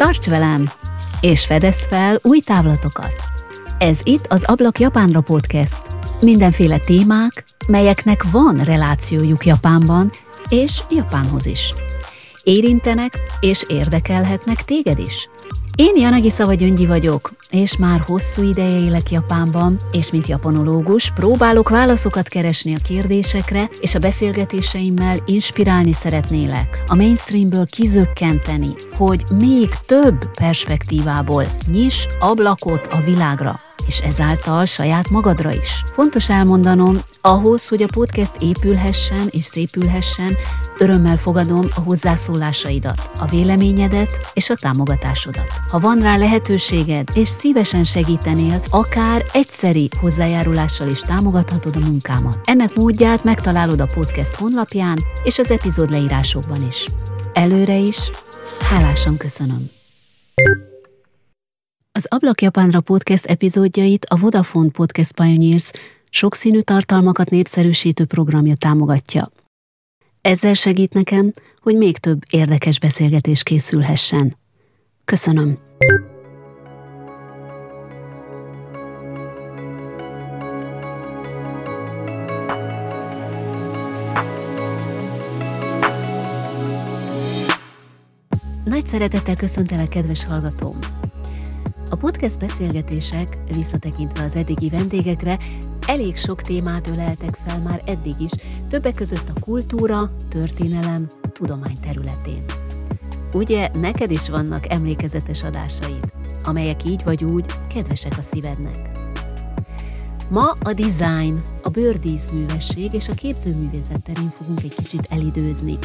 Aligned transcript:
Tarts 0.00 0.26
velem, 0.26 0.70
és 1.20 1.46
fedez 1.46 1.86
fel 1.86 2.18
új 2.22 2.40
távlatokat! 2.40 3.14
Ez 3.78 4.00
itt 4.02 4.26
az 4.26 4.44
Ablak 4.44 4.78
Japánra 4.78 5.20
podcast. 5.20 5.82
Mindenféle 6.20 6.78
témák, 6.78 7.44
melyeknek 7.66 8.30
van 8.30 8.56
relációjuk 8.56 9.46
Japánban, 9.46 10.10
és 10.48 10.80
Japánhoz 10.90 11.46
is. 11.46 11.74
Érintenek 12.42 13.18
és 13.40 13.64
érdekelhetnek 13.68 14.56
téged 14.64 14.98
is. 14.98 15.28
Én 15.80 15.96
Janagi 15.96 16.30
Szava 16.30 16.54
Gyöngyi 16.54 16.86
vagyok, 16.86 17.32
és 17.50 17.76
már 17.76 18.00
hosszú 18.00 18.42
ideje 18.42 18.78
élek 18.78 19.10
Japánban, 19.10 19.80
és 19.92 20.10
mint 20.10 20.26
japanológus 20.26 21.12
próbálok 21.12 21.68
válaszokat 21.68 22.28
keresni 22.28 22.74
a 22.74 22.78
kérdésekre, 22.84 23.70
és 23.80 23.94
a 23.94 23.98
beszélgetéseimmel 23.98 25.22
inspirálni 25.26 25.92
szeretnélek, 25.92 26.84
a 26.86 26.94
mainstreamből 26.94 27.66
kizökkenteni, 27.66 28.74
hogy 28.96 29.24
még 29.38 29.68
több 29.86 30.30
perspektívából 30.34 31.44
nyis 31.66 32.08
ablakot 32.18 32.86
a 32.86 33.00
világra 33.04 33.60
és 33.86 34.00
ezáltal 34.00 34.64
saját 34.64 35.10
magadra 35.10 35.52
is. 35.52 35.84
Fontos 35.92 36.28
elmondanom, 36.30 36.94
ahhoz, 37.20 37.68
hogy 37.68 37.82
a 37.82 37.88
podcast 37.92 38.36
épülhessen 38.38 39.26
és 39.30 39.44
szépülhessen, 39.44 40.36
örömmel 40.78 41.16
fogadom 41.16 41.66
a 41.76 41.80
hozzászólásaidat, 41.80 43.10
a 43.18 43.26
véleményedet 43.26 44.30
és 44.34 44.50
a 44.50 44.56
támogatásodat. 44.56 45.52
Ha 45.70 45.78
van 45.78 46.00
rá 46.00 46.16
lehetőséged, 46.16 47.08
és 47.14 47.28
szívesen 47.28 47.84
segítenél, 47.84 48.62
akár 48.70 49.24
egyszeri 49.32 49.88
hozzájárulással 50.00 50.88
is 50.88 51.00
támogathatod 51.00 51.76
a 51.76 51.86
munkámat. 51.86 52.38
Ennek 52.44 52.74
módját 52.74 53.24
megtalálod 53.24 53.80
a 53.80 53.90
podcast 53.94 54.34
honlapján 54.34 54.98
és 55.22 55.38
az 55.38 55.50
epizód 55.50 55.90
leírásokban 55.90 56.66
is. 56.66 56.88
Előre 57.32 57.76
is, 57.76 58.10
hálásan 58.70 59.16
köszönöm. 59.16 59.70
Az 61.92 62.06
Ablak 62.08 62.42
Japánra 62.42 62.80
podcast 62.80 63.26
epizódjait 63.26 64.04
a 64.04 64.16
Vodafone 64.16 64.70
Podcast 64.70 65.14
Pioneers 65.14 65.70
sokszínű 66.10 66.60
tartalmakat 66.60 67.30
népszerűsítő 67.30 68.04
programja 68.04 68.54
támogatja. 68.56 69.30
Ezzel 70.20 70.54
segít 70.54 70.92
nekem, 70.92 71.32
hogy 71.60 71.76
még 71.76 71.98
több 71.98 72.18
érdekes 72.30 72.78
beszélgetés 72.78 73.42
készülhessen. 73.42 74.36
Köszönöm! 75.04 75.56
Nagy 88.64 88.86
szeretettel 88.86 89.36
köszöntelek, 89.36 89.88
kedves 89.88 90.24
hallgatóm! 90.24 90.78
A 91.92 91.96
podcast 91.96 92.38
beszélgetések, 92.38 93.38
visszatekintve 93.54 94.24
az 94.24 94.34
eddigi 94.36 94.68
vendégekre, 94.68 95.38
elég 95.86 96.16
sok 96.16 96.42
témát 96.42 96.86
öleltek 96.86 97.34
fel 97.34 97.60
már 97.60 97.82
eddig 97.84 98.14
is, 98.18 98.30
többek 98.68 98.94
között 98.94 99.28
a 99.34 99.40
kultúra, 99.40 100.10
történelem, 100.28 101.06
tudomány 101.32 101.80
területén. 101.80 102.44
Ugye 103.32 103.68
neked 103.80 104.10
is 104.10 104.28
vannak 104.28 104.72
emlékezetes 104.72 105.42
adásaid, 105.42 106.12
amelyek 106.44 106.84
így 106.84 107.04
vagy 107.04 107.24
úgy 107.24 107.46
kedvesek 107.74 108.18
a 108.18 108.22
szívednek. 108.22 108.78
Ma 110.28 110.50
a 110.62 110.72
design, 110.72 111.42
a 111.62 111.68
bőrdíszművesség 111.68 112.92
és 112.92 113.08
a 113.08 113.14
képzőművészet 113.14 114.02
terén 114.02 114.28
fogunk 114.28 114.62
egy 114.62 114.74
kicsit 114.74 115.06
elidőzni. 115.10 115.78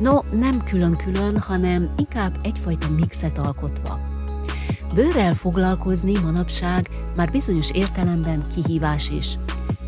No, 0.00 0.18
nem 0.38 0.62
külön-külön, 0.64 1.38
hanem 1.38 1.90
inkább 1.96 2.38
egyfajta 2.42 2.90
mixet 2.90 3.38
alkotva. 3.38 4.15
Bőrrel 4.96 5.34
foglalkozni 5.34 6.12
manapság 6.22 6.88
már 7.16 7.30
bizonyos 7.30 7.70
értelemben 7.70 8.46
kihívás 8.54 9.10
is, 9.10 9.38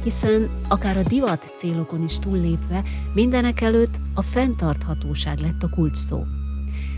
hiszen 0.03 0.49
akár 0.69 0.97
a 0.97 1.03
divat 1.03 1.53
célokon 1.55 2.03
is 2.03 2.19
túllépve 2.19 2.83
mindenek 3.15 3.61
előtt 3.61 4.01
a 4.15 4.23
fenntarthatóság 4.23 5.39
lett 5.39 5.63
a 5.63 5.69
kulcs 5.69 5.97
szó. 5.97 6.25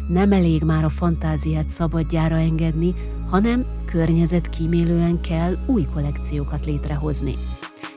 Nem 0.08 0.32
elég 0.32 0.62
már 0.62 0.84
a 0.84 0.88
fantáziát 0.88 1.68
szabadjára 1.68 2.36
engedni, 2.36 2.94
hanem 3.28 3.66
környezetkímélően 3.84 5.20
kell 5.20 5.56
új 5.66 5.86
kollekciókat 5.94 6.66
létrehozni. 6.66 7.34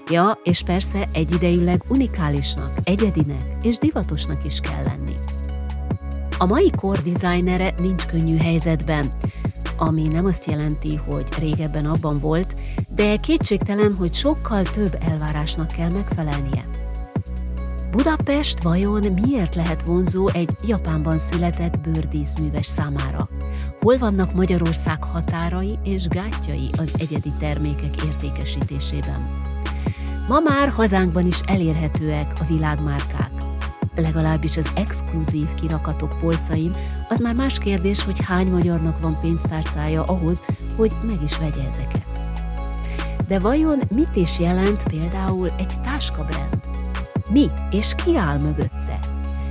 Ja, 0.09 0.39
és 0.43 0.63
persze 0.63 1.07
egyidejűleg 1.13 1.83
unikálisnak, 1.87 2.71
egyedinek 2.83 3.57
és 3.61 3.77
divatosnak 3.77 4.45
is 4.45 4.59
kell 4.59 4.83
lenni. 4.83 5.13
A 6.37 6.45
mai 6.45 6.69
kor 6.75 7.01
dizájnere 7.01 7.73
nincs 7.79 8.05
könnyű 8.05 8.37
helyzetben, 8.37 9.11
ami 9.77 10.07
nem 10.07 10.25
azt 10.25 10.45
jelenti, 10.45 10.95
hogy 10.95 11.27
régebben 11.39 11.85
abban 11.85 12.19
volt, 12.19 12.55
de 12.95 13.15
kétségtelen, 13.15 13.93
hogy 13.93 14.13
sokkal 14.13 14.63
több 14.63 14.97
elvárásnak 15.09 15.67
kell 15.67 15.91
megfelelnie. 15.91 16.65
Budapest 17.91 18.61
vajon 18.61 19.05
miért 19.21 19.55
lehet 19.55 19.83
vonzó 19.83 20.27
egy 20.27 20.55
Japánban 20.67 21.17
született 21.17 21.79
bőrdíszműves 21.79 22.65
számára? 22.65 23.29
Hol 23.79 23.97
vannak 23.97 24.33
Magyarország 24.33 25.03
határai 25.03 25.79
és 25.83 26.07
gátjai 26.07 26.69
az 26.77 26.93
egyedi 26.97 27.31
termékek 27.39 28.03
értékesítésében? 28.03 29.41
Ma 30.27 30.39
már 30.39 30.69
hazánkban 30.69 31.25
is 31.25 31.39
elérhetőek 31.39 32.33
a 32.39 32.43
világmárkák 32.43 33.31
legalábbis 33.95 34.57
az 34.57 34.71
exkluzív 34.75 35.53
kirakatok 35.53 36.17
polcain, 36.17 36.75
az 37.09 37.19
már 37.19 37.35
más 37.35 37.57
kérdés, 37.57 38.03
hogy 38.03 38.25
hány 38.25 38.47
magyarnak 38.47 38.99
van 38.99 39.19
pénztárcája 39.21 40.03
ahhoz, 40.03 40.43
hogy 40.75 40.91
meg 41.03 41.21
is 41.23 41.37
vegye 41.37 41.67
ezeket. 41.67 42.05
De 43.27 43.39
vajon 43.39 43.79
mit 43.95 44.15
is 44.15 44.39
jelent 44.39 44.83
például 44.83 45.49
egy 45.57 45.81
táskabrend? 45.81 46.59
Mi 47.29 47.49
és 47.71 47.95
ki 47.95 48.17
áll 48.17 48.41
mögötte? 48.41 48.99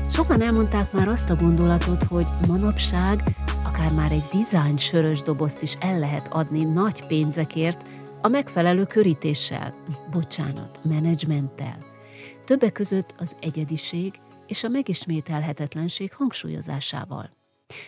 Sokan 0.08 0.42
elmondták 0.42 0.92
már 0.92 1.08
azt 1.08 1.30
a 1.30 1.36
gondolatot, 1.36 2.02
hogy 2.02 2.26
manapság 2.46 3.22
akár 3.64 3.92
már 3.92 4.12
egy 4.12 4.24
dizájn 4.32 4.76
sörös 4.76 5.22
dobozt 5.22 5.62
is 5.62 5.76
el 5.80 5.98
lehet 5.98 6.28
adni 6.32 6.64
nagy 6.64 7.06
pénzekért, 7.06 7.84
a 8.20 8.28
megfelelő 8.28 8.84
körítéssel, 8.84 9.74
bocsánat, 10.10 10.80
menedzsmenttel. 10.82 11.76
Többek 12.44 12.72
között 12.72 13.14
az 13.18 13.36
egyediség 13.40 14.12
és 14.46 14.64
a 14.64 14.68
megismételhetetlenség 14.68 16.12
hangsúlyozásával. 16.12 17.36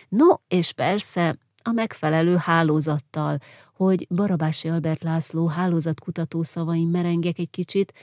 No, 0.09 0.33
és 0.47 0.71
persze 0.71 1.37
a 1.63 1.71
megfelelő 1.71 2.35
hálózattal, 2.35 3.37
hogy 3.73 4.07
Barabási 4.09 4.67
Albert 4.69 5.03
László 5.03 5.47
hálózatkutató 5.47 6.43
szavain 6.43 6.87
merengek 6.87 7.39
egy 7.39 7.49
kicsit, 7.49 7.93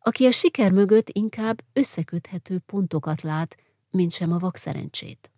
aki 0.00 0.26
a 0.26 0.30
siker 0.30 0.72
mögött 0.72 1.08
inkább 1.08 1.62
összeköthető 1.72 2.58
pontokat 2.58 3.22
lát, 3.22 3.56
mint 3.90 4.12
sem 4.12 4.32
a 4.32 4.38
vakszerencsét. 4.38 5.30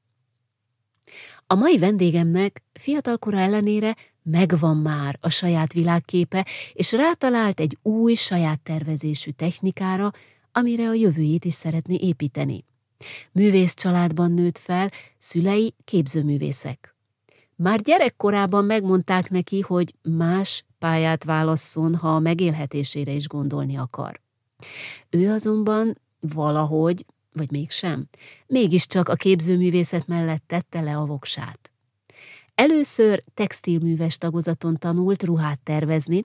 A 1.47 1.55
mai 1.55 1.79
vendégemnek 1.79 2.63
fiatalkora 2.73 3.39
ellenére 3.39 3.97
megvan 4.23 4.77
már 4.77 5.19
a 5.21 5.29
saját 5.29 5.73
világképe, 5.73 6.47
és 6.73 6.93
rátalált 6.93 7.61
egy 7.61 7.79
új 7.83 8.15
saját 8.15 8.61
tervezésű 8.61 9.31
technikára, 9.31 10.13
amire 10.53 10.89
a 10.89 10.95
jövőjét 10.95 11.45
is 11.45 11.55
szeretné 11.55 11.95
építeni. 11.95 12.65
Művész 13.33 13.75
családban 13.75 14.33
nőtt 14.33 14.59
fel, 14.59 14.91
szülei 15.19 15.75
képzőművészek. 15.85 16.97
Már 17.57 17.81
gyerekkorában 17.81 18.65
megmondták 18.65 19.31
neki, 19.31 19.61
hogy 19.61 19.95
más 20.03 20.65
pályát 20.79 21.25
válasszon, 21.25 21.95
ha 21.95 22.15
a 22.15 22.19
megélhetésére 22.19 23.13
is 23.13 23.29
gondolni 23.29 23.77
akar. 23.77 24.21
Ő 25.11 25.31
azonban 25.31 26.01
valahogy, 26.21 27.05
vagy 27.33 27.51
mégsem, 27.51 28.09
mégiscsak 28.47 29.09
a 29.09 29.15
képzőművészet 29.15 30.07
mellett 30.07 30.43
tette 30.47 30.81
le 30.81 30.97
a 30.97 31.05
voksát. 31.05 31.73
Először 32.55 33.23
textilműves 33.35 34.19
tagozaton 34.19 34.77
tanult 34.77 35.23
ruhát 35.23 35.61
tervezni, 35.61 36.25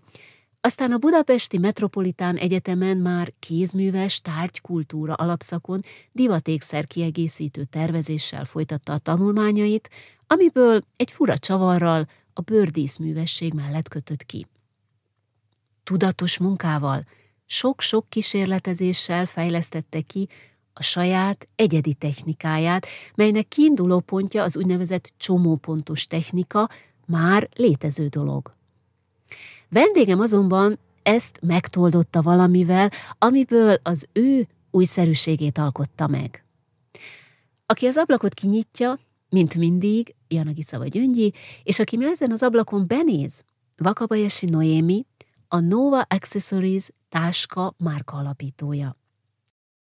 aztán 0.65 0.91
a 0.91 0.97
Budapesti 0.97 1.57
Metropolitán 1.57 2.37
Egyetemen 2.37 2.97
már 2.97 3.33
kézműves 3.39 4.21
tárgykultúra 4.21 5.13
alapszakon 5.13 5.81
divatékszer 6.11 6.85
kiegészítő 6.85 7.63
tervezéssel 7.63 8.45
folytatta 8.45 8.93
a 8.93 8.97
tanulmányait, 8.97 9.89
amiből 10.27 10.81
egy 10.95 11.11
fura 11.11 11.37
csavarral 11.37 12.07
a 12.33 12.41
bőrdíszművesség 12.41 13.53
mellett 13.53 13.87
kötött 13.87 14.23
ki. 14.23 14.47
Tudatos 15.83 16.37
munkával, 16.37 17.03
sok-sok 17.45 18.09
kísérletezéssel 18.09 19.25
fejlesztette 19.25 20.01
ki 20.01 20.27
a 20.73 20.83
saját 20.83 21.47
egyedi 21.55 21.93
technikáját, 21.93 22.87
melynek 23.15 23.47
kiinduló 23.47 23.99
pontja 23.99 24.43
az 24.43 24.57
úgynevezett 24.57 25.13
csomópontos 25.17 26.05
technika, 26.05 26.69
már 27.05 27.49
létező 27.55 28.07
dolog. 28.07 28.52
Vendégem 29.73 30.19
azonban 30.19 30.79
ezt 31.03 31.39
megtoldotta 31.41 32.21
valamivel, 32.21 32.89
amiből 33.17 33.77
az 33.83 34.07
ő 34.13 34.47
újszerűségét 34.71 35.57
alkotta 35.57 36.07
meg. 36.07 36.45
Aki 37.65 37.85
az 37.85 37.97
ablakot 37.97 38.33
kinyitja, 38.33 38.99
Mint 39.29 39.55
mindig, 39.55 40.15
Janagi 40.27 40.61
Szava 40.61 40.85
Gyöngyi, 40.85 41.33
és 41.63 41.79
aki 41.79 42.05
ezen 42.05 42.31
az 42.31 42.43
ablakon 42.43 42.87
benéz, 42.87 43.43
Vakabayashi 43.77 44.45
Noémi, 44.45 45.05
a 45.47 45.59
Nova 45.59 46.01
Accessories 46.01 46.89
táska 47.09 47.73
márka 47.77 48.17
alapítója. 48.17 48.97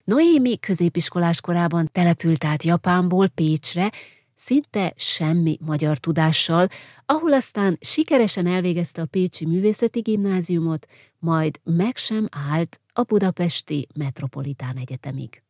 Noémi 0.03 0.59
középiskolás 0.59 1.41
korában 1.41 1.89
települt 1.91 2.43
át 2.43 2.63
Japánból 2.63 3.27
Pécsre, 3.27 3.91
szinte 4.35 4.93
semmi 4.95 5.57
magyar 5.61 5.97
tudással, 5.97 6.67
ahol 7.05 7.33
aztán 7.33 7.77
sikeresen 7.81 8.47
elvégezte 8.47 9.01
a 9.01 9.05
Pécsi 9.05 9.45
Művészeti 9.45 9.99
Gimnáziumot, 9.99 10.87
majd 11.19 11.59
meg 11.63 11.97
sem 11.97 12.27
állt 12.49 12.79
a 12.93 13.01
Budapesti 13.01 13.87
Metropolitán 13.95 14.77
Egyetemig. 14.77 15.43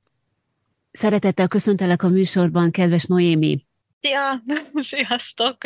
Szeretettel 0.92 1.48
köszöntelek 1.48 2.04
a 2.04 2.10
műsorban, 2.10 2.72
kedves 2.72 3.06
Noémi! 3.06 3.66
Szia! 4.02 4.44
Sziasztok! 4.92 5.58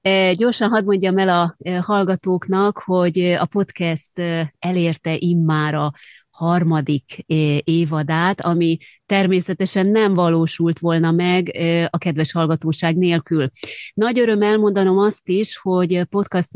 E, 0.00 0.32
gyorsan 0.32 0.68
hadd 0.68 0.84
mondjam 0.84 1.18
el 1.18 1.28
a 1.28 1.56
e, 1.58 1.78
hallgatóknak, 1.80 2.78
hogy 2.78 3.18
a 3.20 3.46
podcast 3.46 4.18
e, 4.18 4.52
elérte 4.58 5.16
immára 5.18 5.90
harmadik 6.38 7.24
évadát, 7.64 8.40
ami 8.40 8.76
természetesen 9.06 9.88
nem 9.88 10.14
valósult 10.14 10.78
volna 10.78 11.10
meg 11.10 11.58
a 11.90 11.98
kedves 11.98 12.32
hallgatóság 12.32 12.96
nélkül. 12.96 13.50
Nagy 13.94 14.18
öröm 14.18 14.42
elmondanom 14.42 14.98
azt 14.98 15.28
is, 15.28 15.56
hogy 15.56 16.02
podcast, 16.02 16.50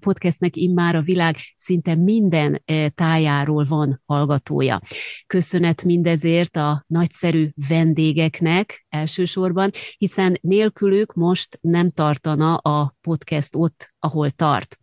podcastnek 0.00 0.56
immár 0.56 0.94
a 0.94 1.00
világ 1.00 1.36
szinte 1.56 1.94
minden 1.94 2.62
tájáról 2.94 3.64
van 3.68 4.02
hallgatója. 4.06 4.80
Köszönet 5.26 5.84
mindezért 5.84 6.56
a 6.56 6.84
nagyszerű 6.86 7.48
vendégeknek 7.68 8.86
elsősorban, 8.88 9.70
hiszen 9.96 10.38
nélkülük 10.40 11.14
most 11.14 11.58
nem 11.60 11.90
tartana 11.90 12.54
a 12.54 12.96
podcast 13.00 13.56
ott, 13.56 13.94
ahol 13.98 14.30
tart. 14.30 14.78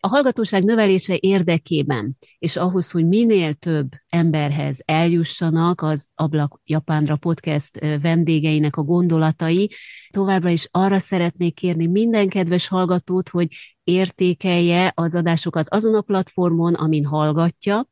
A 0.00 0.08
hallgatóság 0.08 0.64
növelése 0.64 1.16
érdekében, 1.20 2.16
és 2.38 2.56
ahhoz, 2.56 2.90
hogy 2.90 3.06
minél 3.06 3.52
több 3.52 3.88
emberhez 4.14 4.80
eljussanak 4.84 5.80
az 5.82 6.06
Ablak 6.14 6.60
Japánra 6.64 7.16
podcast 7.16 7.78
vendégeinek 8.00 8.76
a 8.76 8.82
gondolatai, 8.82 9.70
továbbra 10.10 10.48
is 10.48 10.68
arra 10.70 10.98
szeretnék 10.98 11.54
kérni 11.54 11.86
minden 11.86 12.28
kedves 12.28 12.68
hallgatót, 12.68 13.28
hogy 13.28 13.46
értékelje 13.84 14.92
az 14.94 15.14
adásokat 15.14 15.68
azon 15.68 15.94
a 15.94 16.00
platformon, 16.00 16.74
amin 16.74 17.04
hallgatja, 17.04 17.88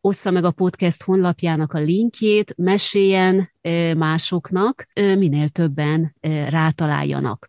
ossza 0.00 0.30
meg 0.30 0.44
a 0.44 0.50
podcast 0.50 1.02
honlapjának 1.02 1.72
a 1.72 1.78
linkjét, 1.78 2.54
meséljen 2.56 3.50
másoknak, 3.96 4.86
minél 4.94 5.48
többen 5.48 6.16
rátaláljanak. 6.48 7.48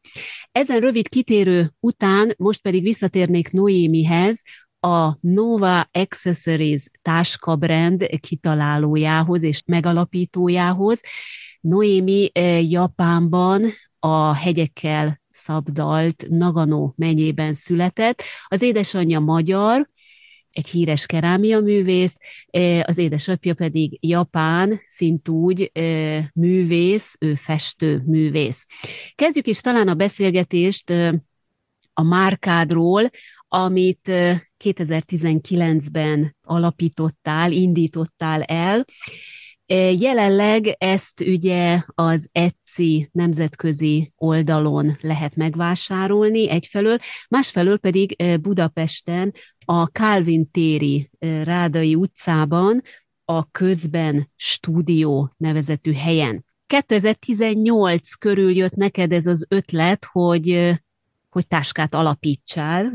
Ezen 0.51 0.79
rövid 0.79 1.09
kitérő 1.09 1.71
után 1.79 2.33
most 2.37 2.61
pedig 2.61 2.83
visszatérnék 2.83 3.51
Noémihez, 3.51 4.41
a 4.79 5.17
Nova 5.19 5.89
Accessories 5.91 6.85
táska 7.01 7.55
brand 7.55 8.05
kitalálójához 8.19 9.43
és 9.43 9.61
megalapítójához. 9.65 11.01
Noémi 11.61 12.29
Japánban 12.69 13.65
a 13.99 14.33
hegyekkel 14.35 15.21
szabdalt 15.29 16.25
Nagano 16.29 16.91
megyében 16.95 17.53
született. 17.53 18.23
Az 18.47 18.61
édesanyja 18.61 19.19
magyar, 19.19 19.89
egy 20.51 20.69
híres 20.69 21.05
kerámia 21.05 21.59
művész, 21.59 22.17
az 22.81 22.97
édesapja 22.97 23.53
pedig 23.53 23.97
japán, 24.07 24.79
szintúgy 24.85 25.71
művész, 26.33 27.15
ő 27.19 27.35
festő 27.35 28.03
művész. 28.05 28.65
Kezdjük 29.15 29.47
is 29.47 29.61
talán 29.61 29.87
a 29.87 29.93
beszélgetést 29.93 30.93
a 31.93 32.03
márkádról, 32.03 33.09
amit 33.47 34.11
2019-ben 34.63 36.35
alapítottál, 36.41 37.51
indítottál 37.51 38.41
el, 38.41 38.85
Jelenleg 39.99 40.75
ezt 40.77 41.19
ugye 41.19 41.81
az 41.85 42.29
Etsy 42.31 43.09
nemzetközi 43.11 44.13
oldalon 44.15 44.95
lehet 45.01 45.35
megvásárolni 45.35 46.49
egyfelől, 46.49 46.97
másfelől 47.29 47.77
pedig 47.77 48.15
Budapesten 48.41 49.33
a 49.65 49.85
Calvin 49.85 50.51
téri 50.51 51.09
Rádai 51.43 51.95
utcában 51.95 52.81
a 53.25 53.51
Közben 53.51 54.31
Stúdió 54.35 55.33
nevezetű 55.37 55.93
helyen. 55.93 56.45
2018 56.67 58.13
körül 58.13 58.55
jött 58.55 58.75
neked 58.75 59.11
ez 59.11 59.25
az 59.25 59.45
ötlet, 59.49 60.05
hogy 60.11 60.73
hogy 61.37 61.47
táskát 61.47 61.95
alapítsál. 61.95 62.93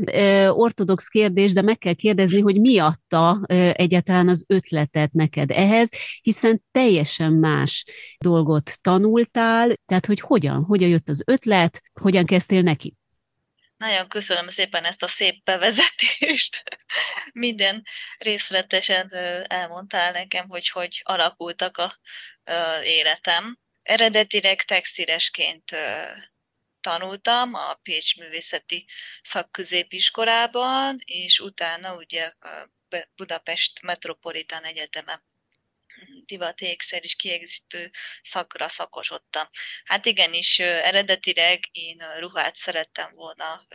Ortodox 0.49 1.07
kérdés, 1.07 1.53
de 1.53 1.61
meg 1.61 1.77
kell 1.77 1.93
kérdezni, 1.93 2.41
hogy 2.41 2.59
mi 2.59 2.79
adta 2.79 3.41
egyáltalán 3.73 4.29
az 4.29 4.45
ötletet 4.47 5.11
neked 5.11 5.51
ehhez, 5.51 5.89
hiszen 6.21 6.63
teljesen 6.71 7.33
más 7.33 7.85
dolgot 8.17 8.77
tanultál, 8.81 9.75
tehát 9.85 10.05
hogy 10.05 10.19
hogyan, 10.19 10.63
hogyan 10.63 10.89
jött 10.89 11.09
az 11.09 11.23
ötlet, 11.25 11.81
hogyan 12.01 12.25
kezdtél 12.25 12.61
neki? 12.61 12.95
Nagyon 13.77 14.07
köszönöm 14.07 14.49
szépen 14.49 14.83
ezt 14.83 15.03
a 15.03 15.07
szép 15.07 15.43
bevezetést. 15.43 16.63
Minden 17.33 17.83
részletesen 18.17 19.13
elmondtál 19.47 20.11
nekem, 20.11 20.47
hogy 20.47 20.69
hogy 20.69 21.01
alakultak 21.03 21.77
a, 21.77 21.83
a 21.83 22.83
életem. 22.83 23.59
Eredetileg 23.81 24.61
textilesként 24.61 25.75
tanultam 26.83 27.53
a 27.53 27.73
Pécs 27.73 28.17
Művészeti 28.17 28.85
Szakközépiskolában, 29.21 30.99
és 31.05 31.39
utána 31.39 31.95
ugye 31.95 32.33
a 32.39 32.69
Budapest 33.15 33.81
Metropolitán 33.81 34.63
Egyetemen 34.63 35.23
divatékszer 36.25 37.03
is 37.03 37.15
kiegészítő 37.15 37.91
szakra 38.21 38.69
szakosodtam. 38.69 39.47
Hát 39.83 40.05
igenis, 40.05 40.59
eredetileg 40.59 41.59
én 41.71 41.97
ruhát 42.19 42.55
szerettem 42.55 43.13
volna 43.13 43.67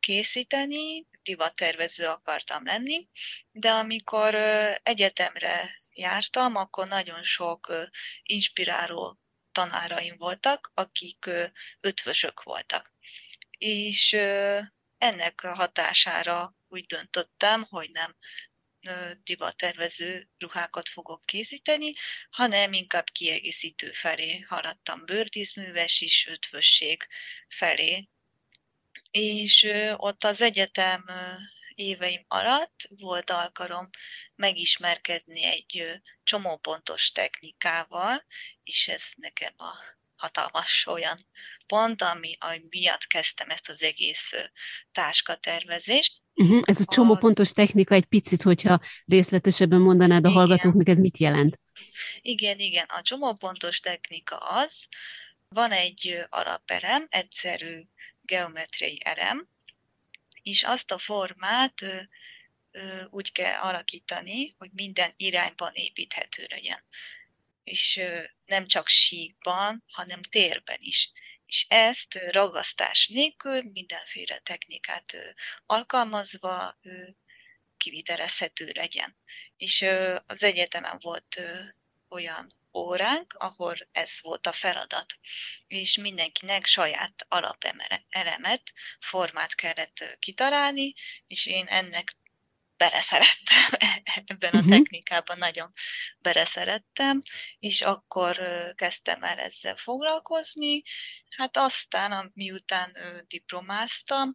készíteni, 0.00 1.06
divattervező 1.22 2.06
akartam 2.06 2.64
lenni, 2.64 3.08
de 3.50 3.70
amikor 3.70 4.34
egyetemre 4.82 5.80
jártam, 5.90 6.56
akkor 6.56 6.88
nagyon 6.88 7.22
sok 7.22 7.72
inspiráló 8.22 9.21
tanáraim 9.52 10.16
voltak, 10.16 10.70
akik 10.74 11.30
ötvösök 11.80 12.42
voltak. 12.42 12.92
És 13.58 14.12
ennek 14.98 15.40
hatására 15.40 16.56
úgy 16.68 16.86
döntöttem, 16.86 17.62
hogy 17.68 17.90
nem 17.90 18.16
divattervező 19.22 20.30
ruhákat 20.38 20.88
fogok 20.88 21.24
készíteni, 21.24 21.92
hanem 22.30 22.72
inkább 22.72 23.10
kiegészítő 23.10 23.92
felé 23.92 24.38
haladtam, 24.38 25.04
bőrdíszműves 25.04 26.00
is, 26.00 26.26
ötvösség 26.26 27.06
felé. 27.48 28.08
És 29.10 29.68
ott 29.96 30.24
az 30.24 30.40
egyetem 30.40 31.04
éveim 31.74 32.24
alatt 32.28 32.88
volt 32.88 33.30
alkalom 33.30 33.88
megismerkedni 34.42 35.44
egy 35.44 36.00
csomópontos 36.22 37.12
technikával, 37.12 38.24
és 38.64 38.88
ez 38.88 39.02
nekem 39.16 39.52
a 39.56 39.78
hatalmas 40.16 40.86
olyan 40.86 41.18
pont, 41.66 42.02
ami, 42.02 42.36
ami 42.40 42.62
miatt 42.68 43.06
kezdtem 43.06 43.50
ezt 43.50 43.68
az 43.68 43.82
egész 43.82 44.32
táskatervezést. 44.92 46.20
Uh-huh. 46.34 46.60
Ez 46.62 46.80
a 46.80 46.84
csomópontos 46.84 47.52
technika 47.52 47.94
egy 47.94 48.04
picit, 48.04 48.42
hogyha 48.42 48.80
részletesebben 49.06 49.80
mondanád 49.80 50.26
a 50.26 50.30
hallgatóknak, 50.30 50.88
ez 50.88 50.98
mit 50.98 51.18
jelent? 51.18 51.60
Igen, 52.20 52.58
igen. 52.58 52.86
A 52.88 53.02
csomópontos 53.02 53.80
technika 53.80 54.36
az, 54.36 54.88
van 55.48 55.70
egy 55.70 56.26
alaperem, 56.28 57.06
egyszerű 57.10 57.82
geometriai 58.22 59.00
erem, 59.04 59.48
és 60.42 60.62
azt 60.62 60.92
a 60.92 60.98
formát 60.98 61.84
úgy 63.10 63.32
kell 63.32 63.60
alakítani, 63.60 64.54
hogy 64.58 64.70
minden 64.72 65.12
irányban 65.16 65.72
építhető 65.74 66.46
legyen. 66.48 66.84
És 67.64 68.00
nem 68.44 68.66
csak 68.66 68.88
síkban, 68.88 69.84
hanem 69.86 70.22
térben 70.22 70.78
is. 70.80 71.10
És 71.46 71.66
ezt 71.68 72.14
ragasztás 72.14 73.08
nélkül, 73.08 73.62
mindenféle 73.62 74.38
technikát 74.38 75.16
alkalmazva 75.66 76.78
kivitelezhető 77.76 78.70
legyen. 78.74 79.16
És 79.56 79.86
az 80.26 80.42
egyetemen 80.42 80.98
volt 81.00 81.40
olyan 82.08 82.60
óránk, 82.74 83.32
ahol 83.32 83.88
ez 83.92 84.20
volt 84.20 84.46
a 84.46 84.52
feladat. 84.52 85.14
És 85.66 85.96
mindenkinek 85.96 86.66
saját 86.66 87.26
alapelemet, 87.28 88.72
formát 89.00 89.54
kellett 89.54 90.16
kitalálni, 90.18 90.94
és 91.26 91.46
én 91.46 91.66
ennek 91.66 92.12
beleszerettem 92.82 93.70
ebben 94.26 94.52
a 94.52 94.56
uh-huh. 94.56 94.70
technikában, 94.70 95.38
nagyon 95.38 95.70
beleszerettem, 96.18 97.20
és 97.58 97.82
akkor 97.82 98.40
kezdtem 98.74 99.22
el 99.22 99.38
ezzel 99.38 99.76
foglalkozni. 99.76 100.82
Hát 101.36 101.56
aztán, 101.56 102.30
miután 102.34 102.96
diplomáztam, 103.26 104.32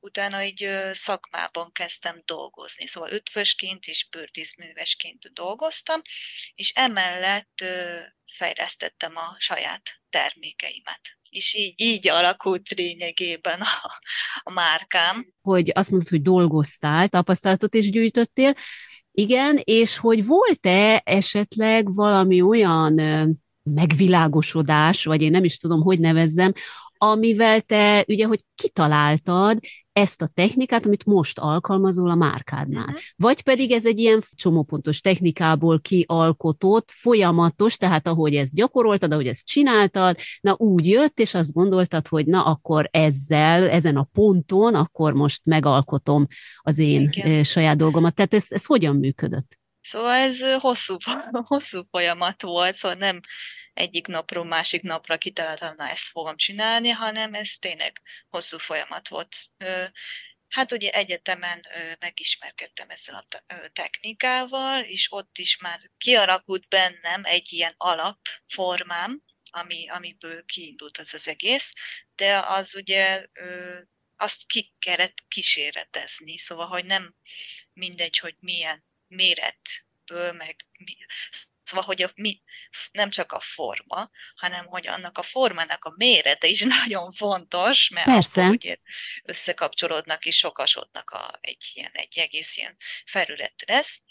utána 0.00 0.38
egy 0.38 0.70
szakmában 0.92 1.72
kezdtem 1.72 2.22
dolgozni, 2.24 2.86
szóval 2.86 3.10
ötvösként 3.10 3.86
és 3.86 4.08
bőrdíszművesként 4.10 5.32
dolgoztam, 5.32 6.00
és 6.54 6.72
emellett 6.74 7.64
fejlesztettem 8.32 9.16
a 9.16 9.36
saját 9.38 10.00
termékeimet. 10.10 11.17
És 11.30 11.54
így, 11.54 11.74
így 11.76 12.08
alakult 12.08 12.68
lényegében 12.68 13.60
a, 13.60 14.00
a 14.42 14.50
márkám. 14.50 15.32
Hogy 15.42 15.72
azt 15.74 15.90
mondod, 15.90 16.08
hogy 16.08 16.22
dolgoztál, 16.22 17.08
tapasztalatot 17.08 17.74
is 17.74 17.90
gyűjtöttél, 17.90 18.54
igen, 19.12 19.60
és 19.64 19.98
hogy 19.98 20.26
volt-e 20.26 21.02
esetleg 21.04 21.94
valami 21.94 22.40
olyan 22.40 23.00
megvilágosodás, 23.62 25.04
vagy 25.04 25.22
én 25.22 25.30
nem 25.30 25.44
is 25.44 25.58
tudom, 25.58 25.82
hogy 25.82 26.00
nevezzem, 26.00 26.52
amivel 26.98 27.60
te 27.60 28.04
ugye, 28.08 28.26
hogy 28.26 28.40
kitaláltad 28.54 29.58
ezt 29.98 30.22
a 30.22 30.28
technikát, 30.34 30.86
amit 30.86 31.04
most 31.04 31.38
alkalmazol 31.38 32.10
a 32.10 32.14
márkádnál. 32.14 32.84
Uh-huh. 32.84 33.00
Vagy 33.16 33.42
pedig 33.42 33.72
ez 33.72 33.86
egy 33.86 33.98
ilyen 33.98 34.22
csomópontos 34.32 35.00
technikából 35.00 35.80
kialkotott, 35.80 36.90
folyamatos, 36.90 37.76
tehát 37.76 38.06
ahogy 38.06 38.34
ezt 38.34 38.54
gyakoroltad, 38.54 39.12
ahogy 39.12 39.26
ezt 39.26 39.46
csináltad, 39.46 40.16
na 40.40 40.54
úgy 40.56 40.88
jött, 40.88 41.20
és 41.20 41.34
azt 41.34 41.52
gondoltad, 41.52 42.08
hogy 42.08 42.26
na 42.26 42.42
akkor 42.44 42.88
ezzel, 42.90 43.68
ezen 43.68 43.96
a 43.96 44.08
ponton, 44.12 44.74
akkor 44.74 45.12
most 45.12 45.44
megalkotom 45.44 46.26
az 46.58 46.78
én 46.78 47.10
Igen. 47.12 47.44
saját 47.44 47.76
dolgomat. 47.76 48.14
Tehát 48.14 48.34
ez, 48.34 48.46
ez 48.48 48.64
hogyan 48.64 48.96
működött? 48.96 49.58
Szóval 49.80 50.14
ez 50.14 50.36
hosszú, 50.58 50.96
hosszú 51.50 51.82
folyamat 51.90 52.42
volt, 52.42 52.74
szóval 52.74 52.96
nem 52.98 53.20
egyik 53.78 54.06
napról 54.06 54.44
másik 54.44 54.82
napra 54.82 55.18
kitaláltam, 55.18 55.74
na 55.76 55.88
ezt 55.88 56.08
fogom 56.10 56.36
csinálni, 56.36 56.88
hanem 56.88 57.34
ez 57.34 57.58
tényleg 57.58 58.00
hosszú 58.28 58.58
folyamat 58.58 59.08
volt. 59.08 59.36
Hát 60.48 60.72
ugye 60.72 60.90
egyetemen 60.90 61.66
megismerkedtem 61.98 62.90
ezzel 62.90 63.14
a 63.14 63.68
technikával, 63.72 64.80
és 64.80 65.12
ott 65.12 65.38
is 65.38 65.56
már 65.56 65.90
kialakult 65.98 66.68
bennem 66.68 67.24
egy 67.24 67.52
ilyen 67.52 67.74
alapformám, 67.76 69.22
ami, 69.50 69.88
amiből 69.88 70.44
kiindult 70.44 70.98
az 70.98 71.14
az 71.14 71.28
egész, 71.28 71.72
de 72.14 72.38
az 72.38 72.76
ugye 72.76 73.26
azt 74.16 74.46
ki 74.46 74.74
kellett 74.78 75.24
kísérletezni, 75.28 76.38
szóval, 76.38 76.66
hogy 76.66 76.84
nem 76.84 77.14
mindegy, 77.72 78.18
hogy 78.18 78.36
milyen 78.40 78.84
méretből, 79.06 80.32
meg 80.32 80.56
Szóval, 81.68 81.84
hogy 81.84 82.02
a, 82.02 82.10
mi, 82.14 82.42
nem 82.90 83.10
csak 83.10 83.32
a 83.32 83.40
forma, 83.40 84.10
hanem 84.34 84.66
hogy 84.66 84.86
annak 84.86 85.18
a 85.18 85.22
formának 85.22 85.84
a 85.84 85.94
mérete 85.96 86.46
is 86.46 86.60
nagyon 86.84 87.12
fontos, 87.12 87.88
mert 87.88 88.06
Persze. 88.06 88.42
akkor 88.42 88.54
ugye 88.54 88.76
összekapcsolódnak 89.22 90.24
és 90.24 90.36
sokasodnak 90.36 91.10
a, 91.10 91.38
egy, 91.40 91.70
ilyen, 91.74 91.90
egy 91.92 92.18
egész 92.18 92.56
ilyen 92.56 92.76
felület 93.04 93.54
lesz. 93.66 94.02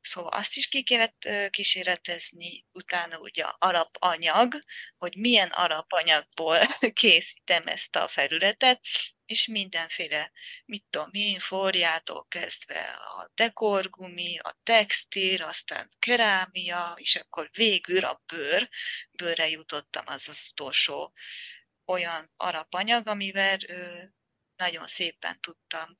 Szóval 0.00 0.30
azt 0.30 0.56
is 0.56 0.68
ki 0.68 0.82
kellett 0.82 1.28
kísérletezni, 1.50 2.66
utána 2.72 3.18
ugye 3.18 3.44
alapanyag, 3.58 4.58
hogy 4.98 5.16
milyen 5.16 5.48
alapanyagból 5.48 6.60
készítem 7.00 7.66
ezt 7.66 7.96
a 7.96 8.08
felületet, 8.08 8.80
és 9.30 9.46
mindenféle, 9.46 10.32
mit 10.64 10.84
tudom 10.90 11.08
én, 11.12 11.38
forjától 11.38 12.26
kezdve 12.28 12.80
a 12.92 13.30
dekorgumi, 13.34 14.38
a 14.38 14.58
textil, 14.62 15.42
aztán 15.42 15.90
kerámia, 15.98 16.92
és 16.96 17.16
akkor 17.16 17.50
végül 17.52 18.04
a 18.04 18.22
bőr, 18.26 18.68
bőrre 19.10 19.48
jutottam 19.48 20.04
az 20.06 20.28
az 20.28 20.48
utolsó 20.50 21.12
olyan 21.84 22.32
alapanyag, 22.36 23.06
amivel 23.06 23.58
ö, 23.66 24.02
nagyon 24.56 24.86
szépen 24.86 25.40
tudtam 25.40 25.98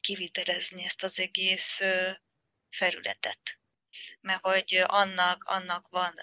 kivitelezni 0.00 0.84
ezt 0.84 1.02
az 1.02 1.18
egész 1.18 1.80
ö, 1.80 2.10
felületet. 2.70 3.60
Mert 4.20 4.40
hogy 4.40 4.82
annak, 4.86 5.44
annak 5.44 5.88
van 5.88 6.14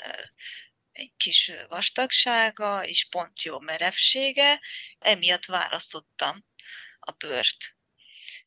egy 1.02 1.14
kis 1.18 1.52
vastagsága 1.68 2.86
és 2.86 3.06
pont 3.06 3.42
jó 3.42 3.60
merevsége, 3.60 4.62
emiatt 5.00 5.46
választottam 5.46 6.46
a 7.00 7.12
bőrt. 7.12 7.76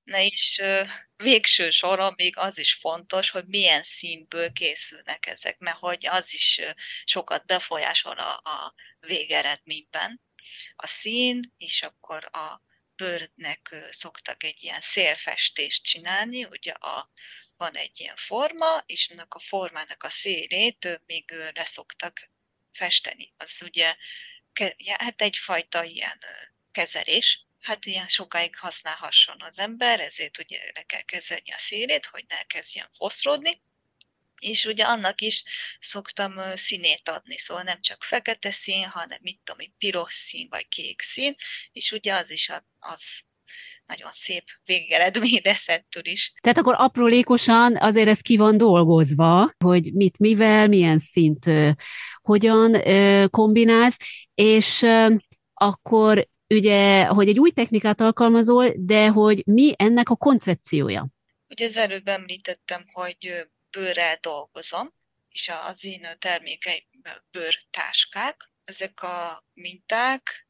Na 0.03 0.19
és 0.19 0.63
végső 1.17 1.71
soron 1.71 2.15
még 2.17 2.37
az 2.37 2.59
is 2.59 2.75
fontos, 2.75 3.31
hogy 3.31 3.47
milyen 3.47 3.83
színből 3.83 4.53
készülnek 4.53 5.27
ezek, 5.27 5.59
mert 5.59 5.77
hogy 5.77 6.07
az 6.07 6.35
is 6.35 6.61
sokat 7.05 7.47
befolyásol 7.47 8.19
a, 8.19 8.35
a 8.35 8.75
végeredményben. 9.01 10.21
A 10.77 10.87
szín, 10.87 11.41
és 11.59 11.83
akkor 11.83 12.29
a 12.33 12.63
bőrnek 12.97 13.75
szoktak 13.91 14.43
egy 14.43 14.63
ilyen 14.63 14.81
szélfestést 14.81 15.85
csinálni, 15.85 16.45
ugye 16.45 16.73
a 16.73 17.11
van 17.57 17.77
egy 17.77 18.01
ilyen 18.01 18.17
forma, 18.17 18.83
és 18.87 19.09
ennek 19.09 19.35
a 19.35 19.39
formának 19.39 20.03
a 20.03 20.11
szélét 20.11 21.01
még 21.07 21.35
leszoktak 21.55 22.33
festeni. 22.75 23.35
Az 23.37 23.63
ugye 23.63 23.95
hát 24.99 25.23
egyfajta 25.23 25.85
ilyen 25.85 26.19
kezelés, 26.71 27.47
hát 27.61 27.85
ilyen 27.85 28.09
sokáig 28.09 28.57
használhasson 28.57 29.43
az 29.43 29.59
ember, 29.59 30.01
ezért 30.01 30.39
ugye 30.39 30.61
le 30.75 30.83
kell 30.83 31.03
kezelni 31.03 31.53
a 31.53 31.59
szélét, 31.59 32.07
hogy 32.07 32.25
ne 32.29 32.43
kezdjen 32.43 32.91
foszrodni, 32.97 33.63
és 34.41 34.65
ugye 34.65 34.85
annak 34.85 35.21
is 35.21 35.43
szoktam 35.81 36.57
színét 36.57 37.09
adni, 37.09 37.39
szóval 37.39 37.63
nem 37.63 37.81
csak 37.81 38.05
fekete 38.05 38.51
szín, 38.51 38.89
hanem 38.89 39.19
mit 39.23 39.41
tudom, 39.45 39.75
piros 39.79 40.15
szín 40.15 40.49
vagy 40.49 40.69
kék 40.69 41.03
szín, 41.03 41.37
és 41.73 41.93
ugye 41.93 42.15
az 42.15 42.31
is 42.31 42.51
az 42.79 43.25
nagyon 43.87 44.11
szép 44.13 44.45
végeredmény 44.65 45.41
lesz 45.43 45.69
ettől 45.69 46.07
is. 46.07 46.33
Tehát 46.41 46.59
akkor 46.59 46.75
aprólékosan 46.79 47.77
azért 47.77 48.09
ez 48.09 48.21
ki 48.21 48.37
van 48.37 48.57
dolgozva, 48.57 49.51
hogy 49.65 49.91
mit, 49.95 50.19
mivel, 50.19 50.69
milyen 50.69 50.99
szint 50.99 51.51
hogyan 52.21 52.77
kombinálsz, 53.31 53.97
és 54.35 54.87
akkor 55.55 56.29
ugye, 56.55 57.05
hogy 57.05 57.29
egy 57.29 57.39
új 57.39 57.51
technikát 57.51 58.01
alkalmazol, 58.01 58.73
de 58.77 59.09
hogy 59.09 59.43
mi 59.47 59.73
ennek 59.77 60.09
a 60.09 60.17
koncepciója? 60.17 61.09
Ugye 61.49 61.67
az 61.67 61.77
előbb 61.77 62.09
említettem, 62.09 62.85
hogy 62.93 63.49
bőrrel 63.71 64.17
dolgozom, 64.21 64.93
és 65.29 65.51
az 65.67 65.85
én 65.85 66.07
termékeim 66.19 66.85
bőrtáskák. 67.31 68.51
Ezek 68.65 69.03
a 69.03 69.45
minták 69.53 70.44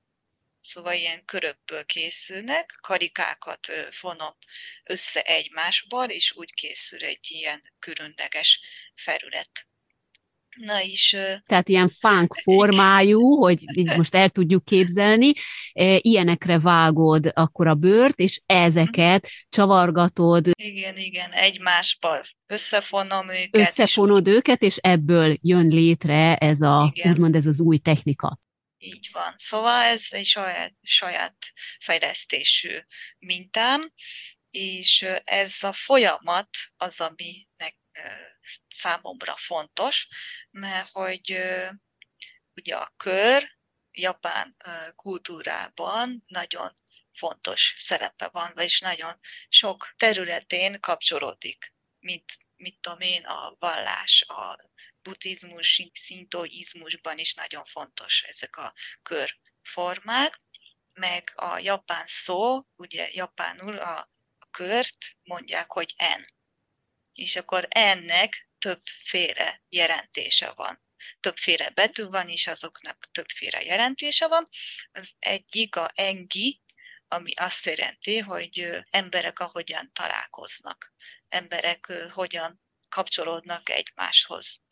szóval 0.65 0.95
ilyen 0.95 1.25
körökből 1.25 1.85
készülnek, 1.85 2.79
karikákat 2.81 3.67
vonom 4.01 4.35
össze 4.85 5.23
egymásból, 5.23 6.05
és 6.05 6.37
úgy 6.37 6.55
készül 6.55 7.05
egy 7.05 7.27
ilyen 7.29 7.61
különleges 7.79 8.61
felület. 8.95 9.67
Na 10.57 10.81
is. 10.81 11.17
Tehát 11.47 11.69
ilyen 11.69 11.89
fánk 11.89 12.35
formájú, 12.35 13.37
hogy 13.37 13.65
most 13.97 14.15
el 14.15 14.29
tudjuk 14.29 14.65
képzelni, 14.65 15.33
ilyenekre 15.99 16.59
vágod 16.59 17.31
akkor 17.35 17.67
a 17.67 17.75
bőrt, 17.75 18.19
és 18.19 18.41
ezeket 18.47 19.29
csavargatod. 19.49 20.49
Igen, 20.63 20.97
igen, 20.97 21.31
egymásból 21.31 22.21
összefonom 22.47 23.29
őket. 23.29 23.57
Összefonod 23.57 24.27
és 24.27 24.35
őket, 24.35 24.63
és 24.63 24.77
ebből 24.77 25.37
jön 25.41 25.69
létre 25.69 26.37
ez 26.37 26.61
a, 26.61 26.93
igen. 26.95 27.13
úgymond 27.13 27.37
ez 27.37 27.47
az 27.47 27.61
új 27.61 27.79
technika. 27.79 28.39
Így 28.85 29.09
van. 29.13 29.35
Szóval 29.37 29.83
ez 29.83 30.07
egy 30.11 30.25
saját, 30.27 30.75
saját 30.83 31.37
fejlesztésű 31.81 32.79
mintám, 33.19 33.93
és 34.51 35.07
ez 35.25 35.63
a 35.63 35.73
folyamat 35.73 36.49
az, 36.77 37.01
aminek 37.01 37.77
számomra 38.69 39.37
fontos, 39.37 40.09
mert 40.51 40.89
hogy 40.91 41.39
ugye 42.55 42.77
a 42.77 42.93
kör 42.97 43.59
japán 43.93 44.57
kultúrában 44.95 46.25
nagyon 46.27 46.77
fontos 47.13 47.75
szerepe 47.79 48.29
van, 48.29 48.53
vagyis 48.55 48.81
nagyon 48.81 49.21
sok 49.49 49.95
területén 49.97 50.81
kapcsolódik, 50.81 51.75
mint 51.99 52.39
mit 52.57 52.81
tudom 52.81 53.01
én, 53.01 53.25
a 53.25 53.57
vallás, 53.59 54.25
a 54.29 54.57
buddhizmus, 55.05 55.83
szintoizmusban 55.93 57.19
is 57.19 57.35
nagyon 57.35 57.65
fontos 57.65 58.23
ezek 58.23 58.57
a 58.57 58.75
körformák, 59.03 60.41
meg 60.93 61.33
a 61.35 61.59
japán 61.59 62.05
szó, 62.07 62.63
ugye 62.77 63.09
japánul 63.13 63.79
a, 63.79 64.13
kört 64.51 64.97
mondják, 65.23 65.71
hogy 65.71 65.95
en. 65.97 66.33
És 67.13 67.37
akkor 67.37 67.67
ennek 67.71 68.49
többféle 68.59 69.63
jelentése 69.69 70.51
van. 70.51 70.83
Többféle 71.21 71.71
betű 71.71 72.05
van, 72.05 72.29
és 72.29 72.47
azoknak 72.47 73.09
többféle 73.13 73.63
jelentése 73.63 74.27
van. 74.27 74.45
Az 74.93 75.15
egyik 75.19 75.77
a 75.77 75.91
engi, 75.95 76.63
ami 77.09 77.33
azt 77.35 77.65
jelenti, 77.65 78.19
hogy 78.19 78.69
emberek 78.91 79.39
ahogyan 79.41 79.93
találkoznak, 79.93 80.93
emberek 81.29 81.93
hogyan 82.11 82.63
kapcsolódnak 82.89 83.69
egymáshoz. 83.69 84.65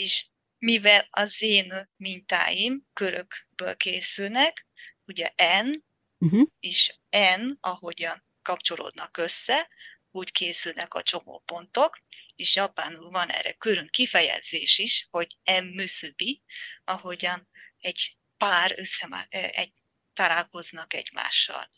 És 0.00 0.26
mivel 0.58 1.08
az 1.10 1.42
én 1.42 1.90
mintáim 1.96 2.86
körökből 2.92 3.76
készülnek, 3.76 4.66
ugye 5.04 5.30
N, 5.62 5.84
uh-huh. 6.18 6.48
és 6.60 6.94
N, 7.36 7.50
ahogyan 7.60 8.24
kapcsolódnak 8.42 9.16
össze, 9.16 9.68
úgy 10.10 10.32
készülnek 10.32 10.94
a 10.94 11.02
csomópontok, 11.02 11.98
és 12.36 12.56
japánul 12.56 13.10
van 13.10 13.28
erre 13.28 13.52
külön 13.52 13.88
kifejezés 13.90 14.78
is, 14.78 15.06
hogy 15.10 15.36
emmusubi, 15.42 16.42
ahogyan 16.84 17.48
egy 17.78 18.16
pár 18.36 18.74
össze, 18.76 19.26
egy, 19.28 19.72
találkoznak 20.12 20.94
egymással. 20.94 21.68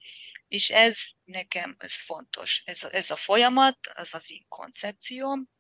És 0.49 0.71
ez 0.71 0.99
nekem 1.25 1.77
ez 1.79 2.01
fontos. 2.01 2.63
Ez 2.65 2.83
a, 2.83 2.95
ez 2.95 3.11
a 3.11 3.17
folyamat, 3.17 3.79
az 3.95 4.15
az 4.15 4.31
én 4.31 4.45
koncepcióm, 4.49 5.52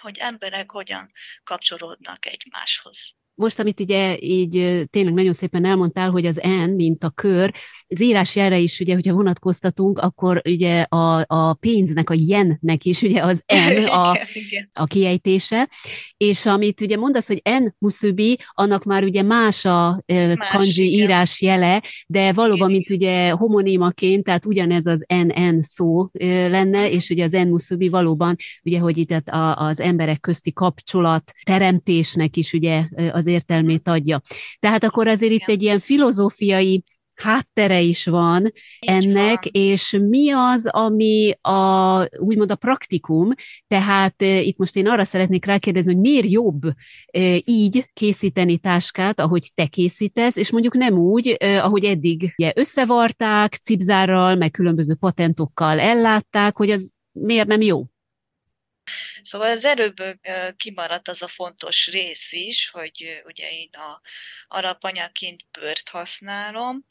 hogy 0.00 0.18
emberek 0.18 0.70
hogyan 0.70 1.12
kapcsolódnak 1.44 2.26
egymáshoz 2.26 3.19
most, 3.34 3.58
amit 3.58 3.80
ugye 3.80 4.16
így 4.20 4.84
tényleg 4.90 5.14
nagyon 5.14 5.32
szépen 5.32 5.64
elmondtál, 5.64 6.10
hogy 6.10 6.26
az 6.26 6.40
N, 6.66 6.70
mint 6.70 7.04
a 7.04 7.10
kör, 7.10 7.52
az 7.88 8.00
írás 8.00 8.36
jelre 8.36 8.58
is, 8.58 8.80
ugye, 8.80 8.94
hogyha 8.94 9.14
vonatkoztatunk, 9.14 9.98
akkor 9.98 10.42
ugye 10.48 10.82
a, 10.82 11.24
a 11.26 11.54
pénznek, 11.54 12.10
a 12.10 12.14
jennek 12.16 12.84
is 12.84 13.02
ugye 13.02 13.22
az 13.22 13.44
N 13.80 13.84
a, 13.84 14.18
a 14.72 14.84
kiejtése, 14.84 15.68
és 16.16 16.46
amit 16.46 16.80
ugye 16.80 16.96
mondasz, 16.96 17.26
hogy 17.26 17.42
N 17.44 17.74
musubi, 17.78 18.38
annak 18.48 18.84
már 18.84 19.04
ugye 19.04 19.22
más 19.22 19.64
a 19.64 20.02
más, 20.06 20.48
kanji 20.50 20.92
igen. 20.92 21.04
írás 21.04 21.40
jele, 21.42 21.82
de 22.06 22.32
valóban, 22.32 22.70
mint 22.70 22.90
ugye 22.90 23.30
homonímaként, 23.30 24.24
tehát 24.24 24.46
ugyanez 24.46 24.86
az 24.86 25.06
NN 25.08 25.60
szó 25.60 26.08
lenne, 26.48 26.90
és 26.90 27.10
ugye 27.10 27.24
az 27.24 27.32
N 27.32 27.48
musubi 27.48 27.88
valóban, 27.88 28.36
ugye, 28.64 28.78
hogy 28.78 28.98
itt 28.98 29.22
az 29.54 29.80
emberek 29.80 30.20
közti 30.20 30.52
kapcsolat 30.52 31.32
teremtésnek 31.42 32.36
is 32.36 32.52
ugye 32.52 32.84
az 33.12 33.26
értelmét 33.30 33.88
adja. 33.88 34.20
Tehát 34.58 34.84
akkor 34.84 35.06
azért 35.06 35.32
itt 35.32 35.48
egy 35.48 35.62
ilyen 35.62 35.78
filozófiai 35.78 36.84
háttere 37.20 37.80
is 37.80 38.06
van 38.06 38.44
Így 38.44 38.52
ennek, 38.80 39.42
van. 39.42 39.52
és 39.52 39.98
mi 40.08 40.30
az, 40.30 40.66
ami 40.66 41.32
a, 41.40 42.04
úgymond 42.18 42.50
a 42.50 42.56
praktikum, 42.56 43.28
tehát 43.66 44.22
e, 44.22 44.40
itt 44.40 44.56
most 44.56 44.76
én 44.76 44.88
arra 44.88 45.04
szeretnék 45.04 45.44
rákérdezni, 45.44 45.92
hogy 45.92 46.00
miért 46.00 46.30
jobb 46.30 46.62
e, 46.64 46.72
így 47.44 47.90
készíteni 47.92 48.58
táskát, 48.58 49.20
ahogy 49.20 49.50
te 49.54 49.66
készítesz, 49.66 50.36
és 50.36 50.50
mondjuk 50.50 50.74
nem 50.74 50.98
úgy, 50.98 51.36
e, 51.38 51.64
ahogy 51.64 51.84
eddig 51.84 52.32
ugye, 52.36 52.52
összevarták, 52.54 53.54
cipzárral, 53.54 54.34
meg 54.34 54.50
különböző 54.50 54.94
patentokkal 54.94 55.80
ellátták, 55.80 56.56
hogy 56.56 56.70
az 56.70 56.90
miért 57.12 57.46
nem 57.46 57.60
jó? 57.60 57.84
Szóval 59.30 59.50
az 59.50 59.64
erőből 59.64 60.18
kimaradt 60.56 61.08
az 61.08 61.22
a 61.22 61.28
fontos 61.28 61.86
rész 61.86 62.32
is, 62.32 62.68
hogy 62.68 63.22
ugye 63.24 63.50
én 63.50 63.70
a 63.70 64.00
arapanyaként 64.48 65.50
bőrt 65.50 65.88
használom, 65.88 66.86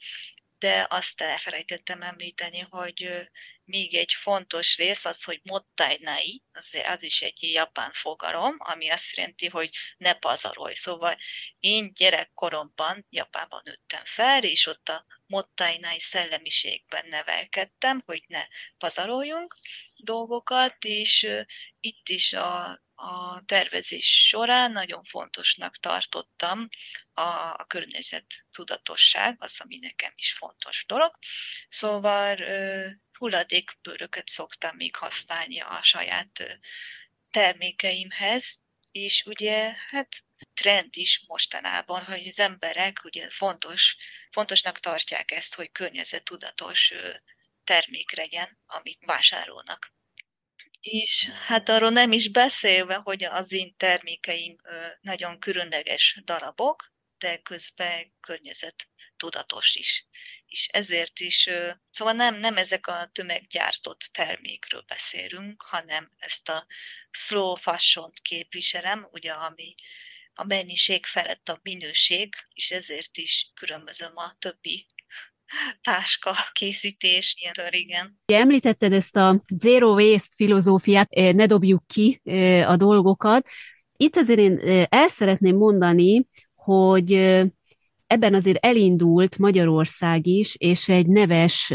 de 0.60 0.88
azt 0.90 1.22
elfelejtettem 1.22 2.02
említeni, 2.02 2.60
hogy 2.70 3.30
még 3.66 3.96
egy 3.96 4.14
fontos 4.14 4.78
rész 4.78 5.06
az, 5.06 5.24
hogy 5.24 5.42
mottainai, 5.44 6.44
az, 6.52 6.78
az 6.88 7.04
is 7.04 7.22
egy 7.22 7.52
japán 7.52 7.92
fogalom, 7.92 8.56
ami 8.58 8.90
azt 8.90 9.16
jelenti, 9.16 9.48
hogy 9.48 9.70
ne 9.98 10.14
pazarolj. 10.14 10.74
Szóval 10.74 11.18
én 11.60 11.94
gyerekkoromban 11.94 13.06
Japánban 13.10 13.62
nőttem 13.64 14.06
fel, 14.06 14.44
és 14.44 14.66
ott 14.66 14.90
a 14.90 15.06
mottainai 15.28 16.00
szellemiségben 16.00 17.08
nevelkedtem, 17.08 18.02
hogy 18.06 18.24
ne 18.28 18.46
pazaroljunk 18.78 19.58
dolgokat, 20.04 20.84
és 20.84 21.28
itt 21.80 22.10
is 22.10 22.34
a, 22.34 22.82
a 22.96 23.44
tervezés 23.46 24.28
során 24.28 24.72
nagyon 24.72 25.04
fontosnak 25.04 25.78
tartottam 25.78 26.68
a, 27.14 27.22
a 27.58 27.66
környezet 27.68 28.46
tudatosság, 28.52 29.36
az, 29.40 29.60
ami 29.64 29.78
nekem 29.78 30.12
is 30.16 30.34
fontos 30.34 30.86
dolog. 30.88 31.18
Szóval 31.70 32.38
hulladékbőröket 33.18 34.28
szoktam 34.28 34.76
még 34.76 34.96
használni 34.96 35.60
a 35.60 35.80
saját 35.82 36.62
termékeimhez, 37.32 38.60
és 38.92 39.24
ugye 39.26 39.74
hát 39.90 40.24
trend 40.54 40.90
is 40.98 41.24
mostanában, 41.28 42.04
hogy 42.04 42.28
az 42.28 42.40
emberek 42.40 43.04
ugye 43.04 43.30
fontos, 43.30 43.96
fontosnak 44.32 44.80
tartják 44.80 45.32
ezt, 45.32 45.56
hogy 45.56 45.72
környezettudatos 45.72 46.94
termék 47.70 48.16
legyen, 48.16 48.60
amit 48.66 49.06
vásárolnak. 49.06 49.94
És 50.82 51.30
hát 51.46 51.70
arról 51.70 51.90
nem 51.90 52.12
is 52.12 52.32
beszélve, 52.32 52.96
hogy 52.96 53.24
az 53.24 53.52
én 53.52 53.76
termékeim 53.78 54.56
nagyon 55.02 55.40
különleges 55.40 56.22
darabok, 56.24 56.94
de 57.18 57.38
közben 57.38 58.14
környezet 58.22 58.88
tudatos 59.18 59.76
is. 59.76 60.08
És 60.46 60.68
ezért 60.68 61.20
is, 61.20 61.50
szóval 61.90 62.14
nem, 62.14 62.36
nem 62.36 62.58
ezek 62.58 62.88
a 62.88 63.10
tömeggyártott 63.12 64.10
termékről 64.12 64.84
beszélünk, 64.88 65.62
hanem 65.62 66.12
ezt 66.18 66.50
a 66.50 66.68
slow 67.12 67.56
fashion 67.56 68.12
képviselem, 68.22 69.08
ugye, 69.12 69.32
ami 69.32 69.76
a 70.34 70.44
mennyiség 70.44 71.06
felett 71.06 71.50
a 71.50 71.60
minőség, 71.64 72.34
és 72.54 72.72
ezért 72.72 73.18
is 73.18 73.52
különbözöm 73.54 74.18
a 74.18 74.36
többi 74.40 74.88
táska 75.82 76.36
készítés, 76.52 77.36
ilyen 77.40 77.72
igen. 77.72 78.20
Említetted 78.26 78.94
ezt 78.94 79.16
a 79.16 79.44
zero 79.58 79.94
waste 79.94 80.34
filozófiát, 80.36 81.10
ne 81.16 81.46
dobjuk 81.46 81.84
ki 81.88 82.22
a 82.68 82.76
dolgokat. 82.76 83.50
Itt 83.98 84.16
azért 84.16 84.40
én 84.40 84.60
el 84.90 85.08
szeretném 85.08 85.56
mondani, 85.56 86.28
hogy 86.56 87.14
ebben 88.08 88.34
azért 88.34 88.66
elindult 88.66 89.38
Magyarország 89.38 90.28
is, 90.28 90.56
és 90.58 90.90
egy 90.90 91.08
neves 91.08 91.74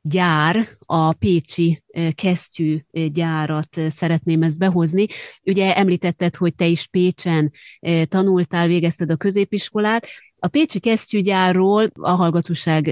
gyár, 0.00 0.68
a 0.78 1.12
Pécsi 1.12 1.82
kesztyű 2.14 2.78
gyárat 3.12 3.80
szeretném 3.88 4.42
ezt 4.42 4.58
behozni. 4.58 5.06
Ugye 5.42 5.76
említetted, 5.76 6.36
hogy 6.36 6.54
te 6.54 6.66
is 6.66 6.86
Pécsen 6.86 7.52
tanultál, 8.04 8.66
végezted 8.66 9.10
a 9.10 9.16
középiskolát, 9.16 10.06
a 10.42 10.48
Pécsi 10.48 10.78
kesztyűgyárról 10.78 11.90
a 11.94 12.10
hallgatóság 12.10 12.90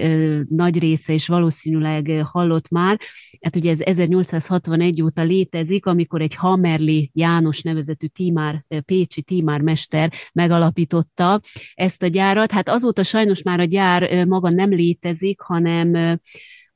nagy 0.49 0.79
része 0.79 1.13
is 1.13 1.27
valószínűleg 1.27 2.23
hallott 2.25 2.69
már, 2.69 3.01
hát 3.41 3.57
ugye 3.57 3.71
ez 3.71 3.81
1861 3.81 5.03
óta 5.03 5.23
létezik, 5.23 5.87
amikor 5.87 6.21
egy 6.21 6.35
Hamerli 6.35 7.11
János 7.15 7.63
nevezetű 7.63 8.07
tímár, 8.07 8.65
pécsi 8.85 9.23
tímármester 9.23 10.13
megalapította 10.33 11.41
ezt 11.75 12.03
a 12.03 12.07
gyárat. 12.07 12.53
Hát 12.53 12.69
azóta 12.69 13.03
sajnos 13.03 13.43
már 13.43 13.61
a 13.61 13.65
gyár 13.65 14.27
maga 14.27 14.51
nem 14.51 14.71
létezik, 14.71 15.41
hanem 15.41 16.19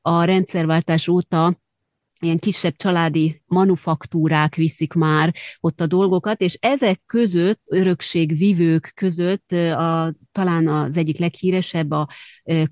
a 0.00 0.24
rendszerváltás 0.24 1.08
óta 1.08 1.60
ilyen 2.22 2.38
kisebb 2.38 2.76
családi 2.76 3.42
manufaktúrák 3.46 4.54
viszik 4.54 4.92
már 4.92 5.34
ott 5.60 5.80
a 5.80 5.86
dolgokat, 5.86 6.40
és 6.40 6.56
ezek 6.60 7.02
között, 7.06 7.60
örökségvivők 7.66 8.92
között 8.94 9.52
a, 9.52 10.14
talán 10.32 10.68
az 10.68 10.96
egyik 10.96 11.18
leghíresebb 11.18 11.90
a 11.90 12.08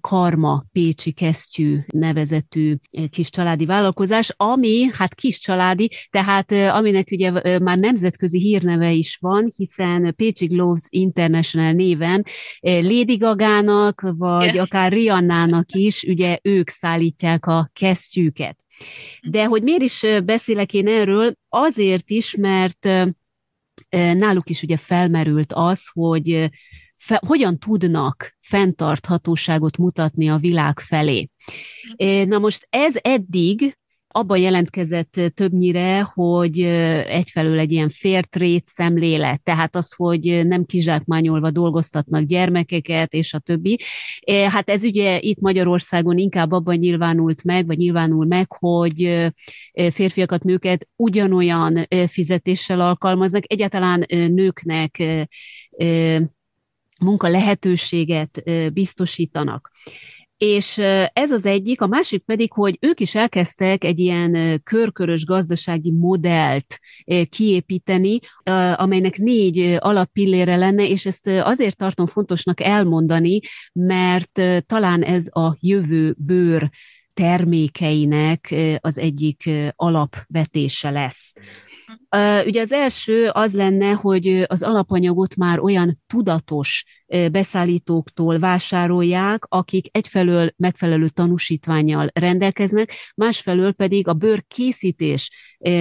Karma 0.00 0.64
Pécsi 0.72 1.12
Kesztyű 1.12 1.78
nevezetű 1.92 2.74
kis 3.10 3.30
családi 3.30 3.66
vállalkozás, 3.66 4.32
ami 4.36 4.88
hát 4.92 5.14
kis 5.14 5.38
családi, 5.38 5.90
tehát 6.10 6.52
aminek 6.52 7.08
ugye 7.10 7.58
már 7.58 7.78
nemzetközi 7.78 8.38
hírneve 8.38 8.90
is 8.92 9.16
van, 9.20 9.52
hiszen 9.56 10.14
Pécsi 10.16 10.46
Gloves 10.46 10.84
International 10.88 11.72
néven 11.72 12.24
Lady 12.60 13.16
Gagának, 13.16 14.00
vagy 14.16 14.58
akár 14.58 14.92
Rihannának 14.92 15.72
is, 15.72 16.02
ugye 16.02 16.38
ők 16.42 16.68
szállítják 16.68 17.46
a 17.46 17.70
kesztyűket. 17.72 18.64
De 19.28 19.44
hogy 19.44 19.62
miért 19.62 19.82
is 19.82 20.04
beszélek 20.24 20.74
én 20.74 20.88
erről? 20.88 21.32
Azért 21.48 22.10
is, 22.10 22.34
mert 22.34 22.88
náluk 23.90 24.50
is 24.50 24.62
ugye 24.62 24.76
felmerült 24.76 25.52
az, 25.52 25.88
hogy 25.92 26.50
fe, 26.96 27.20
hogyan 27.26 27.58
tudnak 27.58 28.36
fenntarthatóságot 28.38 29.76
mutatni 29.76 30.30
a 30.30 30.36
világ 30.36 30.78
felé. 30.78 31.28
Na 32.24 32.38
most 32.38 32.66
ez 32.70 32.94
eddig 33.00 33.78
abban 34.12 34.38
jelentkezett 34.38 35.20
többnyire, 35.34 36.02
hogy 36.02 36.60
egyfelől 37.06 37.58
egy 37.58 37.72
ilyen 37.72 37.88
fair 37.88 38.24
trade 38.24 38.60
szemlélet, 38.64 39.42
tehát 39.42 39.76
az, 39.76 39.94
hogy 39.94 40.40
nem 40.46 40.64
kizsákmányolva 40.64 41.50
dolgoztatnak 41.50 42.22
gyermekeket, 42.22 43.12
és 43.14 43.34
a 43.34 43.38
többi. 43.38 43.80
Hát 44.48 44.70
ez 44.70 44.84
ugye 44.84 45.18
itt 45.20 45.40
Magyarországon 45.40 46.18
inkább 46.18 46.52
abban 46.52 46.76
nyilvánult 46.76 47.44
meg, 47.44 47.66
vagy 47.66 47.78
nyilvánul 47.78 48.26
meg, 48.26 48.52
hogy 48.52 49.30
férfiakat, 49.90 50.44
nőket 50.44 50.88
ugyanolyan 50.96 51.78
fizetéssel 52.06 52.80
alkalmaznak, 52.80 53.42
egyáltalán 53.46 54.04
nőknek 54.08 55.02
munka 57.00 57.28
lehetőséget 57.28 58.42
biztosítanak. 58.72 59.70
És 60.44 60.78
ez 61.12 61.30
az 61.30 61.46
egyik, 61.46 61.80
a 61.80 61.86
másik 61.86 62.24
pedig, 62.24 62.52
hogy 62.52 62.78
ők 62.80 63.00
is 63.00 63.14
elkezdtek 63.14 63.84
egy 63.84 63.98
ilyen 63.98 64.60
körkörös 64.62 65.24
gazdasági 65.24 65.90
modellt 65.90 66.78
kiépíteni, 67.28 68.18
amelynek 68.74 69.18
négy 69.18 69.76
alappillére 69.78 70.56
lenne, 70.56 70.88
és 70.88 71.06
ezt 71.06 71.26
azért 71.26 71.76
tartom 71.76 72.06
fontosnak 72.06 72.60
elmondani, 72.60 73.40
mert 73.72 74.40
talán 74.66 75.02
ez 75.02 75.26
a 75.30 75.56
jövő 75.60 76.14
bőr 76.18 76.70
termékeinek 77.12 78.54
az 78.78 78.98
egyik 78.98 79.50
alapvetése 79.76 80.90
lesz. 80.90 81.32
Ugye 82.46 82.60
az 82.60 82.72
első 82.72 83.28
az 83.28 83.54
lenne, 83.54 83.92
hogy 83.92 84.44
az 84.46 84.62
alapanyagot 84.62 85.36
már 85.36 85.60
olyan 85.60 86.00
tudatos 86.06 86.84
beszállítóktól 87.32 88.38
vásárolják, 88.38 89.44
akik 89.48 89.96
egyfelől 89.96 90.50
megfelelő 90.56 91.08
tanúsítványjal 91.08 92.10
rendelkeznek, 92.12 92.92
másfelől 93.14 93.72
pedig 93.72 94.08
a 94.08 94.14
bőr 94.14 94.44
készítés 94.48 95.30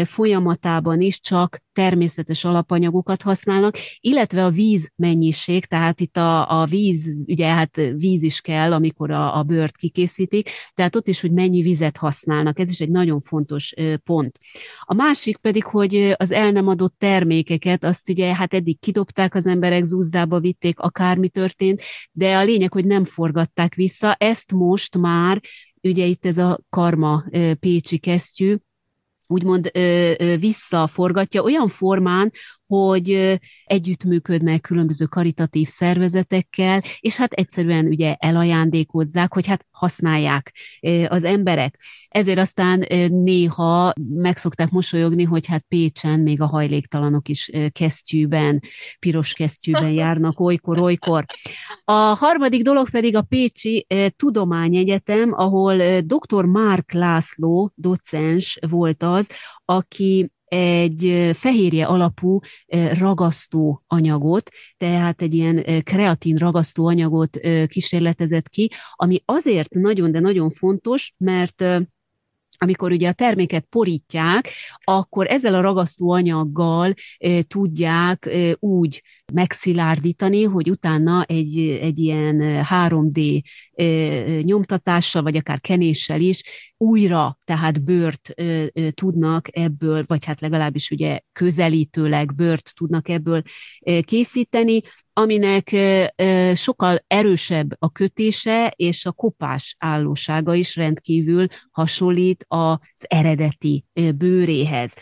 folyamatában 0.04 1.02
is 1.02 1.20
csak 1.20 1.60
természetes 1.74 2.46
alapanyagokat 2.46 3.22
használnak, 3.22 3.78
illetve 4.00 4.46
a 4.46 4.50
víz 4.50 4.92
mennyiség, 4.96 5.66
tehát 5.66 6.00
itt 6.00 6.18
a, 6.18 6.62
a 6.62 6.66
víz, 6.66 7.24
ugye 7.28 7.48
hát 7.48 7.82
víz 7.96 8.24
is 8.24 8.42
kell, 8.42 8.74
amikor 8.74 9.12
a, 9.12 9.38
a 9.38 9.44
bőrt 9.44 9.76
kikészítik, 9.76 10.50
tehát 10.74 10.96
ott 10.96 11.08
is, 11.08 11.22
hogy 11.22 11.32
mennyi 11.32 11.62
vizet 11.62 11.98
használnak, 11.98 12.60
ez 12.60 12.70
is 12.70 12.80
egy 12.80 12.90
nagyon 12.90 13.20
fontos 13.20 13.74
pont. 14.04 14.38
A 14.82 14.94
másik 14.94 15.38
pedig, 15.38 15.64
hogy 15.64 16.14
az 16.16 16.32
el 16.32 16.52
nem 16.52 16.68
adott 16.68 16.96
termékeket, 16.98 17.84
azt 17.84 18.10
ugye 18.10 18.36
hát 18.36 18.54
eddig 18.54 18.80
kidobták 18.80 19.36
az 19.36 19.48
emberek, 19.48 19.84
zúzdába 19.84 20.40
vitték, 20.40 20.80
akármi 21.20 21.30
történt, 21.30 21.82
de 22.12 22.38
a 22.38 22.44
lényeg, 22.44 22.74
hogy 22.74 22.86
nem 22.86 23.06
forgatták 23.06 23.76
vissza, 23.76 24.14
ezt 24.14 24.54
most 24.54 24.98
már 24.98 25.42
ugye 25.82 26.06
itt 26.06 26.26
ez 26.26 26.38
a 26.38 26.60
karma 26.70 27.24
pécsi 27.60 27.98
kesztyű, 27.98 28.56
úgymond 29.28 29.70
ö, 29.74 30.12
ö, 30.18 30.38
visszaforgatja 30.38 31.42
olyan 31.42 31.68
formán, 31.68 32.32
hogy 32.70 33.40
együttműködnek 33.64 34.62
különböző 34.62 35.06
karitatív 35.06 35.68
szervezetekkel, 35.68 36.82
és 37.00 37.18
hát 37.18 37.34
egyszerűen 37.34 37.86
ugye 37.86 38.16
elajándékozzák, 38.20 39.34
hogy 39.34 39.48
hát 39.48 39.66
használják 39.72 40.56
az 41.08 41.24
emberek. 41.24 41.82
Ezért 42.08 42.38
aztán 42.38 42.86
néha 43.10 43.94
meg 44.14 44.38
szokták 44.38 44.70
mosolyogni, 44.70 45.24
hogy 45.24 45.48
hát 45.48 45.66
Pécsen 45.68 46.20
még 46.20 46.42
a 46.42 46.46
hajléktalanok 46.46 47.30
is 47.30 47.52
kesztyűben, 47.72 48.62
piros 49.00 49.34
kesztyűben 49.34 49.92
járnak 50.02 50.40
olykor-olykor. 50.40 51.26
A 51.84 51.92
harmadik 51.92 52.62
dolog 52.62 52.90
pedig 52.90 53.16
a 53.16 53.22
Pécsi 53.22 53.88
Tudományegyetem, 54.16 55.34
ahol 55.34 56.02
dr. 56.02 56.46
Márk 56.46 56.92
László, 56.92 57.72
docens 57.76 58.60
volt 58.70 59.04
az, 59.04 59.30
aki 59.66 60.32
egy 60.50 61.30
fehérje 61.34 61.86
alapú 61.86 62.40
ragasztó 63.00 63.84
anyagot, 63.88 64.50
tehát 64.78 65.22
egy 65.22 65.34
ilyen 65.34 65.84
kreatin 65.84 66.36
ragasztó 66.36 66.86
anyagot 66.86 67.40
kísérletezett 67.66 68.50
ki, 68.50 68.72
ami 68.96 69.22
azért 69.26 69.74
nagyon, 69.74 70.12
de 70.12 70.20
nagyon 70.20 70.50
fontos, 70.50 71.14
mert 71.18 71.64
amikor 72.62 72.92
ugye 72.92 73.10
a 73.10 73.14
terméket 73.14 73.66
porítják, 73.70 74.50
akkor 74.84 75.28
ezzel 75.28 75.56
a 75.56 75.62
ragasztó 75.62 76.12
anyaggal 76.12 76.94
e, 77.18 77.42
tudják 77.42 78.26
e, 78.26 78.56
úgy 78.60 79.04
megszilárdítani, 79.34 80.44
hogy 80.44 80.70
utána 80.70 81.24
egy, 81.24 81.80
egy 81.82 81.98
ilyen 81.98 82.66
3D 82.72 83.42
e, 83.74 83.86
nyomtatással, 84.42 85.22
vagy 85.22 85.38
akár 85.38 85.62
kenéssel 85.62 86.22
is 86.22 86.44
újra, 86.78 87.38
tehát 87.44 87.84
bőrt 87.84 88.30
e, 88.30 88.44
e, 88.44 88.92
tudnak 88.92 89.58
ebből, 89.58 90.04
vagy 90.08 90.26
hát 90.26 90.42
legalábbis 90.42 90.92
ugye 90.92 91.20
közelítőleg 91.32 92.36
bőrt 92.36 92.72
tudnak 92.76 93.10
ebből 93.10 93.42
e, 93.80 94.02
készíteni, 94.02 94.82
aminek 95.20 95.76
sokkal 96.54 96.98
erősebb 97.08 97.76
a 97.80 97.92
kötése, 97.92 98.74
és 98.76 99.06
a 99.06 99.12
kopás 99.12 99.76
állósága 99.80 100.54
is 100.54 100.76
rendkívül 100.76 101.48
hasonlít 101.72 102.46
az 102.48 103.06
eredeti 103.08 103.86
bőréhez. 104.16 104.98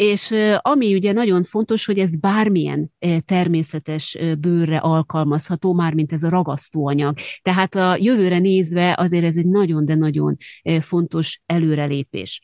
És 0.00 0.34
ami 0.58 0.94
ugye 0.94 1.12
nagyon 1.12 1.42
fontos, 1.42 1.84
hogy 1.84 1.98
ez 1.98 2.16
bármilyen 2.16 2.92
természetes 3.24 4.18
bőrre 4.38 4.76
alkalmazható, 4.76 5.72
már 5.72 5.94
mint 5.94 6.12
ez 6.12 6.22
a 6.22 6.28
ragasztóanyag. 6.28 7.16
Tehát 7.42 7.74
a 7.74 7.96
jövőre 7.98 8.38
nézve 8.38 8.94
azért 8.98 9.24
ez 9.24 9.36
egy 9.36 9.46
nagyon, 9.46 9.84
de 9.84 9.94
nagyon 9.94 10.36
fontos 10.80 11.40
előrelépés. 11.46 12.42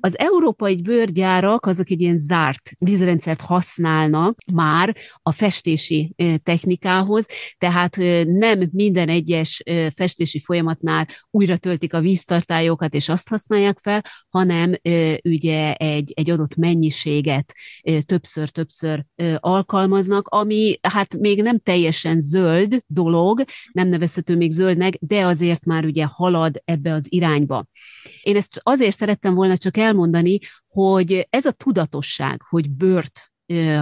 Az 0.00 0.18
európai 0.18 0.82
bőrgyárak 0.82 1.66
azok 1.66 1.90
egy 1.90 2.00
ilyen 2.00 2.16
zárt 2.16 2.70
vízrendszert 2.78 3.40
használnak 3.40 4.38
már 4.52 4.96
a 5.22 5.32
festési 5.32 6.14
technikához, 6.42 7.26
tehát 7.58 7.96
nem 8.24 8.60
minden 8.72 9.08
egyes 9.08 9.62
festési 9.94 10.38
folyamatnál 10.38 11.06
újra 11.30 11.56
töltik 11.56 11.94
a 11.94 12.00
víztartályokat, 12.00 12.94
és 12.94 13.08
azt 13.08 13.28
használják 13.28 13.78
fel, 13.78 14.04
hanem 14.28 14.72
ugye 15.22 15.74
egy, 15.74 16.12
egy 16.16 16.30
adott 16.30 16.54
mennyiség 16.56 16.94
mennyiséget 17.04 17.52
többször-többször 18.06 19.04
alkalmaznak, 19.36 20.28
ami 20.28 20.78
hát 20.82 21.16
még 21.16 21.42
nem 21.42 21.58
teljesen 21.58 22.20
zöld 22.20 22.78
dolog, 22.86 23.44
nem 23.72 23.88
nevezhető 23.88 24.36
még 24.36 24.52
zöldnek, 24.52 24.94
de 25.00 25.24
azért 25.24 25.64
már 25.64 25.84
ugye 25.84 26.04
halad 26.04 26.62
ebbe 26.64 26.92
az 26.92 27.12
irányba. 27.12 27.66
Én 28.22 28.36
ezt 28.36 28.60
azért 28.62 28.96
szerettem 28.96 29.34
volna 29.34 29.56
csak 29.56 29.76
elmondani, 29.76 30.38
hogy 30.68 31.26
ez 31.30 31.44
a 31.44 31.52
tudatosság, 31.52 32.42
hogy 32.48 32.70
bört 32.70 33.30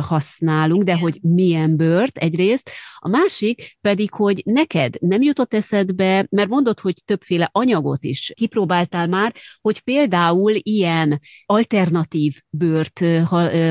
használunk, 0.01 0.83
de 0.83 0.97
hogy 0.97 1.19
milyen 1.23 1.77
bőrt 1.77 2.19
egyrészt, 2.19 2.71
a 2.99 3.09
másik 3.09 3.77
pedig, 3.81 4.13
hogy 4.13 4.43
neked 4.45 4.95
nem 5.01 5.23
jutott 5.23 5.55
eszedbe, 5.55 6.27
mert 6.31 6.49
mondod, 6.49 6.81
hogy 6.81 6.95
többféle 7.05 7.49
anyagot 7.53 8.05
is 8.05 8.33
kipróbáltál 8.35 9.07
már, 9.07 9.35
hogy 9.61 9.81
például 9.81 10.53
ilyen 10.57 11.21
alternatív 11.47 12.35
bőrt 12.51 13.05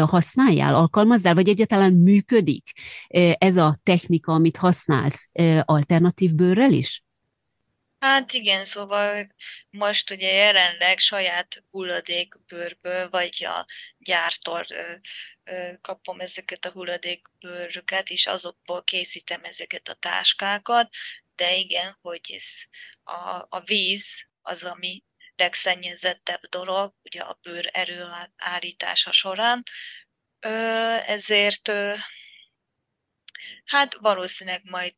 használjál, 0.07 0.75
alkalmazzál, 0.75 1.33
vagy 1.33 1.49
egyáltalán 1.49 1.93
működik 1.93 2.71
ez 3.37 3.57
a 3.57 3.77
technika, 3.83 4.33
amit 4.33 4.57
használsz 4.57 5.29
alternatív 5.65 6.35
bőrrel 6.35 6.71
is? 6.71 7.03
Hát 7.99 8.33
igen, 8.33 8.65
szóval 8.65 9.27
most 9.69 10.11
ugye 10.11 10.31
jelenleg 10.31 10.97
saját 10.97 11.63
hulladékbőrből, 11.71 13.09
vagy 13.09 13.45
a 13.45 13.65
ö, 14.69 14.93
kapom 15.81 16.19
ezeket 16.19 16.65
a 16.65 16.71
hulladékbőröket, 16.71 18.09
és 18.09 18.27
azokból 18.27 18.83
készítem 18.83 19.43
ezeket 19.43 19.87
a 19.87 19.93
táskákat, 19.93 20.89
de 21.35 21.55
igen, 21.55 21.97
hogy 22.01 22.21
ez 22.27 22.45
a, 23.03 23.45
a 23.49 23.61
víz 23.65 24.27
az, 24.41 24.63
ami 24.63 25.03
legszennyezettebb 25.35 26.41
dolog, 26.49 26.93
ugye 27.03 27.21
a 27.21 27.39
bőr 27.41 27.69
erőállítása 27.71 29.11
során, 29.11 29.63
ezért 31.05 31.71
hát 33.65 33.93
valószínűleg 33.93 34.61
majd 34.63 34.95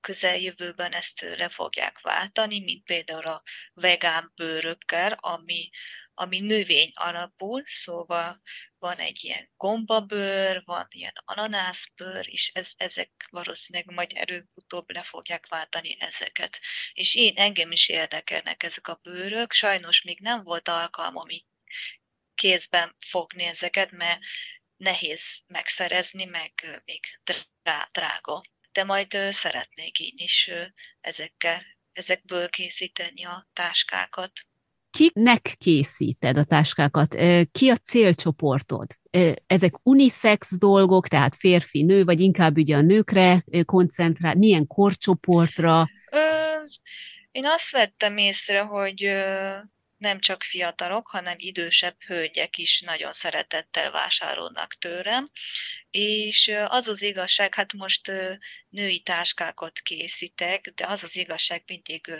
közeljövőben 0.00 0.92
ezt 0.92 1.20
le 1.20 1.48
fogják 1.48 2.00
váltani, 2.00 2.60
mint 2.60 2.84
például 2.84 3.26
a 3.26 3.42
vegán 3.72 4.32
bőrökkel, 4.34 5.12
ami, 5.12 5.70
ami 6.14 6.40
növény 6.40 6.90
alapú, 6.94 7.60
szóval 7.64 8.42
van 8.86 8.98
egy 8.98 9.24
ilyen 9.24 9.50
gombabőr, 9.56 10.62
van 10.64 10.86
ilyen 10.88 11.12
ananászbőr, 11.24 12.28
és 12.28 12.50
ez, 12.54 12.72
ezek 12.76 13.10
valószínűleg 13.30 13.90
majd 13.90 14.12
előbb-utóbb 14.14 14.90
le 14.90 15.02
fogják 15.02 15.46
váltani 15.46 15.96
ezeket. 15.98 16.60
És 16.92 17.14
én 17.14 17.36
engem 17.36 17.72
is 17.72 17.88
érdekelnek 17.88 18.62
ezek 18.62 18.88
a 18.88 19.00
bőrök, 19.02 19.52
sajnos 19.52 20.02
még 20.02 20.20
nem 20.20 20.42
volt 20.42 20.68
alkalmam 20.68 21.26
kézben 22.34 22.96
fogni 23.06 23.44
ezeket, 23.44 23.90
mert 23.90 24.20
nehéz 24.76 25.42
megszerezni, 25.46 26.24
meg 26.24 26.82
még 26.84 27.20
drága 27.92 28.42
de 28.76 28.84
majd 28.84 29.16
szeretnék 29.30 30.00
én 30.00 30.14
is 30.16 30.50
ezekkel, 31.00 31.64
ezekből 31.92 32.48
készíteni 32.48 33.24
a 33.24 33.48
táskákat. 33.52 34.32
Kinek 34.96 35.54
készíted 35.58 36.36
a 36.36 36.44
táskákat? 36.44 37.16
Ki 37.52 37.68
a 37.68 37.76
célcsoportod? 37.76 38.86
Ezek 39.46 39.74
unisex 39.82 40.58
dolgok, 40.58 41.08
tehát 41.08 41.36
férfi, 41.36 41.82
nő, 41.82 42.04
vagy 42.04 42.20
inkább 42.20 42.56
ugye 42.56 42.76
a 42.76 42.80
nőkre 42.80 43.44
koncentrál? 43.64 44.34
Milyen 44.34 44.66
korcsoportra? 44.66 45.90
Ö, 46.12 46.18
én 47.30 47.46
azt 47.46 47.70
vettem 47.70 48.16
észre, 48.16 48.60
hogy 48.60 49.02
nem 49.96 50.18
csak 50.18 50.42
fiatalok, 50.42 51.08
hanem 51.08 51.34
idősebb 51.36 51.96
hölgyek 52.06 52.58
is 52.58 52.80
nagyon 52.80 53.12
szeretettel 53.12 53.90
vásárolnak 53.90 54.74
tőlem, 54.74 55.28
és 55.90 56.52
az 56.66 56.88
az 56.88 57.02
igazság, 57.02 57.54
hát 57.54 57.72
most 57.72 58.12
női 58.68 59.00
táskákat 59.00 59.78
készítek, 59.78 60.72
de 60.74 60.86
az 60.86 61.02
az 61.02 61.16
igazság, 61.16 61.62
mindig 61.66 62.12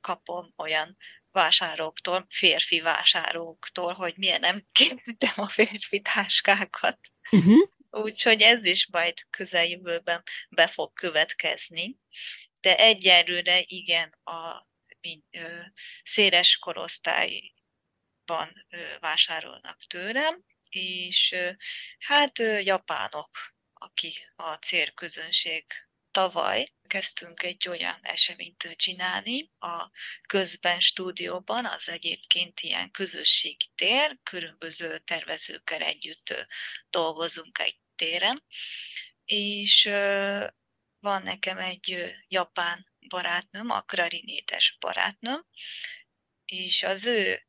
kapom 0.00 0.52
olyan 0.56 0.96
vásárlóktól, 1.32 2.26
férfi 2.28 2.80
vásárlóktól, 2.80 3.92
hogy 3.92 4.14
milyen 4.16 4.40
nem 4.40 4.64
készítem 4.72 5.32
a 5.34 5.48
férfi 5.48 6.00
táskákat. 6.00 6.98
Uh-huh. 7.30 7.68
Úgyhogy 7.90 8.42
ez 8.42 8.64
is 8.64 8.88
majd 8.90 9.14
közeljövőben 9.30 10.22
be 10.48 10.66
fog 10.66 10.92
következni. 10.92 11.98
De 12.60 12.76
egyelőre 12.76 13.60
igen, 13.64 14.08
a 14.24 14.68
mint, 15.00 15.24
ö, 15.30 15.60
széles 16.02 16.56
korosztályban 16.56 18.66
ö, 18.68 18.82
vásárolnak 19.00 19.78
tőlem, 19.86 20.44
és 20.68 21.32
ö, 21.32 21.50
hát 21.98 22.38
ö, 22.38 22.58
japánok, 22.58 23.30
aki 23.72 24.12
a 24.36 24.54
célközönség 24.54 25.64
tavaly 26.10 26.66
kezdtünk 26.90 27.42
egy 27.42 27.68
olyan 27.68 27.98
eseményt 28.02 28.74
csinálni 28.76 29.50
a 29.58 29.90
közben 30.26 30.80
stúdióban, 30.80 31.64
az 31.66 31.88
egyébként 31.88 32.60
ilyen 32.60 32.90
közösségi 32.90 33.66
tér, 33.74 34.18
különböző 34.22 34.98
tervezőkkel 34.98 35.80
együtt 35.80 36.46
dolgozunk 36.90 37.58
egy 37.58 37.78
téren, 37.94 38.44
és 39.24 39.84
van 40.98 41.22
nekem 41.22 41.58
egy 41.58 42.14
japán 42.28 42.92
barátnőm, 43.08 43.70
a 43.70 43.80
klarinétes 43.80 44.76
barátnőm, 44.80 45.46
és 46.44 46.82
az 46.82 47.06
ő 47.06 47.46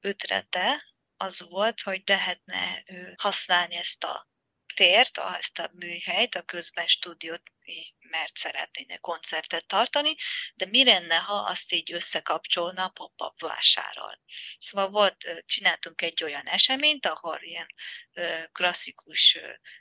ötlete 0.00 0.84
az 1.16 1.46
volt, 1.48 1.80
hogy 1.80 2.02
lehetne 2.06 2.84
használni 3.16 3.76
ezt 3.76 4.04
a 4.04 4.29
tért, 4.74 5.18
a, 5.18 5.36
ezt 5.36 5.58
a 5.58 5.70
műhelyt, 5.72 6.34
a 6.34 6.42
közben 6.42 6.86
stúdiót, 6.86 7.42
mert 7.98 8.36
szeretnéne 8.36 8.96
koncertet 8.96 9.66
tartani, 9.66 10.14
de 10.54 10.66
mi 10.66 10.84
lenne, 10.84 11.16
ha 11.16 11.34
azt 11.34 11.72
így 11.72 11.92
összekapcsolna 11.92 12.84
a 12.84 12.88
pop-up 12.88 13.40
vásárral. 13.40 14.20
Szóval 14.58 14.90
volt, 14.90 15.44
csináltunk 15.46 16.02
egy 16.02 16.24
olyan 16.24 16.46
eseményt, 16.46 17.06
ahol 17.06 17.38
ilyen 17.42 17.68
klasszikus 18.52 19.38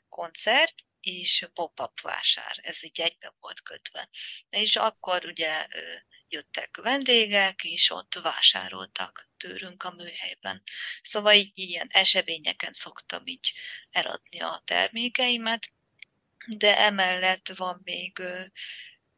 koncert, 0.10 0.76
és 1.02 1.48
pop-up 1.54 2.02
vásár. 2.02 2.60
Ez 2.62 2.84
így 2.84 3.02
egybe 3.02 3.36
volt 3.40 3.62
kötve. 3.62 4.10
És 4.50 4.76
akkor 4.76 5.26
ugye 5.26 5.68
jöttek 6.30 6.78
vendégek, 6.78 7.64
és 7.64 7.92
ott 7.92 8.20
vásároltak 8.22 9.30
tőlünk 9.38 9.84
a 9.84 9.92
műhelyben. 9.92 10.62
Szóval 11.02 11.34
így 11.34 11.52
ilyen 11.54 11.88
eseményeken 11.92 12.74
szoktam 12.74 13.28
így 13.28 13.54
eladni 13.92 14.40
a 14.40 14.62
termékeimet, 14.66 15.72
de 16.46 16.78
emellett 16.78 17.52
van 17.56 17.82
még, 17.84 18.22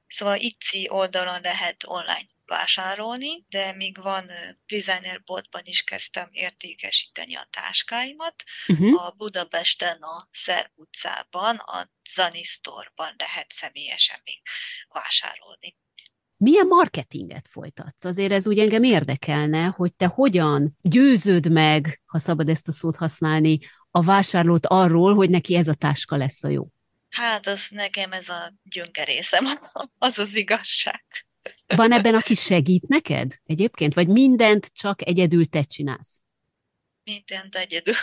szóval 0.07 0.37
ICI 0.37 0.89
oldalon 0.89 1.41
lehet 1.41 1.83
online 1.87 2.29
vásárolni, 2.45 3.45
de 3.49 3.73
még 3.73 3.97
van 3.97 4.31
designer 4.65 5.23
boltban 5.23 5.61
is 5.65 5.83
kezdtem 5.83 6.29
értékesíteni 6.31 7.35
a 7.35 7.47
táskáimat. 7.51 8.43
Uh-huh. 8.67 9.05
A 9.05 9.09
Budapesten 9.11 10.01
a 10.01 10.27
Szerb 10.31 10.71
utcában, 10.75 11.55
a 11.55 11.91
Zani 12.09 12.43
Store-ban 12.43 13.15
lehet 13.17 13.51
személyesen 13.51 14.21
még 14.23 14.41
vásárolni. 14.89 15.77
Milyen 16.43 16.67
marketinget 16.67 17.47
folytatsz? 17.47 18.05
Azért 18.05 18.31
ez 18.31 18.47
úgy 18.47 18.59
engem 18.59 18.83
érdekelne, 18.83 19.65
hogy 19.65 19.95
te 19.95 20.05
hogyan 20.05 20.77
győzöd 20.81 21.51
meg, 21.51 22.01
ha 22.05 22.19
szabad 22.19 22.49
ezt 22.49 22.67
a 22.67 22.71
szót 22.71 22.95
használni, 22.95 23.59
a 23.91 24.01
vásárlót 24.01 24.65
arról, 24.65 25.15
hogy 25.15 25.29
neki 25.29 25.55
ez 25.55 25.67
a 25.67 25.73
táska 25.73 26.15
lesz 26.15 26.43
a 26.43 26.49
jó. 26.49 26.67
Hát 27.09 27.47
az 27.47 27.65
nekem 27.69 28.11
ez 28.11 28.29
a 28.29 28.53
gyöngerészem, 28.63 29.45
az 29.97 30.19
az 30.19 30.35
igazság. 30.35 31.03
Van 31.65 31.91
ebben, 31.91 32.15
aki 32.15 32.35
segít 32.49 32.87
neked 32.87 33.35
egyébként? 33.43 33.93
Vagy 33.93 34.07
mindent 34.07 34.71
csak 34.73 35.07
egyedül 35.07 35.45
te 35.45 35.63
csinálsz? 35.63 36.21
Mindent 37.03 37.55
egyedül. 37.55 37.95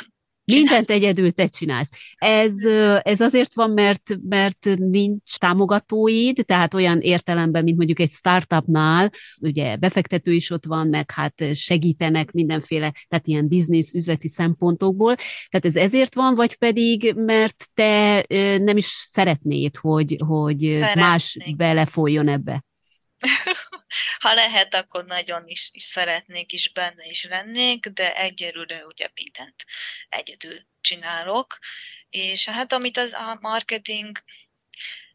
Mindent 0.53 0.91
egyedül 0.91 1.31
te 1.31 1.47
csinálsz. 1.47 1.91
Ez, 2.15 2.65
ez 3.03 3.21
azért 3.21 3.55
van, 3.55 3.71
mert, 3.71 4.19
mert 4.29 4.69
nincs 4.77 5.37
támogatóid, 5.37 6.45
tehát 6.45 6.75
olyan 6.75 7.01
értelemben, 7.01 7.65
mint 7.65 7.77
mondjuk 7.77 7.99
egy 8.01 8.11
startupnál, 8.11 9.11
ugye 9.41 9.77
befektető 9.77 10.33
is 10.33 10.51
ott 10.51 10.67
van, 10.67 10.89
meg 10.89 11.11
hát 11.11 11.45
segítenek 11.55 12.31
mindenféle, 12.31 12.93
tehát 13.09 13.27
ilyen 13.27 13.49
biznisz, 13.49 13.95
üzleti 13.95 14.29
szempontokból. 14.29 15.15
Tehát 15.49 15.67
ez 15.67 15.77
ezért 15.77 16.15
van, 16.15 16.35
vagy 16.35 16.57
pedig, 16.57 17.15
mert 17.17 17.69
te 17.75 18.25
nem 18.59 18.77
is 18.77 18.85
szeretnéd, 18.85 19.77
hogy, 19.77 20.17
hogy 20.27 20.59
Szeretnék. 20.59 21.05
más 21.05 21.37
belefoljon 21.57 22.29
ebbe? 22.29 22.65
ha 24.19 24.35
lehet, 24.35 24.75
akkor 24.75 25.05
nagyon 25.05 25.47
is, 25.47 25.69
is 25.73 25.85
szeretnék, 25.85 26.53
is 26.53 26.73
benne 26.73 27.05
is 27.05 27.25
lennék, 27.25 27.87
de 27.87 28.17
egyelőre 28.17 28.85
ugye 28.85 29.09
mindent 29.15 29.65
egyedül 30.09 30.67
csinálok. 30.81 31.59
És 32.11 32.49
hát 32.49 32.73
amit 32.73 32.97
az 32.97 33.13
a 33.13 33.39
marketing, 33.41 34.23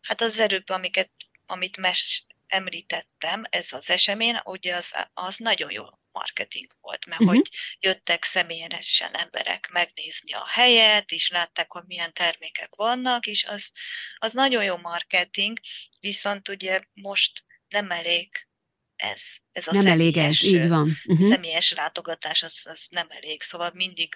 hát 0.01 0.21
az 0.21 0.39
erőbb, 0.39 0.69
amiket, 0.69 1.11
amit 1.45 1.77
mes 1.77 2.25
említettem, 2.47 3.43
ez 3.49 3.73
az 3.73 3.89
esemény, 3.89 4.39
ugye 4.43 4.75
az, 4.75 4.95
az 5.13 5.37
nagyon 5.37 5.71
jó 5.71 5.85
marketing 6.11 6.75
volt, 6.81 7.05
mert 7.05 7.21
uh-huh. 7.21 7.37
hogy 7.37 7.49
jöttek 7.79 8.23
személyesen 8.23 9.15
emberek 9.15 9.69
megnézni 9.71 10.33
a 10.33 10.47
helyet, 10.47 11.11
és 11.11 11.29
látták, 11.29 11.71
hogy 11.71 11.83
milyen 11.85 12.13
termékek 12.13 12.75
vannak, 12.75 13.25
és 13.25 13.43
az, 13.43 13.71
az 14.17 14.33
nagyon 14.33 14.63
jó 14.63 14.77
marketing, 14.77 15.59
viszont 15.99 16.49
ugye 16.49 16.81
most 16.93 17.43
nem 17.67 17.91
elég 17.91 18.47
ez. 18.95 19.21
Ez 19.51 19.67
a 19.67 19.71
nem 19.71 19.85
elég 19.85 20.17
ez, 20.17 20.43
így 20.43 20.67
van. 20.67 20.97
Uh-huh. 21.05 21.29
Személyes 21.29 21.71
látogatás 21.71 22.43
az, 22.43 22.65
az 22.69 22.87
nem 22.89 23.07
elég, 23.09 23.41
szóval 23.41 23.71
mindig 23.73 24.15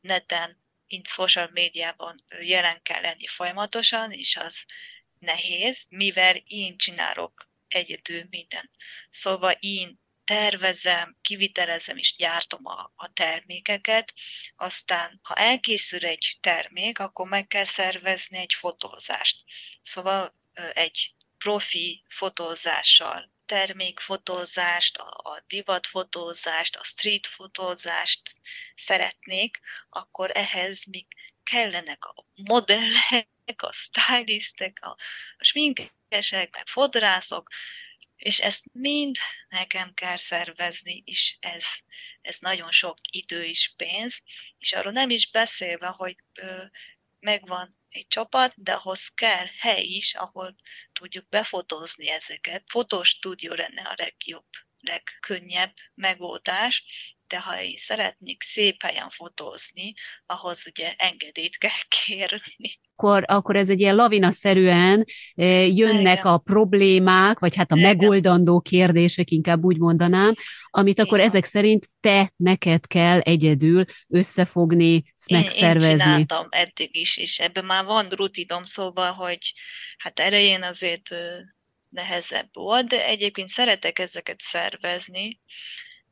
neten, 0.00 0.64
mint 0.88 1.06
social 1.06 1.50
médiában 1.52 2.24
jelen 2.40 2.82
kell 2.82 3.00
lenni 3.00 3.26
folyamatosan, 3.26 4.12
és 4.12 4.36
az 4.36 4.64
nehéz, 5.18 5.86
mivel 5.88 6.36
én 6.46 6.76
csinálok 6.76 7.48
egyedül 7.68 8.26
minden. 8.30 8.70
Szóval 9.10 9.54
én 9.60 10.00
tervezem, 10.24 11.16
kivitelezem 11.20 11.96
és 11.96 12.14
gyártom 12.16 12.66
a, 12.66 12.92
a 12.96 13.12
termékeket, 13.12 14.14
aztán 14.56 15.18
ha 15.22 15.34
elkészül 15.34 16.06
egy 16.06 16.36
termék, 16.40 16.98
akkor 16.98 17.28
meg 17.28 17.46
kell 17.46 17.64
szervezni 17.64 18.38
egy 18.38 18.54
fotózást. 18.54 19.44
Szóval 19.82 20.34
egy 20.74 21.14
profi 21.38 22.04
fotózással, 22.08 23.30
termékfotózást, 23.46 24.96
a, 24.96 25.42
divatfotózást, 25.46 26.76
a 26.76 26.84
street 26.84 27.26
fotózást 27.26 28.22
szeretnék, 28.74 29.60
akkor 29.88 30.30
ehhez 30.34 30.84
még 30.84 31.06
kellenek 31.42 32.04
a 32.04 32.26
modellek, 32.48 33.62
a 33.62 33.72
stylistek, 33.72 34.78
a 34.84 34.96
sminkesek, 35.38 36.54
meg 36.54 36.66
fodrászok, 36.66 37.48
és 38.16 38.40
ezt 38.40 38.64
mind 38.72 39.16
nekem 39.48 39.94
kell 39.94 40.16
szervezni, 40.16 41.02
és 41.06 41.36
ez, 41.40 41.64
ez 42.22 42.38
nagyon 42.38 42.70
sok 42.70 42.98
idő 43.10 43.44
és 43.44 43.72
pénz, 43.76 44.22
és 44.58 44.72
arról 44.72 44.92
nem 44.92 45.10
is 45.10 45.30
beszélve, 45.30 45.86
hogy 45.86 46.16
ö, 46.34 46.64
megvan 47.20 47.75
egy 47.96 48.06
csapat, 48.08 48.54
de 48.56 48.72
ahhoz 48.72 49.08
kell 49.08 49.46
hely 49.58 49.82
is, 49.82 50.14
ahol 50.14 50.54
tudjuk 50.92 51.28
befotózni 51.28 52.10
ezeket. 52.10 52.62
Fotós 52.66 53.08
stúdió 53.08 53.52
lenne 53.52 53.82
a 53.82 53.94
legjobb, 53.96 54.48
legkönnyebb 54.80 55.74
megoldás, 55.94 56.84
de 57.26 57.40
ha 57.40 57.62
én 57.62 57.76
szeretnék 57.76 58.42
szép 58.42 58.82
helyen 58.82 59.10
fotózni, 59.10 59.92
ahhoz 60.26 60.66
ugye 60.66 60.94
engedélyt 60.96 61.58
kell 61.58 61.82
kérni 61.88 62.80
akkor, 62.96 63.24
akkor 63.26 63.56
ez 63.56 63.68
egy 63.68 63.80
ilyen 63.80 63.94
lavinaszerűen 63.94 65.04
eh, 65.34 65.76
jönnek 65.76 66.24
a 66.24 66.38
problémák, 66.38 67.38
vagy 67.38 67.56
hát 67.56 67.72
a 67.72 67.76
megoldandó 67.76 68.60
kérdések, 68.60 69.30
inkább 69.30 69.64
úgy 69.64 69.78
mondanám, 69.78 70.34
amit 70.70 71.00
akkor 71.00 71.20
ezek 71.20 71.44
szerint 71.44 71.90
te, 72.00 72.32
neked 72.36 72.86
kell 72.86 73.18
egyedül 73.18 73.84
összefogni, 74.08 75.02
megszervezni. 75.30 75.92
Én 75.92 75.98
csináltam 75.98 76.46
eddig 76.50 76.96
is, 76.96 77.16
és 77.16 77.38
ebben 77.38 77.64
már 77.64 77.84
van 77.84 78.06
rutinom, 78.08 78.64
szóval, 78.64 79.12
hogy 79.12 79.52
hát 79.98 80.20
elején 80.20 80.62
azért 80.62 81.14
nehezebb 81.88 82.48
volt, 82.52 82.86
de 82.86 83.06
egyébként 83.06 83.48
szeretek 83.48 83.98
ezeket 83.98 84.40
szervezni, 84.40 85.40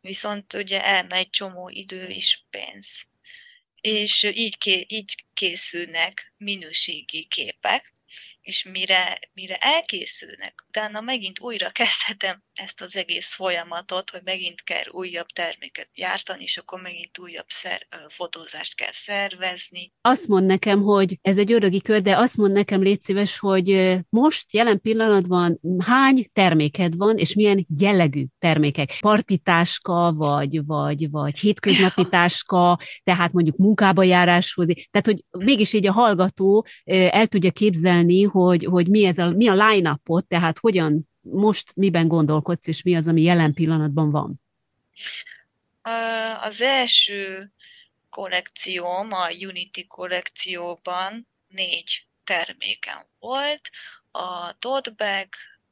viszont 0.01 0.55
ugye 0.55 0.85
elmegy 0.85 1.31
csomó 1.31 1.68
idő 1.68 2.09
is 2.09 2.47
pénz. 2.51 3.07
És 3.87 4.23
így, 4.23 4.59
ké, 4.59 4.85
így 4.88 5.14
készülnek 5.35 6.33
minőségi 6.37 7.27
képek, 7.27 7.92
és 8.42 8.62
mire, 8.62 9.18
mire 9.33 9.57
elkészülnek, 9.57 10.63
utána 10.76 11.00
megint 11.00 11.40
újra 11.40 11.70
kezdhetem 11.70 12.42
ezt 12.54 12.80
az 12.80 12.96
egész 12.96 13.34
folyamatot, 13.34 14.10
hogy 14.10 14.20
megint 14.24 14.62
kell 14.62 14.84
újabb 14.90 15.26
terméket 15.26 15.90
gyártani, 15.94 16.42
és 16.42 16.56
akkor 16.56 16.80
megint 16.80 17.18
újabb 17.18 17.46
szer, 17.48 17.87
fotózást 18.08 18.74
kell 18.74 18.92
szervezni. 18.92 19.92
Azt 20.00 20.28
mond 20.28 20.46
nekem, 20.46 20.82
hogy 20.82 21.18
ez 21.22 21.38
egy 21.38 21.52
ördögi 21.52 21.80
kör, 21.80 22.02
de 22.02 22.16
azt 22.16 22.37
mond 22.37 22.52
nekem, 22.52 22.82
légy 22.82 23.00
szíves, 23.00 23.38
hogy 23.38 23.98
most 24.08 24.52
jelen 24.52 24.80
pillanatban 24.80 25.60
hány 25.78 26.26
terméked 26.32 26.96
van, 26.96 27.16
és 27.16 27.34
milyen 27.34 27.66
jellegű 27.80 28.24
termékek? 28.38 28.96
Partitáska, 29.00 30.12
vagy, 30.12 30.66
vagy, 30.66 31.10
vagy 31.10 31.38
hétköznapi 31.38 32.08
táska, 32.14 32.78
tehát 33.02 33.32
mondjuk 33.32 33.56
munkába 33.56 34.02
járáshoz. 34.02 34.66
Tehát, 34.66 35.06
hogy 35.06 35.24
mégis 35.44 35.72
így 35.72 35.87
a 35.87 35.92
hallgató 35.92 36.66
el 36.84 37.26
tudja 37.26 37.50
képzelni, 37.50 38.22
hogy, 38.22 38.64
hogy 38.64 38.88
mi, 38.88 39.04
ez 39.04 39.18
a, 39.18 39.30
mi 39.30 39.48
a 39.48 39.68
line-upot, 39.68 40.26
tehát 40.26 40.62
hogyan 40.64 41.09
most 41.20 41.77
miben 41.77 42.09
gondolkodsz, 42.09 42.66
és 42.66 42.83
mi 42.83 42.96
az, 42.96 43.09
ami 43.09 43.22
jelen 43.22 43.55
pillanatban 43.55 44.11
van? 44.11 44.40
Az 46.40 46.61
első 46.61 47.53
kollekcióm, 48.11 49.12
a 49.12 49.29
Unity 49.31 49.87
kollekcióban 49.88 51.29
négy 51.48 52.07
termékem 52.24 53.07
volt, 53.18 53.70
a 54.11 54.59
tote 54.59 54.90
bag, 54.90 55.29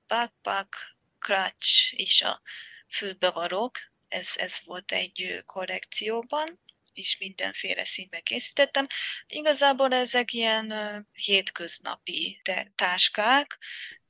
backpack, 0.08 0.96
clutch 1.18 2.00
és 2.00 2.22
a 2.22 2.40
fülbevarok, 2.88 3.78
ez, 4.08 4.32
ez 4.36 4.60
volt 4.64 4.92
egy 4.92 5.42
kollekcióban, 5.46 6.60
és 6.94 7.18
mindenféle 7.18 7.84
színben 7.84 8.22
készítettem. 8.22 8.86
Igazából 9.26 9.92
ezek 9.92 10.32
ilyen 10.32 10.74
hétköznapi 11.12 12.40
táskák, 12.74 13.58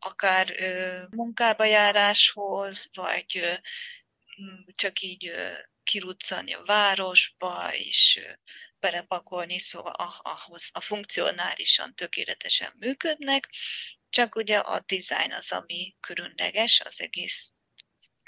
akár 0.04 0.54
munkába 1.10 1.64
járáshoz, 1.64 2.90
vagy 2.92 3.60
csak 4.74 5.00
így 5.00 5.32
kiruccani 5.82 6.52
a 6.52 6.62
városba, 6.64 7.74
és 7.74 8.20
belepakolni, 8.78 9.58
szóval 9.58 9.92
ahhoz 10.22 10.70
a 10.72 10.80
funkcionálisan 10.80 11.94
tökéletesen 11.94 12.72
működnek, 12.78 13.48
csak 14.08 14.34
ugye 14.34 14.58
a 14.58 14.80
design 14.86 15.32
az, 15.32 15.52
ami 15.52 15.96
különleges 16.00 16.80
az 16.80 17.00
egész 17.00 17.52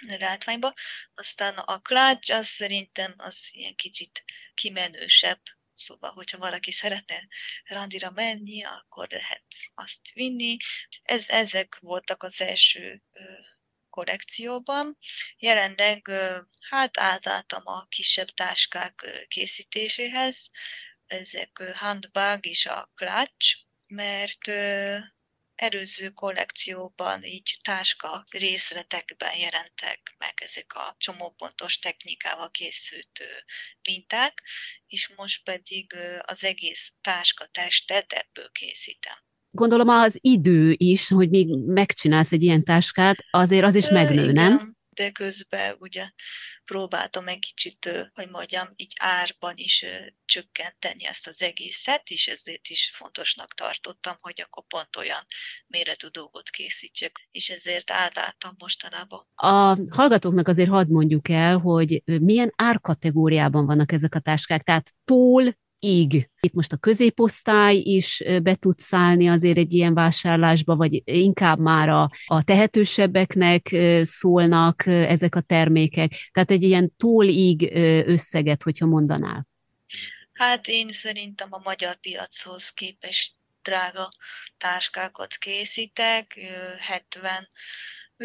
látványba. 0.06 0.72
Aztán 1.14 1.58
a 1.58 1.80
clutch, 1.80 2.34
az 2.34 2.46
szerintem 2.46 3.14
az 3.16 3.48
ilyen 3.50 3.74
kicsit 3.74 4.24
kimenősebb, 4.54 5.40
Szóval, 5.74 6.12
hogyha 6.12 6.38
valaki 6.38 6.70
szeretne 6.70 7.26
randira 7.64 8.10
menni, 8.10 8.64
akkor 8.64 9.08
lehet 9.10 9.44
azt 9.74 10.12
vinni. 10.12 10.56
Ez, 11.02 11.28
ezek 11.28 11.78
voltak 11.80 12.22
az 12.22 12.40
első 12.40 13.02
kollekcióban. 13.90 14.98
Jelenleg 15.36 16.10
hát 16.60 16.98
átálltam 16.98 17.62
a 17.64 17.86
kisebb 17.88 18.28
táskák 18.28 19.26
készítéséhez. 19.28 20.50
Ezek 21.06 21.62
handbag 21.74 22.46
és 22.46 22.66
a 22.66 22.90
clutch, 22.94 23.56
mert 23.86 24.46
előző 25.54 26.08
kollekcióban 26.10 27.22
így 27.22 27.56
táska 27.62 28.26
részletekben 28.30 29.36
jelentek 29.38 30.14
meg 30.18 30.32
ezek 30.34 30.74
a 30.74 30.94
csomópontos 30.98 31.78
technikával 31.78 32.50
készült 32.50 33.22
minták, 33.88 34.42
és 34.86 35.12
most 35.16 35.44
pedig 35.44 35.94
az 36.20 36.44
egész 36.44 36.92
táska 37.00 37.46
testet 37.46 38.12
ebből 38.12 38.50
készítem. 38.52 39.16
Gondolom 39.50 39.88
az 39.88 40.18
idő 40.20 40.74
is, 40.76 41.08
hogy 41.08 41.30
még 41.30 41.56
megcsinálsz 41.66 42.32
egy 42.32 42.42
ilyen 42.42 42.64
táskát, 42.64 43.16
azért 43.30 43.64
az 43.64 43.74
is 43.74 43.88
megnő, 43.88 44.22
igen. 44.22 44.34
nem? 44.34 44.74
de 44.94 45.10
közben 45.10 45.76
ugye 45.78 46.10
próbáltam 46.64 47.28
egy 47.28 47.38
kicsit, 47.38 48.10
hogy 48.14 48.30
mondjam, 48.30 48.68
így 48.76 48.92
árban 48.98 49.52
is 49.56 49.84
csökkenteni 50.24 51.06
ezt 51.06 51.26
az 51.26 51.42
egészet, 51.42 52.10
és 52.10 52.28
ezért 52.28 52.68
is 52.68 52.92
fontosnak 52.96 53.54
tartottam, 53.54 54.16
hogy 54.20 54.40
akkor 54.46 54.64
pont 54.66 54.96
olyan 54.96 55.26
méretű 55.66 56.06
dolgot 56.06 56.50
készítsek, 56.50 57.28
és 57.30 57.50
ezért 57.50 57.90
átálltam 57.90 58.54
mostanában. 58.58 59.26
A 59.34 59.76
hallgatóknak 59.90 60.48
azért 60.48 60.68
hadd 60.68 60.90
mondjuk 60.90 61.28
el, 61.28 61.58
hogy 61.58 62.02
milyen 62.04 62.52
árkategóriában 62.56 63.66
vannak 63.66 63.92
ezek 63.92 64.14
a 64.14 64.18
táskák, 64.18 64.62
tehát 64.62 64.94
tól 65.04 65.62
ig. 65.84 66.30
Itt 66.40 66.52
most 66.52 66.72
a 66.72 66.76
középosztály 66.76 67.76
is 67.76 68.22
be 68.42 68.54
tud 68.54 68.78
szállni 68.78 69.28
azért 69.28 69.58
egy 69.58 69.72
ilyen 69.72 69.94
vásárlásba, 69.94 70.76
vagy 70.76 71.02
inkább 71.04 71.58
már 71.58 71.88
a, 71.88 72.08
a 72.26 72.42
tehetősebbeknek 72.42 73.76
szólnak 74.02 74.86
ezek 74.86 75.34
a 75.34 75.40
termékek. 75.40 76.28
Tehát 76.32 76.50
egy 76.50 76.62
ilyen 76.62 76.94
ig 77.26 77.70
összeget, 78.06 78.62
hogyha 78.62 78.86
mondanál. 78.86 79.46
Hát 80.32 80.68
én 80.68 80.88
szerintem 80.88 81.48
a 81.50 81.60
magyar 81.64 81.96
piachoz 81.96 82.70
képest 82.70 83.32
drága 83.62 84.08
táskákat 84.58 85.36
készítek, 85.36 86.38
70 86.78 87.48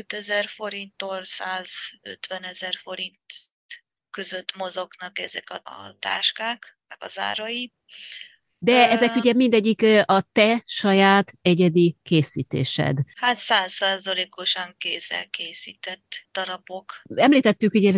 ezer 0.08 0.45
forinttól 0.45 1.24
150 1.24 2.43
ezer 2.43 2.76
forint 2.76 3.19
között 4.10 4.56
mozognak 4.56 5.19
ezek 5.19 5.50
a 5.50 5.95
táskák 6.00 6.79
meg 6.89 6.97
az 6.99 7.19
árai. 7.19 7.73
De 8.62 8.89
ezek 8.89 9.15
ugye 9.15 9.34
mindegyik 9.34 9.86
a 10.06 10.21
te 10.32 10.62
saját 10.65 11.34
egyedi 11.41 11.97
készítésed. 12.04 12.97
Hát 13.15 13.38
százszázalékosan 13.38 14.75
kézzel 14.78 15.30
készített 15.30 16.28
darabok. 16.32 17.02
Említettük, 17.15 17.73
ugye 17.73 17.93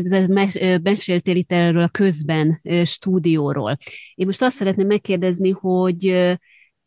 meséltél 0.81 1.35
itt 1.35 1.51
erről 1.51 1.83
a 1.83 1.89
közben 1.89 2.61
stúdióról. 2.85 3.77
Én 4.15 4.25
most 4.25 4.41
azt 4.41 4.55
szeretném 4.55 4.87
megkérdezni, 4.87 5.49
hogy 5.49 6.35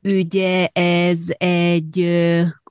ugye 0.03 0.67
ez 0.73 1.21
egy 1.37 1.99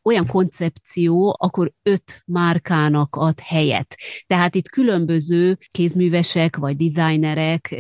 olyan 0.04 0.28
koncepció, 0.28 1.36
akkor 1.40 1.74
öt 1.84 2.24
márkának 2.26 3.16
ad 3.16 3.40
helyet. 3.40 3.96
Tehát 4.28 4.56
itt 4.56 4.70
különböző 4.70 5.58
kézművesek 5.72 6.58
vagy 6.58 6.76
designerek 6.76 7.72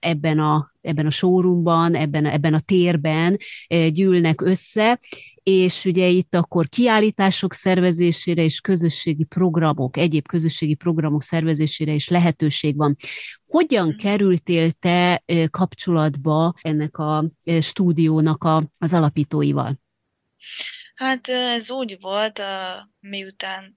ebben 0.00 0.38
a 0.38 0.72
ebben 0.80 1.06
a 1.06 1.10
showroomban, 1.10 1.94
ebben, 1.94 2.24
ebben 2.24 2.54
a 2.54 2.60
térben 2.60 3.36
gyűlnek 3.90 4.40
össze, 4.40 5.00
és 5.42 5.84
ugye 5.84 6.06
itt 6.06 6.34
akkor 6.34 6.68
kiállítások 6.68 7.52
szervezésére 7.52 8.42
és 8.42 8.60
közösségi 8.60 9.24
programok, 9.24 9.96
egyéb 9.96 10.26
közösségi 10.26 10.74
programok 10.74 11.22
szervezésére 11.22 11.92
is 11.92 12.08
lehetőség 12.08 12.76
van. 12.76 12.96
Hogyan 13.44 13.88
mhm. 13.88 13.96
kerültél 13.96 14.70
te 14.70 15.22
kapcsolatba 15.50 16.54
ennek 16.62 16.98
a 16.98 17.30
stúdiónak 17.60 18.44
a, 18.44 18.70
az 18.78 18.92
alapítóival? 18.92 19.78
Hát 20.98 21.28
ez 21.28 21.70
úgy 21.70 22.00
volt, 22.00 22.42
miután 23.00 23.76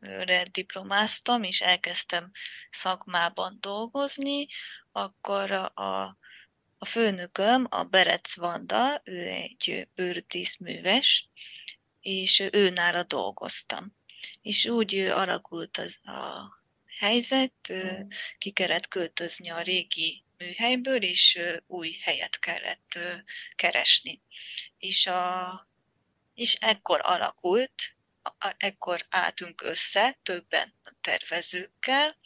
diplomáztam, 0.51 1.43
és 1.43 1.61
elkezdtem 1.61 2.31
szakmában 2.69 3.57
dolgozni, 3.59 4.47
akkor 4.91 5.51
a, 5.51 6.17
a 6.77 6.85
főnököm, 6.85 7.67
a 7.69 7.83
Berec 7.83 8.35
Vanda, 8.35 9.01
ő 9.03 9.27
egy 9.27 9.87
bőrtíszműves, 9.95 11.29
és 11.99 12.39
ő 12.51 12.69
nála 12.69 13.03
dolgoztam. 13.03 13.95
És 14.41 14.65
úgy 14.65 14.95
alakult 14.95 15.77
az 15.77 16.07
a 16.07 16.49
helyzet, 16.97 17.73
ki 18.37 18.51
kellett 18.51 18.87
költözni 18.87 19.49
a 19.49 19.61
régi 19.61 20.23
műhelyből, 20.37 21.03
és 21.03 21.39
új 21.67 21.97
helyet 22.01 22.39
kellett 22.39 22.99
keresni. 23.55 24.21
És 24.77 25.07
a 25.07 25.69
és 26.33 26.57
ekkor 26.59 26.99
alakult, 27.03 27.73
ekkor 28.57 29.05
álltunk 29.09 29.61
össze 29.61 30.19
többen 30.23 30.73
a 30.83 30.91
tervezőkkel, 31.01 32.17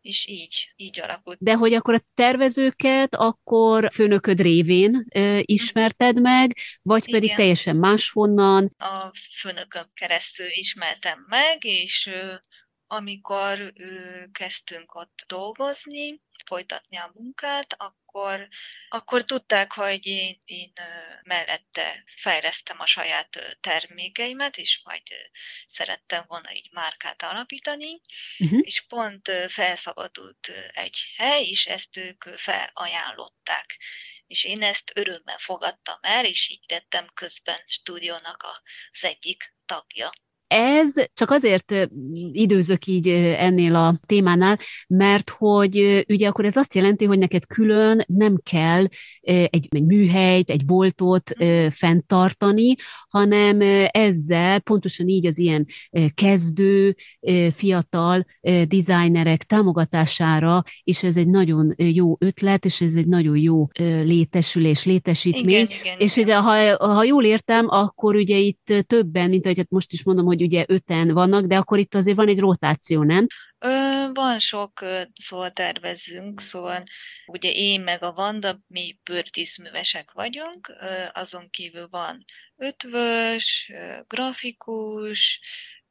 és 0.00 0.26
így, 0.26 0.72
így 0.76 1.00
alakult. 1.00 1.38
De 1.40 1.54
hogy 1.54 1.74
akkor 1.74 1.94
a 1.94 2.06
tervezőket 2.14 3.14
akkor 3.14 3.92
főnököd 3.92 4.40
révén 4.40 5.06
ö, 5.14 5.38
ismerted 5.42 6.20
meg, 6.20 6.56
vagy 6.82 7.02
Igen. 7.06 7.20
pedig 7.20 7.36
teljesen 7.36 7.76
máshonnan? 7.76 8.74
A 8.78 9.10
főnököm 9.40 9.90
keresztül 9.94 10.48
ismertem 10.50 11.24
meg, 11.28 11.64
és 11.64 12.06
ö, 12.06 12.34
amikor 12.86 13.72
kezdtünk 14.32 14.94
ott 14.94 15.24
dolgozni, 15.26 16.20
folytatni 16.46 16.96
a 16.96 17.10
munkát, 17.14 17.74
akkor, 17.78 18.48
akkor 18.88 19.24
tudták, 19.24 19.72
hogy 19.72 20.06
én, 20.06 20.42
én 20.44 20.72
mellette 21.22 22.04
fejlesztem 22.16 22.80
a 22.80 22.86
saját 22.86 23.58
termékeimet, 23.60 24.56
és 24.56 24.80
majd 24.84 25.02
szerettem 25.66 26.24
volna 26.26 26.54
így 26.54 26.68
márkát 26.72 27.22
alapítani, 27.22 28.00
uh-huh. 28.38 28.60
és 28.62 28.80
pont 28.80 29.30
felszabadult 29.48 30.48
egy 30.72 31.12
hely, 31.16 31.44
és 31.44 31.66
ezt 31.66 31.96
ők 31.96 32.24
felajánlották. 32.24 33.78
és 34.26 34.44
én 34.44 34.62
ezt 34.62 34.92
örömmel 34.94 35.38
fogadtam 35.38 35.98
el, 36.00 36.24
és 36.24 36.48
így 36.48 36.64
lettem 36.68 37.06
közben 37.14 37.60
stúdiónak 37.64 38.42
az 38.92 39.04
egyik 39.04 39.54
tagja. 39.66 40.10
Ez 40.46 40.94
csak 41.12 41.30
azért 41.30 41.88
időzök 42.32 42.86
így 42.86 43.08
ennél 43.38 43.74
a 43.74 44.00
témánál, 44.06 44.58
mert 44.88 45.30
hogy 45.30 46.04
ugye 46.08 46.28
akkor 46.28 46.44
ez 46.44 46.56
azt 46.56 46.74
jelenti, 46.74 47.04
hogy 47.04 47.18
neked 47.18 47.46
külön 47.46 48.04
nem 48.06 48.40
kell 48.50 48.84
egy, 49.20 49.68
egy 49.70 49.82
műhelyt, 49.82 50.50
egy 50.50 50.64
boltot 50.64 51.44
mm. 51.44 51.66
fenntartani, 51.66 52.74
hanem 53.08 53.60
ezzel 53.90 54.60
pontosan 54.60 55.08
így 55.08 55.26
az 55.26 55.38
ilyen 55.38 55.66
kezdő, 56.14 56.94
fiatal 57.50 58.24
designerek 58.66 59.42
támogatására, 59.42 60.62
és 60.82 61.02
ez 61.02 61.16
egy 61.16 61.28
nagyon 61.28 61.74
jó 61.76 62.16
ötlet, 62.18 62.64
és 62.64 62.80
ez 62.80 62.94
egy 62.94 63.06
nagyon 63.06 63.36
jó 63.36 63.66
létesülés, 64.04 64.84
létesítmény. 64.84 65.54
Igen, 65.54 65.68
igen, 65.80 65.98
és 65.98 66.16
igen. 66.16 66.24
Ugye, 66.24 66.36
ha, 66.36 66.86
ha 66.92 67.04
jól 67.04 67.24
értem, 67.24 67.66
akkor 67.68 68.14
ugye 68.14 68.36
itt 68.36 68.72
többen, 68.86 69.28
mint 69.28 69.44
ahogy 69.44 69.56
hát 69.56 69.70
most 69.70 69.92
is 69.92 70.04
mondom, 70.04 70.26
hogy 70.26 70.35
hogy 70.36 70.46
ugye 70.46 70.64
öten 70.68 71.08
vannak, 71.08 71.44
de 71.44 71.56
akkor 71.56 71.78
itt 71.78 71.94
azért 71.94 72.16
van 72.16 72.28
egy 72.28 72.38
rotáció, 72.38 73.02
nem? 73.02 73.26
Ö, 73.58 73.68
van 74.12 74.38
sok, 74.38 74.84
szóval 75.14 75.50
tervezünk, 75.50 76.40
szóval 76.40 76.84
ugye 77.26 77.50
én 77.52 77.80
meg 77.80 78.02
a 78.02 78.12
Vanda, 78.12 78.60
mi 78.66 78.98
bőrtízművesek 79.02 80.12
vagyunk, 80.12 80.72
azon 81.12 81.50
kívül 81.50 81.88
van 81.90 82.24
ötvös, 82.56 83.72
grafikus, 84.06 85.40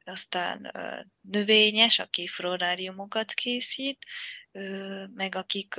aztán 0.06 0.72
növényes, 1.22 2.00
aki 2.00 2.28
floráriumokat 2.28 3.32
készít, 3.34 3.98
meg 5.14 5.36
akik 5.36 5.76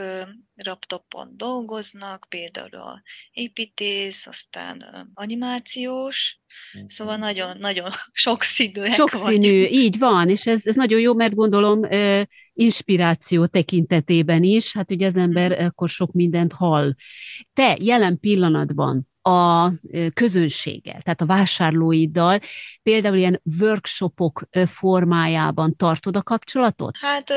raptopon 0.55 1.33
dolgoznak, 1.37 2.27
például 2.29 2.75
a 2.75 3.03
építész, 3.31 4.27
aztán 4.27 4.85
animációs, 5.15 6.41
szóval 6.87 7.17
nagyon, 7.17 7.57
nagyon 7.59 7.91
sokszínűek 8.13 8.93
Sokszínű, 8.93 9.61
vagyunk. 9.61 9.71
így 9.71 9.99
van, 9.99 10.29
és 10.29 10.47
ez, 10.47 10.67
ez 10.67 10.75
nagyon 10.75 11.01
jó, 11.01 11.15
mert 11.15 11.35
gondolom 11.35 11.89
inspiráció 12.53 13.47
tekintetében 13.47 14.43
is, 14.43 14.73
hát 14.73 14.91
ugye 14.91 15.07
az 15.07 15.17
ember 15.17 15.61
mm. 15.61 15.65
akkor 15.65 15.89
sok 15.89 16.13
mindent 16.13 16.53
hall. 16.53 16.93
Te 17.53 17.77
jelen 17.81 18.21
pillanatban 18.21 19.09
a 19.27 19.73
közönséggel, 20.15 21.01
tehát 21.01 21.21
a 21.21 21.27
vásárlóiddal, 21.27 22.41
például 22.83 23.17
ilyen 23.17 23.43
workshopok 23.61 24.49
formájában 24.67 25.77
tartod 25.77 26.17
a 26.17 26.23
kapcsolatot? 26.23 26.97
Hát 27.01 27.33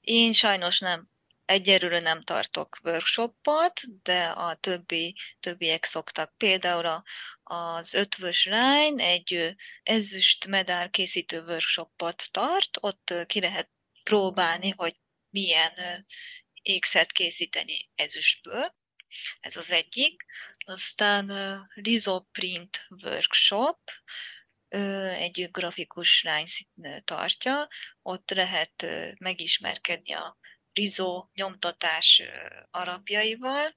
én 0.00 0.32
sajnos 0.32 0.78
nem 0.78 1.08
egyelőre 1.44 2.00
nem 2.00 2.22
tartok 2.22 2.78
workshopot, 2.84 3.80
de 4.02 4.24
a 4.24 4.54
többi, 4.54 5.16
többiek 5.40 5.84
szoktak. 5.84 6.36
Például 6.36 7.02
az 7.42 7.94
ötvös 7.94 8.46
lány 8.46 9.00
egy 9.00 9.54
ezüst 9.82 10.46
medál 10.46 10.90
készítő 10.90 11.42
workshopot 11.42 12.28
tart, 12.30 12.78
ott 12.80 13.14
ki 13.26 13.40
lehet 13.40 13.70
próbálni, 14.02 14.72
hogy 14.76 14.96
milyen 15.30 15.72
ékszert 16.62 17.12
készíteni 17.12 17.90
ezüstből. 17.94 18.74
Ez 19.40 19.56
az 19.56 19.70
egyik. 19.70 20.24
Aztán 20.64 21.32
Rizoprint 21.74 22.86
Workshop, 23.02 23.78
egy 25.18 25.48
grafikus 25.52 26.22
lány 26.22 26.44
tartja, 27.04 27.68
ott 28.02 28.30
lehet 28.30 28.86
megismerkedni 29.18 30.14
a 30.14 30.38
rizó 30.72 31.30
nyomtatás 31.34 32.22
alapjaival 32.70 33.74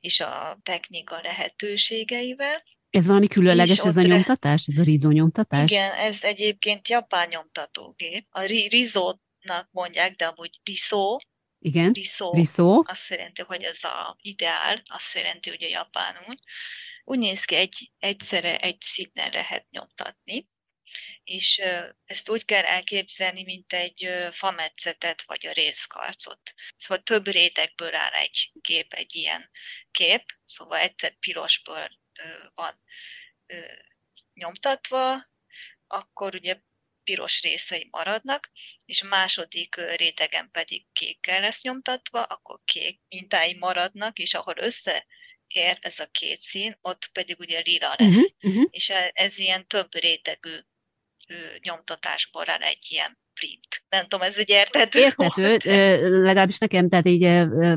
és 0.00 0.20
a 0.20 0.58
technika 0.62 1.20
lehetőségeivel. 1.20 2.64
Ez 2.90 3.06
valami 3.06 3.26
különleges 3.26 3.78
ez 3.78 3.96
a 3.96 4.02
nyomtatás, 4.02 4.66
ez 4.66 4.78
a 4.78 4.82
rizó 4.82 5.10
nyomtatás? 5.10 5.70
Igen, 5.70 5.92
ez 5.92 6.24
egyébként 6.24 6.88
japán 6.88 7.28
nyomtatógép. 7.28 8.26
A 8.30 8.40
rizónak 8.40 9.68
mondják, 9.70 10.16
de 10.16 10.26
amúgy 10.26 10.60
rizó, 10.64 11.18
igen. 11.66 11.92
Riszó. 11.92 12.32
Riszó. 12.32 12.84
Azt 12.86 13.08
jelenti, 13.08 13.42
hogy 13.42 13.62
ez 13.62 13.84
a 13.84 14.16
ideál, 14.20 14.82
azt 14.84 15.14
jelenti, 15.14 15.50
hogy 15.50 15.64
a 15.64 15.68
japánul. 15.68 16.34
Úgy 17.04 17.18
néz 17.18 17.44
ki, 17.44 17.54
egy, 17.54 17.92
egyszerre 17.98 18.58
egy 18.58 18.80
színen 18.80 19.30
lehet 19.32 19.66
nyomtatni, 19.70 20.48
és 21.24 21.62
ezt 22.04 22.28
úgy 22.28 22.44
kell 22.44 22.64
elképzelni, 22.64 23.42
mint 23.42 23.72
egy 23.72 24.08
fametszetet 24.30 25.22
vagy 25.22 25.46
a 25.46 25.52
részkarcot. 25.52 26.40
Szóval 26.76 27.02
több 27.02 27.26
rétegből 27.26 27.94
áll 27.94 28.12
egy 28.12 28.52
kép, 28.60 28.92
egy 28.92 29.14
ilyen 29.14 29.50
kép, 29.90 30.24
szóval 30.44 30.78
egyszer 30.78 31.18
pirosból 31.18 32.00
van 32.54 32.82
nyomtatva, 34.34 35.26
akkor 35.86 36.34
ugye 36.34 36.60
piros 37.06 37.42
részei 37.42 37.88
maradnak, 37.90 38.50
és 38.84 39.02
a 39.02 39.06
második 39.06 39.74
rétegen 39.96 40.48
pedig 40.50 40.86
kékkel 40.92 41.40
lesz 41.40 41.62
nyomtatva, 41.62 42.22
akkor 42.22 42.60
kék 42.64 43.00
mintái 43.08 43.56
maradnak, 43.58 44.18
és 44.18 44.34
ahol 44.34 44.54
összeér 44.58 45.78
ez 45.80 45.98
a 45.98 46.06
két 46.10 46.40
szín, 46.40 46.78
ott 46.80 47.08
pedig 47.12 47.36
ugye 47.38 47.60
lila 47.60 47.94
lesz. 47.98 48.16
Uh-huh, 48.16 48.30
uh-huh. 48.42 48.68
És 48.70 48.90
e, 48.90 49.10
ez 49.14 49.38
ilyen 49.38 49.66
több 49.66 49.94
rétegű 49.94 50.56
nyomtatásból 51.62 52.50
áll 52.50 52.62
egy 52.62 52.86
ilyen 52.88 53.18
print. 53.34 53.84
Nem 53.88 54.02
tudom, 54.02 54.26
ez 54.26 54.36
egy 54.36 54.50
értető 54.50 54.98
Értető, 54.98 55.56
legalábbis 56.22 56.58
nekem, 56.58 56.88
tehát 56.88 57.06
így 57.06 57.22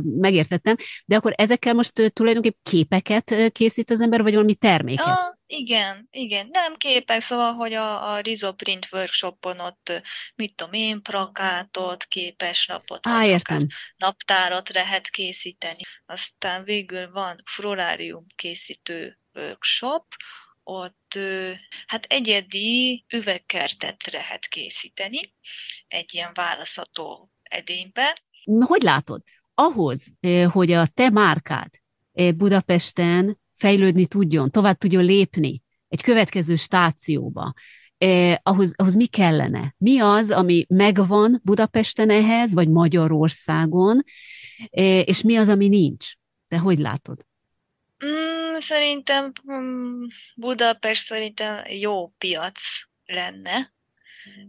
megértettem, 0.04 0.76
de 1.06 1.16
akkor 1.16 1.34
ezekkel 1.36 1.74
most 1.74 2.14
tulajdonképpen 2.14 2.62
képeket 2.64 3.52
készít 3.52 3.90
az 3.90 4.02
ember, 4.02 4.22
vagy 4.22 4.34
valami 4.34 4.56
terméket? 4.56 5.06
Ah, 5.06 5.39
igen, 5.52 6.08
igen, 6.12 6.48
nem 6.52 6.76
képek, 6.76 7.22
szóval, 7.22 7.54
hogy 7.54 7.74
a, 7.74 8.14
a 8.14 8.20
Rizoprint 8.20 8.88
workshopon 8.92 9.60
ott, 9.60 10.02
mit 10.36 10.56
tudom 10.56 10.74
én, 10.74 11.02
plakátot, 11.02 12.04
képeslapot, 12.04 13.08
Á, 13.08 13.26
értem. 13.26 13.68
naptárat 13.98 14.70
lehet 14.70 15.10
készíteni. 15.10 15.82
Aztán 16.06 16.64
végül 16.64 17.12
van 17.12 17.42
florárium 17.46 18.26
készítő 18.36 19.20
workshop, 19.34 20.06
ott 20.64 21.20
hát 21.88 22.06
egyedi 22.06 23.06
üvegkertet 23.14 24.12
lehet 24.12 24.48
készíteni 24.48 25.36
egy 25.88 26.14
ilyen 26.14 26.32
válaszató 26.34 27.32
edénybe. 27.44 28.22
Hogy 28.60 28.82
látod? 28.82 29.22
Ahhoz, 29.54 30.14
hogy 30.52 30.72
a 30.72 30.88
te 30.88 31.10
márkád 31.10 31.70
Budapesten 32.36 33.40
fejlődni 33.60 34.08
tudjon, 34.08 34.52
tovább 34.52 34.78
tudjon 34.78 35.04
lépni 35.04 35.62
egy 35.88 36.02
következő 36.02 36.56
stációba, 36.56 37.54
eh, 37.98 38.36
ahhoz, 38.44 38.74
ahhoz 38.76 38.96
mi 38.96 39.06
kellene? 39.06 39.76
Mi 39.78 40.00
az, 40.00 40.32
ami 40.32 40.66
megvan 40.70 41.42
Budapesten 41.44 42.10
ehhez, 42.10 42.54
vagy 42.54 42.70
Magyarországon, 42.70 44.04
eh, 44.70 45.08
és 45.08 45.22
mi 45.22 45.36
az, 45.36 45.50
ami 45.50 45.68
nincs? 45.68 46.14
Te 46.48 46.58
hogy 46.58 46.80
látod? 46.80 47.26
Mm, 48.06 48.58
szerintem 48.58 49.32
mm, 49.52 50.04
Budapest 50.36 51.06
szerintem 51.06 51.64
jó 51.68 52.08
piac 52.08 52.62
lenne, 53.06 53.74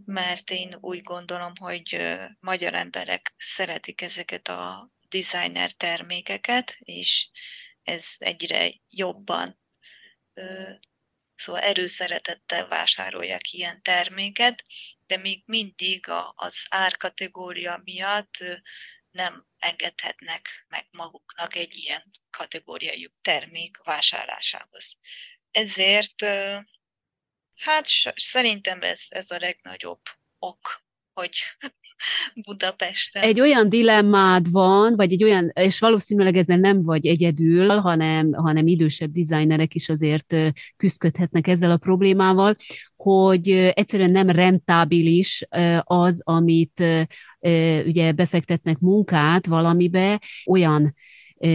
mert 0.05 0.51
én 0.51 0.77
úgy 0.79 1.01
gondolom, 1.01 1.51
hogy 1.59 1.97
magyar 2.39 2.73
emberek 2.73 3.33
szeretik 3.37 4.01
ezeket 4.01 4.47
a 4.47 4.91
designer 5.09 5.71
termékeket, 5.71 6.77
és 6.79 7.29
ez 7.83 8.05
egyre 8.17 8.73
jobban, 8.89 9.59
szóval 11.35 11.61
erőszeretettel 11.61 12.67
vásárolják 12.67 13.51
ilyen 13.51 13.81
terméket, 13.81 14.63
de 15.07 15.17
még 15.17 15.43
mindig 15.45 16.05
az 16.35 16.65
árkategória 16.69 17.81
miatt 17.83 18.37
nem 19.11 19.47
engedhetnek 19.57 20.65
meg 20.67 20.87
maguknak 20.91 21.55
egy 21.55 21.75
ilyen 21.75 22.11
kategóriájú 22.29 23.09
termék 23.21 23.77
vásárlásához. 23.77 24.99
Ezért 25.51 26.25
hát 27.55 27.87
szerintem 28.15 28.81
ez, 28.81 29.05
ez 29.09 29.31
a 29.31 29.39
legnagyobb 29.39 30.01
ok, 30.39 30.83
hogy 31.13 31.31
Budapesten. 32.45 33.23
Egy 33.23 33.39
olyan 33.39 33.69
dilemmád 33.69 34.51
van, 34.51 34.95
vagy 34.95 35.11
egy 35.11 35.23
olyan, 35.23 35.51
és 35.53 35.79
valószínűleg 35.79 36.35
ezen 36.35 36.59
nem 36.59 36.81
vagy 36.81 37.07
egyedül, 37.07 37.69
hanem, 37.69 38.33
hanem 38.33 38.67
idősebb 38.67 39.11
dizájnerek 39.11 39.75
is 39.75 39.89
azért 39.89 40.35
küzdködhetnek 40.75 41.47
ezzel 41.47 41.71
a 41.71 41.77
problémával, 41.77 42.55
hogy 42.95 43.49
egyszerűen 43.73 44.11
nem 44.11 44.29
rentábilis 44.29 45.47
az, 45.79 46.21
amit 46.23 46.83
ugye 47.85 48.11
befektetnek 48.11 48.79
munkát 48.79 49.45
valamibe, 49.45 50.21
olyan 50.45 50.93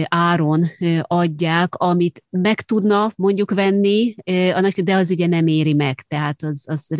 áron 0.03 0.65
adják, 1.01 1.75
amit 1.75 2.23
meg 2.29 2.61
tudna 2.61 3.11
mondjuk 3.15 3.51
venni, 3.51 4.15
de 4.75 4.95
az 4.95 5.09
ugye 5.11 5.27
nem 5.27 5.47
éri 5.47 5.73
meg, 5.73 6.01
tehát 6.07 6.43
az, 6.43 6.65
az 6.69 6.95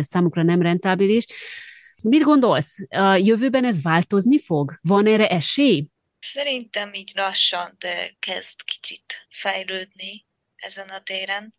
számukra 0.00 0.42
nem 0.42 0.62
rentábilis. 0.62 1.26
Mit 2.02 2.22
gondolsz? 2.22 2.86
A 2.88 3.14
jövőben 3.14 3.64
ez 3.64 3.82
változni 3.82 4.38
fog? 4.38 4.78
Van 4.82 5.06
erre 5.06 5.28
esély? 5.28 5.86
Szerintem 6.18 6.94
így 6.94 7.12
lassan, 7.14 7.76
de 7.78 8.16
kezd 8.18 8.62
kicsit 8.64 9.26
fejlődni 9.30 10.26
ezen 10.56 10.88
a 10.88 11.00
téren 11.00 11.54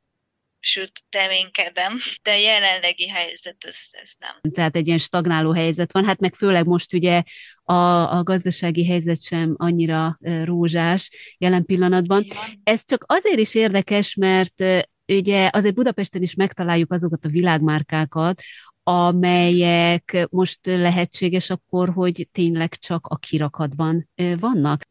sőt, 0.60 0.92
reménykedem, 1.10 1.98
de 2.22 2.40
jelenlegi 2.40 3.08
helyzet 3.08 3.66
ez, 3.68 3.78
ez 3.92 4.12
nem. 4.20 4.54
Tehát 4.54 4.76
egy 4.76 4.88
ilyen 4.88 4.98
stagnáló 4.98 5.52
helyzet 5.52 5.92
van, 5.92 6.06
hát 6.06 6.20
meg 6.20 6.36
főleg 6.36 6.66
most 6.66 6.94
ugye 6.94 7.24
a, 7.64 7.74
a 8.18 8.24
gazdasági 8.24 8.86
helyzet 8.86 9.22
sem 9.22 9.56
annyira 9.58 10.20
rózsás 10.44 11.10
jelen 11.38 11.66
pillanatban. 11.66 12.28
Ez 12.64 12.86
csak 12.86 13.04
azért 13.08 13.40
is 13.40 13.56
érdekes, 13.56 14.16
mert 14.16 14.64
ugye 15.08 15.50
azért 15.52 15.74
Budapesten 15.74 16.22
is 16.22 16.34
megtaláljuk 16.36 16.92
azokat 16.92 17.26
a 17.26 17.30
világmárkákat, 17.30 18.42
amelyek 18.90 20.28
most 20.30 20.60
lehetséges 20.66 21.50
akkor, 21.50 21.90
hogy 21.90 22.28
tényleg 22.32 22.76
csak 22.76 23.08
a 23.08 23.16
kirakatban 23.16 24.10
vannak. 24.40 24.82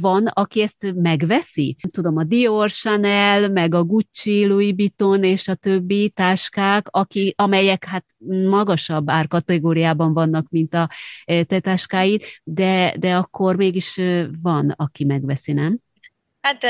Van, 0.00 0.26
aki 0.26 0.62
ezt 0.62 0.92
megveszi? 0.94 1.76
Tudom, 1.90 2.16
a 2.16 2.24
Dior, 2.24 2.70
Chanel, 2.70 3.48
meg 3.48 3.74
a 3.74 3.84
Gucci, 3.84 4.46
Louis 4.46 4.72
Vuitton 4.76 5.24
és 5.24 5.48
a 5.48 5.54
többi 5.54 6.08
táskák, 6.08 6.86
aki, 6.90 7.34
amelyek 7.36 7.84
hát 7.84 8.04
magasabb 8.48 9.10
árkategóriában 9.10 10.12
vannak, 10.12 10.46
mint 10.50 10.74
a 10.74 10.88
te 11.24 11.60
táskáid, 11.60 12.22
de, 12.44 12.94
de 12.98 13.16
akkor 13.16 13.56
mégis 13.56 14.00
van, 14.42 14.70
aki 14.76 15.04
megveszi, 15.04 15.52
nem? 15.52 15.80
Hát 16.42 16.66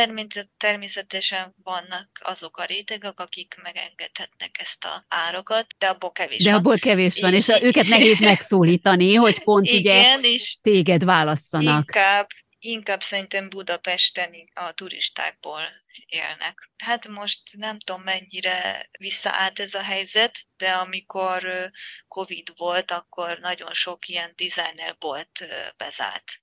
természetesen 0.57 1.55
vannak 1.63 2.09
azok 2.23 2.57
a 2.57 2.65
rétegek, 2.65 3.21
akik 3.21 3.55
megengedhetnek 3.63 4.61
ezt 4.61 4.85
a 4.85 5.05
árakat, 5.09 5.67
de 5.79 5.87
abból 5.87 6.13
kevés 6.13 6.45
de 6.45 6.51
van. 6.51 6.53
De 6.53 6.59
abból 6.59 6.79
kevés 6.79 7.21
van, 7.21 7.35
és, 7.35 7.49
és 7.49 7.63
őket 7.63 7.87
nehéz 7.87 8.19
megszólítani, 8.19 9.15
hogy 9.15 9.43
pont 9.43 9.67
igen, 9.79 10.19
ugye 10.19 10.29
és 10.29 10.57
téged 10.63 11.05
válasszanak. 11.05 11.79
Inkább, 11.79 12.27
inkább 12.59 13.03
szerintem 13.03 13.49
Budapesten 13.49 14.31
a 14.55 14.73
turistákból 14.73 15.63
élnek. 16.07 16.71
Hát 16.77 17.09
most 17.09 17.41
nem 17.57 17.79
tudom 17.79 18.03
mennyire 18.03 18.89
visszaállt 18.99 19.59
ez 19.59 19.75
a 19.75 19.83
helyzet, 19.83 20.39
de 20.57 20.71
amikor 20.71 21.71
Covid 22.09 22.53
volt, 22.57 22.91
akkor 22.91 23.39
nagyon 23.39 23.75
sok 23.75 24.09
ilyen 24.09 24.33
designer 24.37 24.97
volt 24.99 25.47
bezárt 25.77 26.43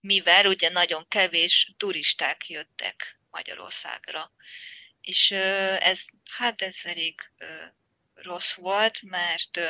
mivel 0.00 0.46
ugye 0.46 0.68
nagyon 0.68 1.08
kevés 1.08 1.70
turisták 1.76 2.48
jöttek 2.48 3.18
Magyarországra. 3.30 4.32
És 5.00 5.30
ez, 5.80 6.08
hát 6.30 6.62
ez 6.62 6.80
elég 6.82 7.20
rossz 8.14 8.52
volt, 8.54 9.02
mert 9.02 9.60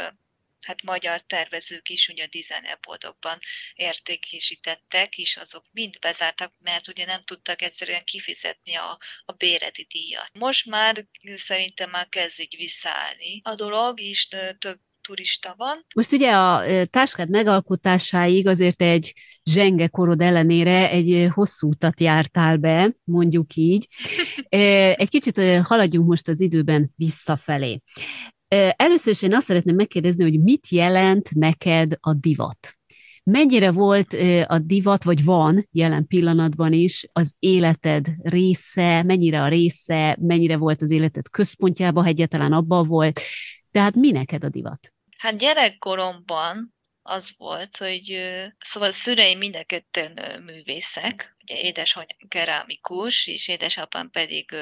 hát 0.61 0.83
magyar 0.83 1.21
tervezők 1.21 1.89
is 1.89 2.09
ugye 2.09 2.25
a 2.25 2.27
dizájnboltokban 2.27 3.39
értékesítettek, 3.75 5.19
és 5.19 5.37
azok 5.37 5.67
mind 5.71 5.99
bezártak, 5.99 6.55
mert 6.59 6.89
ugye 6.89 7.05
nem 7.05 7.25
tudtak 7.25 7.63
egyszerűen 7.63 8.05
kifizetni 8.05 8.75
a, 8.75 8.99
a 9.25 9.33
béreti 9.33 9.87
díjat. 9.91 10.31
Most 10.33 10.67
már 10.67 11.07
szerintem 11.35 11.91
már 11.91 12.09
kezd 12.09 12.41
így 12.41 12.57
visszaállni 12.57 13.41
a 13.43 13.55
dolog, 13.55 14.01
és 14.01 14.29
több 14.59 14.81
turista 15.09 15.55
van. 15.57 15.85
Most 15.95 16.13
ugye 16.13 16.33
a 16.33 16.63
táskád 16.87 17.31
megalkotásáig 17.31 18.47
azért 18.47 18.83
egy 18.83 19.15
zsenge 19.51 19.89
korod 19.89 20.23
ellenére 20.23 20.91
egy 20.91 21.29
hosszú 21.31 21.69
utat 21.69 22.01
jártál 22.01 22.57
be, 22.57 22.95
mondjuk 23.05 23.55
így. 23.55 23.89
Egy 24.97 25.09
kicsit 25.09 25.41
haladjunk 25.63 26.09
most 26.09 26.29
az 26.29 26.41
időben 26.41 26.93
visszafelé. 26.97 27.81
Először 28.77 29.13
is 29.13 29.23
én 29.23 29.35
azt 29.35 29.47
szeretném 29.47 29.75
megkérdezni, 29.75 30.23
hogy 30.23 30.41
mit 30.41 30.69
jelent 30.69 31.35
neked 31.35 31.93
a 32.01 32.15
divat? 32.15 32.73
Mennyire 33.25 33.71
volt 33.71 34.17
a 34.47 34.59
divat, 34.59 35.05
vagy 35.05 35.25
van 35.25 35.69
jelen 35.71 36.07
pillanatban 36.07 36.73
is 36.73 37.07
az 37.13 37.35
életed 37.39 38.07
része, 38.23 39.03
mennyire 39.03 39.43
a 39.43 39.49
része, 39.49 40.17
mennyire 40.21 40.57
volt 40.57 40.83
az 40.83 40.91
életed 40.91 41.29
központjában, 41.29 42.03
ha 42.03 42.09
egyáltalán 42.09 42.53
abban 42.53 42.85
volt, 42.85 43.21
tehát 43.71 43.95
mi 43.95 44.11
neked 44.11 44.45
a 44.45 44.49
divat? 44.49 44.93
Hát 45.19 45.39
gyerekkoromban 45.39 46.75
az 47.03 47.35
volt, 47.37 47.77
hogy 47.77 48.19
szóval 48.59 48.89
a 48.89 48.93
szüleim 48.93 49.39
mind 49.39 49.57
a 49.57 49.65
ketten 49.65 50.43
művészek, 50.43 51.37
ugye 51.43 51.61
édesanyám 51.61 52.29
kerámikus, 52.29 53.27
és 53.27 53.49
édesapám 53.49 54.11
pedig 54.11 54.57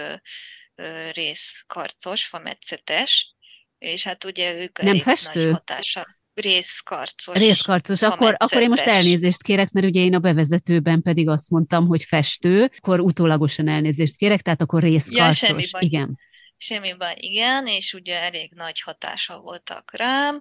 részkarcos, 1.12 2.24
fametszetes, 2.24 3.34
és 3.78 4.02
hát 4.02 4.24
ugye 4.24 4.54
ők 4.54 4.82
Nem 4.82 4.98
festő? 4.98 5.44
nagy 5.44 5.52
hatása. 5.52 6.18
Részkarcos. 6.34 7.36
Részkarcos. 7.36 8.02
Akkor, 8.02 8.34
akkor 8.38 8.62
én 8.62 8.68
most 8.68 8.86
elnézést 8.86 9.42
kérek, 9.42 9.70
mert 9.70 9.86
ugye 9.86 10.00
én 10.00 10.14
a 10.14 10.18
bevezetőben 10.18 11.02
pedig 11.02 11.28
azt 11.28 11.50
mondtam, 11.50 11.86
hogy 11.86 12.02
festő, 12.02 12.70
akkor 12.76 13.00
utólagosan 13.00 13.68
elnézést 13.68 14.16
kérek, 14.16 14.40
tehát 14.40 14.60
akkor 14.60 14.82
részkarcos. 14.82 15.40
Ja, 15.40 15.46
semmi 15.46 15.64
baj. 15.70 15.84
Igen. 15.84 16.18
Semmi 16.56 16.92
baj, 16.92 17.14
igen, 17.16 17.66
és 17.66 17.92
ugye 17.92 18.20
elég 18.20 18.52
nagy 18.54 18.80
hatása 18.80 19.38
voltak 19.38 19.96
rám, 19.96 20.40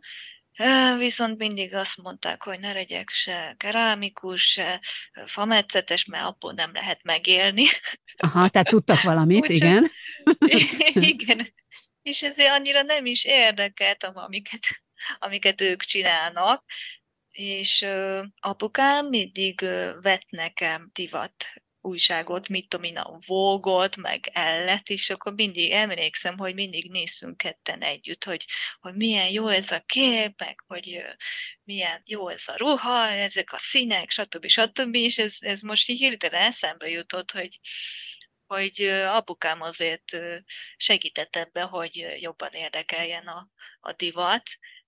Viszont 0.98 1.38
mindig 1.38 1.74
azt 1.74 1.98
mondták, 2.02 2.44
hogy 2.44 2.60
ne 2.60 2.74
legyek 2.74 3.10
se 3.10 3.56
kerámikus, 3.58 4.42
se 4.42 4.82
fametszetes, 5.26 6.06
mert 6.06 6.24
abból 6.24 6.54
nem 6.54 6.72
lehet 6.74 7.04
megélni. 7.04 7.66
Aha, 8.18 8.50
tehát 8.50 8.68
tudtak 8.68 9.02
valamit, 9.12 9.42
Úgy, 9.42 9.50
igen. 9.50 9.88
igen. 11.14 11.48
És 12.02 12.24
ezért 12.24 12.52
annyira 12.52 12.82
nem 12.82 13.06
is 13.06 13.26
érdekeltem, 13.26 14.18
amiket, 14.18 14.68
amiket 15.20 15.62
ők 15.62 15.82
csinálnak. 15.82 16.64
És 17.32 17.86
apukám 18.40 19.08
mindig 19.08 19.62
vett 20.02 20.30
nekem 20.30 20.90
divat 20.94 21.54
újságot, 21.86 22.50
mit 22.50 22.70
tudom 22.70 22.86
én, 22.86 22.98
a 22.98 23.20
Vogot, 23.26 23.96
meg 23.96 24.30
Ellet, 24.34 24.90
és 24.90 25.10
akkor 25.10 25.34
mindig 25.34 25.72
emlékszem, 25.72 26.38
hogy 26.38 26.54
mindig 26.54 26.92
nézzünk 26.92 27.38
ketten 27.38 27.82
együtt, 27.82 28.24
hogy, 28.24 28.46
hogy 28.80 28.96
milyen 28.96 29.30
jó 29.30 29.48
ez 29.48 29.72
a 29.72 29.80
kép, 29.80 30.40
meg 30.40 30.64
hogy 30.68 31.02
milyen 31.64 32.02
jó 32.06 32.30
ez 32.30 32.44
a 32.48 32.58
ruha, 32.58 33.08
ezek 33.08 33.54
a 33.54 33.58
színek, 33.58 34.10
stb. 34.12 34.48
stb. 34.48 34.96
És 34.96 35.18
ez, 35.18 35.36
ez 35.40 35.62
most 35.62 35.90
így 35.90 36.00
hirtelen 36.00 36.42
eszembe 36.42 36.90
jutott, 36.90 37.32
hogy, 37.32 37.60
hogy 38.46 38.82
apukám 39.08 39.62
azért 39.62 40.18
segített 40.76 41.36
ebbe, 41.36 41.62
hogy 41.62 42.06
jobban 42.20 42.52
érdekeljen 42.52 43.28
a, 43.28 43.50
a 43.80 43.92
divat, 43.94 44.44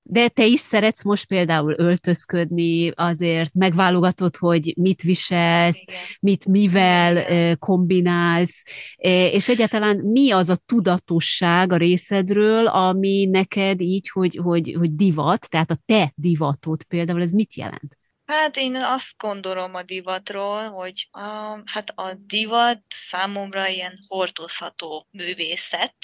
de 0.09 0.27
te 0.27 0.45
is 0.45 0.59
szeretsz 0.59 1.03
most 1.03 1.27
például 1.27 1.73
öltözködni, 1.77 2.91
azért 2.95 3.53
megválogatod, 3.53 4.35
hogy 4.35 4.73
mit 4.77 5.01
viselsz, 5.01 5.83
Igen. 5.87 6.01
mit 6.19 6.45
mivel 6.45 7.17
Igen. 7.17 7.57
kombinálsz, 7.57 8.63
és 8.97 9.49
egyáltalán 9.49 9.97
mi 9.97 10.31
az 10.31 10.49
a 10.49 10.55
tudatosság 10.65 11.73
a 11.73 11.77
részedről, 11.77 12.67
ami 12.67 13.25
neked 13.25 13.81
így, 13.81 14.09
hogy, 14.09 14.39
hogy, 14.43 14.75
hogy 14.77 14.95
divat, 14.95 15.49
tehát 15.49 15.71
a 15.71 15.77
te 15.85 16.11
divatod 16.15 16.83
például, 16.83 17.21
ez 17.21 17.31
mit 17.31 17.53
jelent? 17.53 17.97
Hát 18.25 18.57
én 18.57 18.75
azt 18.75 19.17
gondolom 19.17 19.75
a 19.75 19.83
divatról, 19.83 20.69
hogy 20.69 21.07
a, 21.11 21.61
hát 21.65 21.89
a 21.95 22.13
divat 22.25 22.81
számomra 22.87 23.67
ilyen 23.67 23.99
hordozható 24.07 25.07
művészet, 25.11 25.95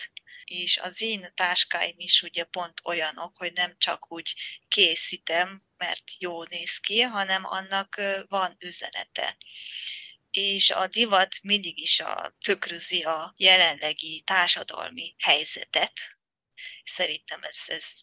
és 0.54 0.78
az 0.78 1.02
én 1.02 1.32
táskáim 1.36 1.96
is 1.98 2.22
ugye 2.22 2.44
pont 2.44 2.82
olyanok, 2.84 3.38
hogy 3.38 3.54
nem 3.54 3.76
csak 3.78 4.12
úgy 4.12 4.34
készítem, 4.68 5.64
mert 5.78 6.04
jó 6.18 6.44
néz 6.44 6.78
ki, 6.78 7.02
hanem 7.02 7.46
annak 7.46 8.02
van 8.28 8.56
üzenete. 8.60 9.38
És 10.32 10.70
a 10.70 10.88
divat 10.88 11.36
mindig 11.44 11.80
is 11.80 12.00
a, 12.00 12.36
tükrözi 12.46 13.04
a 13.04 13.34
jelenlegi 13.38 14.22
társadalmi 14.26 15.16
helyzetet. 15.18 15.94
Szerintem 16.84 17.44
ez, 17.44 17.60
ez 17.68 18.02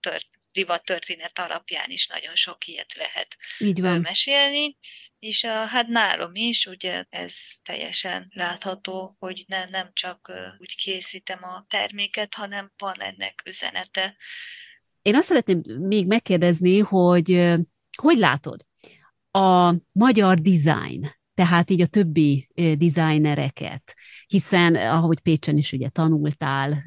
tört, 0.00 0.26
divat 0.52 0.84
történet 0.84 1.38
alapján 1.38 1.90
is 1.90 2.06
nagyon 2.06 2.34
sok 2.34 2.66
ilyet 2.66 2.94
lehet 2.94 3.36
Így 3.58 3.80
van. 3.80 4.00
mesélni. 4.00 4.76
És 5.18 5.44
a, 5.44 5.64
hát 5.64 5.86
nálam 5.86 6.30
is, 6.34 6.66
ugye 6.66 7.04
ez 7.08 7.36
teljesen 7.62 8.30
látható, 8.34 9.16
hogy 9.18 9.44
ne, 9.46 9.64
nem 9.64 9.90
csak 9.92 10.32
úgy 10.58 10.76
készítem 10.76 11.38
a 11.42 11.64
terméket, 11.68 12.34
hanem 12.34 12.72
van 12.76 13.00
ennek 13.00 13.42
üzenete. 13.46 14.16
Én 15.02 15.16
azt 15.16 15.26
szeretném 15.26 15.60
még 15.78 16.06
megkérdezni, 16.06 16.78
hogy 16.78 17.54
hogy 18.02 18.16
látod 18.16 18.60
a 19.30 19.74
magyar 19.92 20.38
design, 20.38 21.06
tehát 21.34 21.70
így 21.70 21.80
a 21.80 21.86
többi 21.86 22.48
designereket, 22.54 23.94
hiszen 24.26 24.74
ahogy 24.74 25.20
Pécsen 25.20 25.56
is 25.56 25.72
ugye 25.72 25.88
tanultál, 25.88 26.82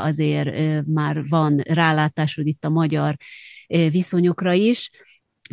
azért 0.00 0.82
már 0.86 1.28
van 1.28 1.58
rálátásod 1.58 2.46
itt 2.46 2.64
a 2.64 2.68
magyar 2.68 3.16
viszonyokra 3.66 4.52
is, 4.52 4.90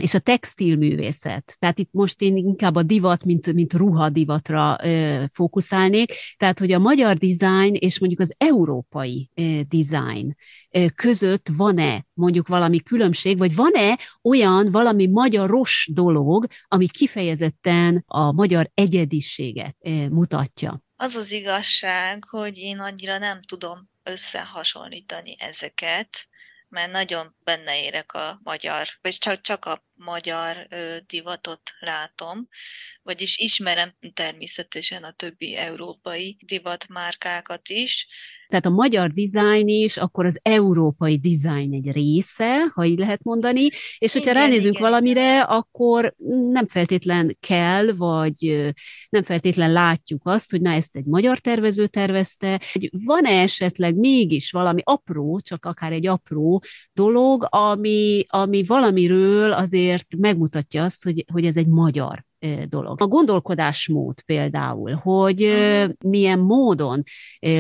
és 0.01 0.13
a 0.13 0.19
textilművészet. 0.19 1.55
Tehát 1.59 1.79
itt 1.79 1.89
most 1.91 2.21
én 2.21 2.37
inkább 2.37 2.75
a 2.75 2.83
divat, 2.83 3.23
mint, 3.23 3.53
mint 3.53 3.73
ruhadivatra 3.73 4.77
ö, 4.83 5.23
fókuszálnék, 5.33 6.13
tehát 6.37 6.59
hogy 6.59 6.71
a 6.71 6.79
magyar 6.79 7.17
design 7.17 7.73
és 7.73 7.99
mondjuk 7.99 8.21
az 8.21 8.35
európai 8.37 9.29
ö, 9.35 9.59
design 9.67 10.35
ö, 10.71 10.85
között 10.95 11.49
van-e 11.57 12.05
mondjuk 12.13 12.47
valami 12.47 12.79
különbség, 12.79 13.37
vagy 13.37 13.55
van-e 13.55 13.97
olyan 14.23 14.69
valami 14.69 15.07
magyaros 15.07 15.89
dolog, 15.93 16.45
ami 16.67 16.87
kifejezetten 16.87 18.03
a 18.07 18.31
magyar 18.31 18.69
egyediséget 18.73 19.75
ö, 19.79 20.07
mutatja? 20.09 20.81
Az 20.95 21.15
az 21.15 21.31
igazság, 21.31 22.23
hogy 22.29 22.57
én 22.57 22.79
annyira 22.79 23.17
nem 23.17 23.41
tudom 23.41 23.89
összehasonlítani 24.03 25.35
ezeket, 25.39 26.27
mert 26.69 26.91
nagyon 26.91 27.35
benne 27.43 27.83
érek 27.83 28.13
a 28.13 28.39
magyar, 28.43 28.87
vagy 29.01 29.17
csak, 29.17 29.41
csak 29.41 29.65
a 29.65 29.86
magyar 29.97 30.67
divatot 31.07 31.61
látom, 31.79 32.47
vagyis 33.01 33.37
ismerem 33.37 33.95
természetesen 34.13 35.03
a 35.03 35.11
többi 35.11 35.55
európai 35.55 36.37
divatmárkákat 36.45 37.69
is, 37.69 38.07
tehát 38.47 38.65
a 38.65 38.69
magyar 38.69 39.11
design 39.11 39.67
is, 39.67 39.97
akkor 39.97 40.25
az 40.25 40.39
európai 40.41 41.17
design 41.17 41.73
egy 41.73 41.91
része, 41.91 42.71
ha 42.73 42.85
így 42.85 42.99
lehet 42.99 43.23
mondani, 43.23 43.67
és 43.97 44.13
hogyha 44.13 44.31
igen, 44.31 44.43
ránézünk 44.43 44.77
igen, 44.77 44.89
valamire, 44.89 45.41
akkor 45.41 46.15
nem 46.51 46.67
feltétlen 46.67 47.37
kell, 47.39 47.91
vagy 47.91 48.71
nem 49.09 49.23
feltétlen 49.23 49.71
látjuk 49.71 50.21
azt, 50.23 50.51
hogy 50.51 50.61
na 50.61 50.71
ezt 50.71 50.95
egy 50.95 51.05
magyar 51.05 51.39
tervező 51.39 51.87
tervezte, 51.87 52.61
van-e 53.05 53.41
esetleg 53.41 53.95
mégis 53.95 54.51
valami 54.51 54.81
apró, 54.83 55.39
csak 55.39 55.65
akár 55.65 55.91
egy 55.91 56.07
apró 56.07 56.63
dolog, 56.93 57.47
ami, 57.49 58.25
ami 58.27 58.63
valamiről 58.63 59.51
azért 59.51 59.86
megmutatja 60.17 60.83
azt, 60.83 61.03
hogy, 61.03 61.25
hogy 61.31 61.45
ez 61.45 61.57
egy 61.57 61.67
magyar 61.67 62.25
dolog. 62.65 63.01
A 63.01 63.07
gondolkodásmód 63.07 64.21
például, 64.21 64.93
hogy 64.93 65.53
milyen 66.05 66.39
módon 66.39 67.03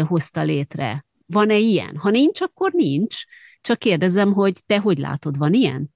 hozta 0.07 0.41
létre. 0.41 1.05
Van-e 1.25 1.57
ilyen? 1.57 1.97
Ha 1.97 2.09
nincs, 2.09 2.41
akkor 2.41 2.71
nincs. 2.71 3.23
Csak 3.61 3.79
kérdezem, 3.79 4.31
hogy 4.31 4.65
te 4.65 4.79
hogy 4.79 4.97
látod, 4.97 5.37
van 5.37 5.53
ilyen? 5.53 5.95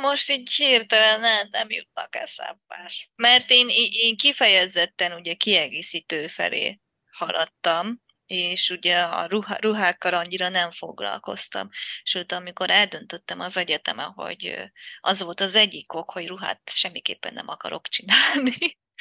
Most 0.00 0.30
így 0.30 0.52
hirtelen 0.52 1.20
nem, 1.20 1.48
nem 1.50 1.66
jutnak 1.70 2.16
eszembe. 2.16 2.92
Mert 3.16 3.50
én, 3.50 3.66
én 3.92 4.16
kifejezetten 4.16 5.12
ugye 5.12 5.34
kiegészítő 5.34 6.26
felé 6.26 6.80
haladtam, 7.10 8.02
és 8.34 8.70
ugye 8.70 9.02
a 9.02 9.26
ruha, 9.26 9.56
ruhákkal 9.60 10.14
annyira 10.14 10.48
nem 10.48 10.70
foglalkoztam. 10.70 11.68
Sőt, 12.02 12.32
amikor 12.32 12.70
eldöntöttem 12.70 13.40
az 13.40 13.56
egyetemen, 13.56 14.10
hogy 14.10 14.70
az 15.00 15.22
volt 15.22 15.40
az 15.40 15.54
egyik 15.54 15.92
ok, 15.92 16.10
hogy 16.10 16.26
ruhát 16.26 16.60
semmiképpen 16.70 17.32
nem 17.32 17.48
akarok 17.48 17.88
csinálni, 17.88 18.56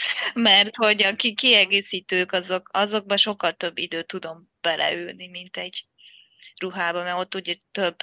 mert 0.33 0.75
hogy 0.75 1.03
a 1.03 1.15
kiegészítők 1.35 2.31
azok, 2.31 2.69
azokban 2.71 3.17
sokkal 3.17 3.51
több 3.51 3.77
időt 3.77 4.07
tudom 4.07 4.49
beleülni, 4.61 5.27
mint 5.27 5.57
egy 5.57 5.87
ruhába, 6.61 7.03
mert 7.03 7.19
ott 7.19 7.35
ugye 7.35 7.55
több 7.71 7.95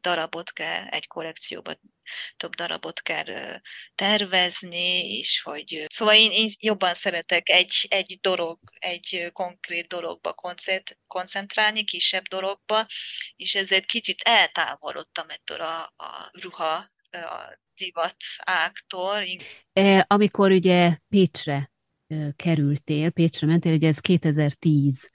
darabot 0.00 0.52
kell 0.52 0.86
egy 0.86 1.06
kollekcióban 1.06 1.78
több 2.36 2.54
darabot 2.54 3.00
kell 3.00 3.60
tervezni, 3.94 5.16
és 5.16 5.40
hogy... 5.42 5.84
Szóval 5.88 6.14
én, 6.14 6.30
én 6.30 6.48
jobban 6.58 6.94
szeretek 6.94 7.48
egy, 7.48 7.86
egy 7.88 8.18
dolog, 8.20 8.58
egy 8.78 9.30
konkrét 9.32 9.86
dologba 9.86 10.34
koncentrálni, 11.06 11.84
kisebb 11.84 12.24
dologba, 12.24 12.86
és 13.36 13.54
ezért 13.54 13.84
kicsit 13.84 14.20
eltávolodtam 14.20 15.28
ettől 15.28 15.60
a, 15.60 15.82
a 15.96 16.30
ruha 16.32 16.90
a 17.10 17.58
divat 17.76 18.16
ágtól. 18.38 19.24
E, 19.72 20.04
amikor 20.08 20.50
ugye 20.50 20.96
Pécsre 21.08 21.70
kerültél, 22.36 23.10
Pécsre 23.10 23.46
mentél, 23.46 23.72
ugye 23.72 23.88
ez 23.88 23.98
2010 23.98 25.10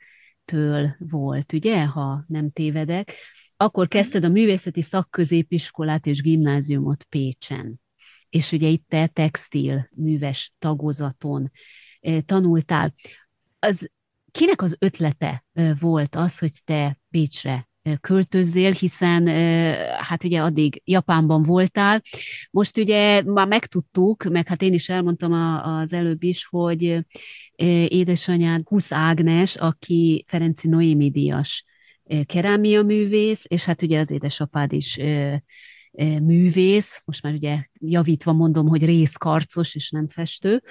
től 0.46 0.96
volt, 0.98 1.54
ugye, 1.54 1.86
ha 1.86 2.24
nem 2.28 2.52
tévedek, 2.52 3.14
akkor 3.58 3.88
kezdted 3.88 4.24
a 4.24 4.30
művészeti 4.30 4.82
szakközépiskolát 4.82 6.06
és 6.06 6.22
gimnáziumot 6.22 7.04
Pécsen. 7.04 7.82
És 8.30 8.52
ugye 8.52 8.68
itt 8.68 8.86
te 8.88 9.08
textil 9.08 9.90
műves 9.96 10.54
tagozaton 10.60 11.52
tanultál. 12.26 12.94
Az, 13.60 13.90
kinek 14.32 14.62
az 14.62 14.76
ötlete 14.80 15.46
volt 15.80 16.16
az, 16.16 16.38
hogy 16.40 16.52
te 16.64 17.00
Pécsre 17.10 17.70
költözzél, 18.02 18.72
hiszen 18.72 19.28
hát 19.98 20.24
ugye 20.24 20.42
addig 20.42 20.82
Japánban 20.86 21.42
voltál. 21.42 22.02
Most 22.52 22.78
ugye 22.78 23.22
már 23.24 23.48
megtudtuk, 23.48 24.24
meg 24.24 24.48
hát 24.48 24.62
én 24.62 24.74
is 24.74 24.90
elmondtam 24.90 25.32
az 25.64 25.94
előbb 25.94 26.24
is, 26.24 26.46
hogy 26.46 27.06
édesanyád 27.88 28.62
Husz 28.68 28.92
Ágnes, 28.92 29.56
aki 29.56 30.24
Ferenci 30.28 30.68
Noémi 30.68 31.10
díjas 31.10 31.66
kerámia 32.26 32.84
művész, 32.84 33.46
és 33.48 33.66
hát 33.66 33.82
ugye 33.82 34.00
az 34.00 34.12
édesapád 34.12 34.74
is 34.74 35.00
művész, 36.22 37.02
most 37.06 37.24
már 37.24 37.34
ugye 37.34 37.58
javítva 37.80 38.34
mondom, 38.34 38.68
hogy 38.68 38.86
részkarcos 38.86 39.76
és 39.76 39.90
nem 39.90 40.08
festő, 40.08 40.62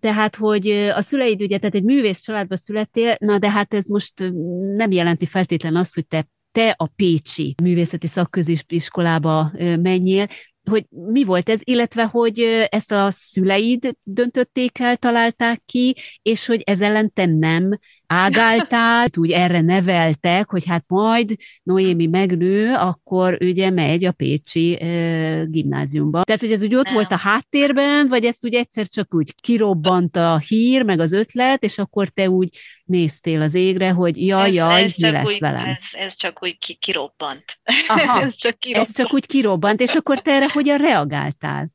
tehát, 0.00 0.36
hogy 0.36 0.70
a 0.70 1.00
szüleid 1.00 1.42
ugye, 1.42 1.58
tehát 1.58 1.74
egy 1.74 1.84
művész 1.84 2.20
családba 2.20 2.56
születtél, 2.56 3.14
na 3.18 3.38
de 3.38 3.50
hát 3.50 3.74
ez 3.74 3.86
most 3.86 4.32
nem 4.74 4.90
jelenti 4.90 5.26
feltétlen 5.26 5.76
azt, 5.76 5.94
hogy 5.94 6.06
te 6.06 6.26
te 6.52 6.74
a 6.76 6.86
Pécsi 6.86 7.54
Művészeti 7.62 8.06
Szakközépiskolába 8.06 9.52
menjél, 9.80 10.26
hogy 10.70 10.86
mi 10.90 11.24
volt 11.24 11.48
ez, 11.48 11.60
illetve 11.64 12.04
hogy 12.04 12.66
ezt 12.68 12.92
a 12.92 13.10
szüleid 13.10 13.88
döntötték 14.02 14.78
el, 14.78 14.96
találták 14.96 15.62
ki, 15.66 15.96
és 16.22 16.46
hogy 16.46 16.60
ez 16.64 16.80
ellen 16.80 17.12
te 17.12 17.26
nem 17.26 17.78
ágáltál, 18.12 19.06
úgy 19.16 19.30
erre 19.30 19.60
neveltek, 19.60 20.50
hogy 20.50 20.66
hát 20.66 20.84
majd 20.86 21.34
Noémi 21.62 22.06
megnő, 22.06 22.74
akkor 22.74 23.38
ugye 23.40 23.70
megy 23.70 24.04
a 24.04 24.12
Pécsi 24.12 24.80
e, 24.80 25.44
gimnáziumba. 25.44 26.22
Tehát, 26.22 26.40
hogy 26.40 26.52
ez 26.52 26.62
úgy 26.62 26.74
ott 26.74 26.84
nem. 26.84 26.94
volt 26.94 27.12
a 27.12 27.16
háttérben, 27.16 28.08
vagy 28.08 28.24
ezt 28.24 28.44
úgy 28.44 28.54
egyszer 28.54 28.86
csak 28.86 29.14
úgy 29.14 29.34
kirobbant 29.34 30.16
a 30.16 30.38
hír, 30.38 30.82
meg 30.82 31.00
az 31.00 31.12
ötlet, 31.12 31.64
és 31.64 31.78
akkor 31.78 32.08
te 32.08 32.30
úgy 32.30 32.48
néztél 32.84 33.42
az 33.42 33.54
égre, 33.54 33.90
hogy 33.90 34.26
jaj, 34.26 34.48
ez, 34.48 34.54
jaj, 34.54 34.82
ez 34.82 34.94
mi 34.96 35.10
lesz 35.10 35.32
úgy, 35.32 35.38
velem? 35.38 35.66
Ez, 35.66 35.84
ez 35.92 36.14
csak 36.14 36.42
úgy 36.42 36.58
ki, 36.58 36.74
kirobbant. 36.74 37.44
Aha, 37.86 38.20
ez, 38.24 38.34
csak 38.34 38.58
kirobbant. 38.58 38.88
ez 38.88 38.94
csak 38.96 39.12
úgy 39.12 39.26
kirobbant, 39.26 39.80
és 39.80 39.94
akkor 39.94 40.22
te 40.22 40.30
erre 40.32 40.46
hogyan 40.52 40.78
reagáltál? 40.78 41.70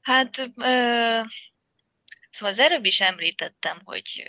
Hát, 0.00 0.38
ö, 0.56 1.20
szóval 2.30 2.54
az 2.54 2.58
előbb 2.58 2.84
is 2.84 3.00
említettem, 3.00 3.80
hogy 3.84 4.22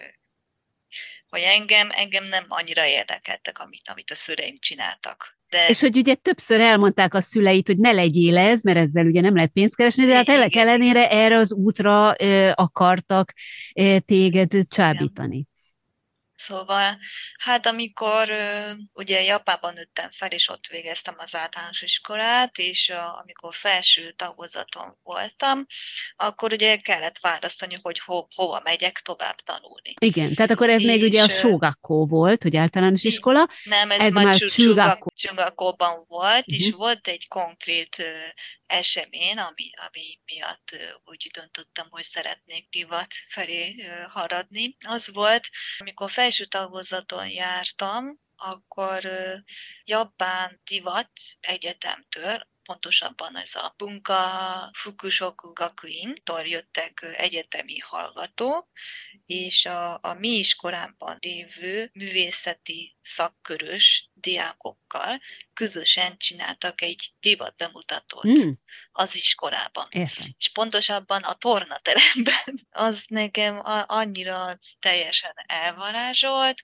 hogy 1.32 1.42
engem, 1.42 1.90
engem 1.92 2.28
nem 2.28 2.46
annyira 2.48 2.86
érdekeltek, 2.86 3.60
amit, 3.60 3.90
amit 3.94 4.12
a 4.12 4.16
szüleim 4.16 4.58
csináltak. 4.60 5.40
De... 5.50 5.68
És 5.68 5.80
hogy 5.80 5.98
ugye 5.98 6.16
többször 6.16 6.60
elmondták 6.60 7.14
a 7.14 7.22
szüleit, 7.22 7.68
hogy 7.68 7.78
ne 7.78 7.92
legyél 7.92 8.38
ez, 8.38 8.62
mert 8.62 8.78
ezzel 8.78 9.06
ugye 9.06 9.22
nem 9.22 9.36
lehet 9.36 9.52
pénzt 9.52 9.76
keresni, 9.76 10.06
de 10.06 10.16
hát 10.16 10.30
ennek 10.30 10.56
ellenére 10.56 11.10
erre 11.10 11.38
az 11.38 11.54
útra 11.54 12.16
ö, 12.20 12.50
akartak 12.54 13.34
ö, 13.76 13.98
téged 14.06 14.52
csábítani. 14.70 15.48
Szóval, 16.42 17.00
hát 17.38 17.66
amikor 17.66 18.34
ugye 18.94 19.24
Japánban 19.24 19.74
nőttem 19.74 20.10
fel, 20.12 20.30
és 20.30 20.50
ott 20.50 20.68
végeztem 20.68 21.16
az 21.18 21.36
általános 21.36 21.82
iskolát, 21.82 22.58
és 22.58 22.94
amikor 23.24 23.56
felső 23.56 24.12
tagozaton 24.12 24.98
voltam, 25.04 25.66
akkor 26.16 26.52
ugye 26.52 26.76
kellett 26.76 27.20
választani, 27.20 27.80
hogy 27.82 28.00
ho, 28.00 28.26
hova 28.36 28.62
megyek 28.64 29.00
tovább 29.00 29.36
tanulni. 29.36 29.94
Igen, 30.00 30.36
tehát 30.36 30.52
akkor 30.52 30.70
ez 30.70 30.82
és, 30.82 30.88
még 30.88 31.04
ugye 31.04 31.24
a 31.24 31.30
Shogakko 31.30 32.06
volt, 32.06 32.44
hogy 32.44 32.56
általános 32.56 33.04
iskola. 33.04 33.48
Nem, 33.64 33.92
ez, 33.92 34.00
ez 34.00 34.14
már 34.14 34.38
Chugakko-ban 35.16 36.06
volt, 36.08 36.48
uh-huh. 36.48 36.56
és 36.56 36.68
mhm. 36.68 36.78
volt 36.78 37.08
egy 37.08 37.28
konkrét 37.28 38.06
esemény, 38.72 39.38
ami, 39.38 39.70
ami 39.88 40.20
miatt 40.26 40.78
úgy 41.04 41.30
döntöttem, 41.34 41.88
hogy 41.90 42.04
szeretnék 42.04 42.70
divat 42.70 43.14
felé 43.30 43.76
haradni. 44.08 44.76
Az 44.88 45.14
volt, 45.14 45.50
amikor 45.78 46.12
felső 46.12 46.46
tagozaton 46.46 47.28
jártam, 47.30 48.20
akkor 48.36 49.10
Japán 49.84 50.62
divat 50.64 51.12
egyetemtől 51.40 52.50
pontosabban 52.64 53.38
ez 53.38 53.56
a 53.56 53.74
Bunka 53.78 54.22
Fukushoku 54.74 55.54
Gakuin-tól 55.54 56.42
jöttek 56.42 57.06
egyetemi 57.18 57.80
hallgatók, 57.80 58.68
és 59.26 59.66
a, 59.66 60.00
a 60.02 60.14
mi 60.14 60.28
iskolámban 60.28 61.18
lévő 61.20 61.90
művészeti 61.94 62.98
szakkörös 63.02 64.10
diákokkal 64.14 65.20
közösen 65.54 66.18
csináltak 66.18 66.82
egy 66.82 67.14
divat 67.20 67.56
bemutatót 67.56 68.28
mm. 68.28 68.52
az 68.92 69.16
iskolában. 69.16 69.86
Értem. 69.90 70.28
És 70.38 70.50
pontosabban 70.50 71.24
a 71.24 71.34
tornateremben 71.34 72.60
az 72.88 73.06
nekem 73.08 73.62
annyira 73.86 74.58
teljesen 74.80 75.34
elvarázsolt, 75.48 76.64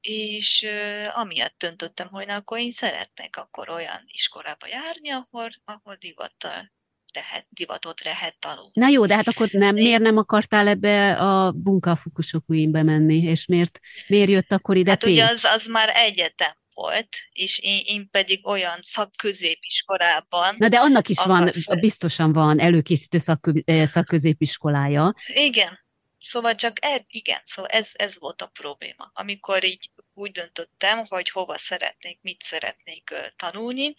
és 0.00 0.66
amiatt 1.14 1.54
döntöttem, 1.58 2.08
hogy 2.08 2.26
na, 2.26 2.34
akkor 2.34 2.58
én 2.58 2.70
szeretnék 2.70 3.36
akkor 3.36 3.68
olyan 3.68 4.02
iskolába 4.06 4.66
járni, 4.66 5.10
ahol, 5.10 5.48
ahol 5.64 5.96
divattal 5.98 6.72
lehet, 7.12 7.46
divatot 7.48 8.02
lehet 8.02 8.36
tanulni. 8.38 8.70
Na 8.72 8.88
jó, 8.88 9.06
de 9.06 9.14
hát 9.14 9.28
akkor 9.28 9.48
nem, 9.50 9.74
miért 9.74 10.02
nem 10.02 10.16
akartál 10.16 10.68
ebbe 10.68 11.12
a 11.12 11.52
bunka 11.52 11.96
fukusokuinbe 11.96 12.82
menni, 12.82 13.16
és 13.16 13.46
miért, 13.46 13.78
miért 14.06 14.30
jött 14.30 14.52
akkor 14.52 14.76
ide 14.76 14.90
Hát 14.90 15.04
ugye 15.04 15.24
az, 15.24 15.44
az 15.44 15.66
már 15.66 15.88
egyetem 15.94 16.52
volt, 16.74 17.08
és 17.32 17.58
én, 17.58 17.80
én 17.84 18.10
pedig 18.10 18.46
olyan 18.46 18.78
szakközépiskolában... 18.82 20.54
Na 20.58 20.68
de 20.68 20.78
annak 20.78 21.08
is 21.08 21.24
van, 21.24 21.50
biztosan 21.80 22.32
van 22.32 22.60
előkészítő 22.60 23.18
szakkö, 23.18 23.52
szakközépiskolája. 23.84 25.12
Igen, 25.26 25.78
Szóval 26.22 26.54
csak 26.54 26.84
e, 26.84 27.04
igen, 27.08 27.40
szóval 27.44 27.70
ez, 27.70 27.90
ez 27.92 28.18
volt 28.18 28.42
a 28.42 28.46
probléma. 28.46 29.10
Amikor 29.14 29.64
így 29.64 29.90
úgy 30.14 30.30
döntöttem, 30.30 31.06
hogy 31.06 31.30
hova 31.30 31.58
szeretnék, 31.58 32.18
mit 32.22 32.42
szeretnék 32.42 33.14
tanulni, 33.36 33.94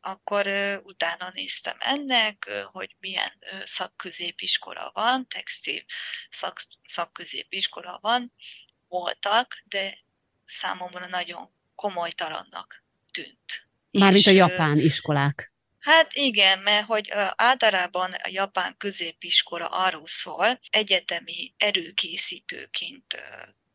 akkor 0.00 0.46
utána 0.84 1.30
néztem 1.34 1.76
ennek, 1.78 2.50
hogy 2.72 2.96
milyen 2.98 3.38
szakközépiskola 3.64 4.90
van, 4.94 5.28
textil 5.28 5.84
szak, 6.30 6.60
szakközépiskola 6.84 7.98
van, 8.02 8.32
voltak, 8.88 9.62
de 9.64 9.98
számomra 10.44 11.06
nagyon 11.06 11.54
komolytalannak 11.74 12.84
tűnt. 13.10 13.68
Mármint 13.90 14.26
a 14.26 14.30
japán 14.30 14.78
iskolák. 14.78 15.49
Hát 15.80 16.14
igen, 16.14 16.58
mert 16.58 16.86
hogy 16.86 17.10
általában 17.36 18.12
a 18.12 18.28
japán 18.28 18.76
középiskola 18.76 19.66
arról 19.66 20.06
szól, 20.06 20.60
egyetemi 20.70 21.54
erőkészítőként 21.56 23.22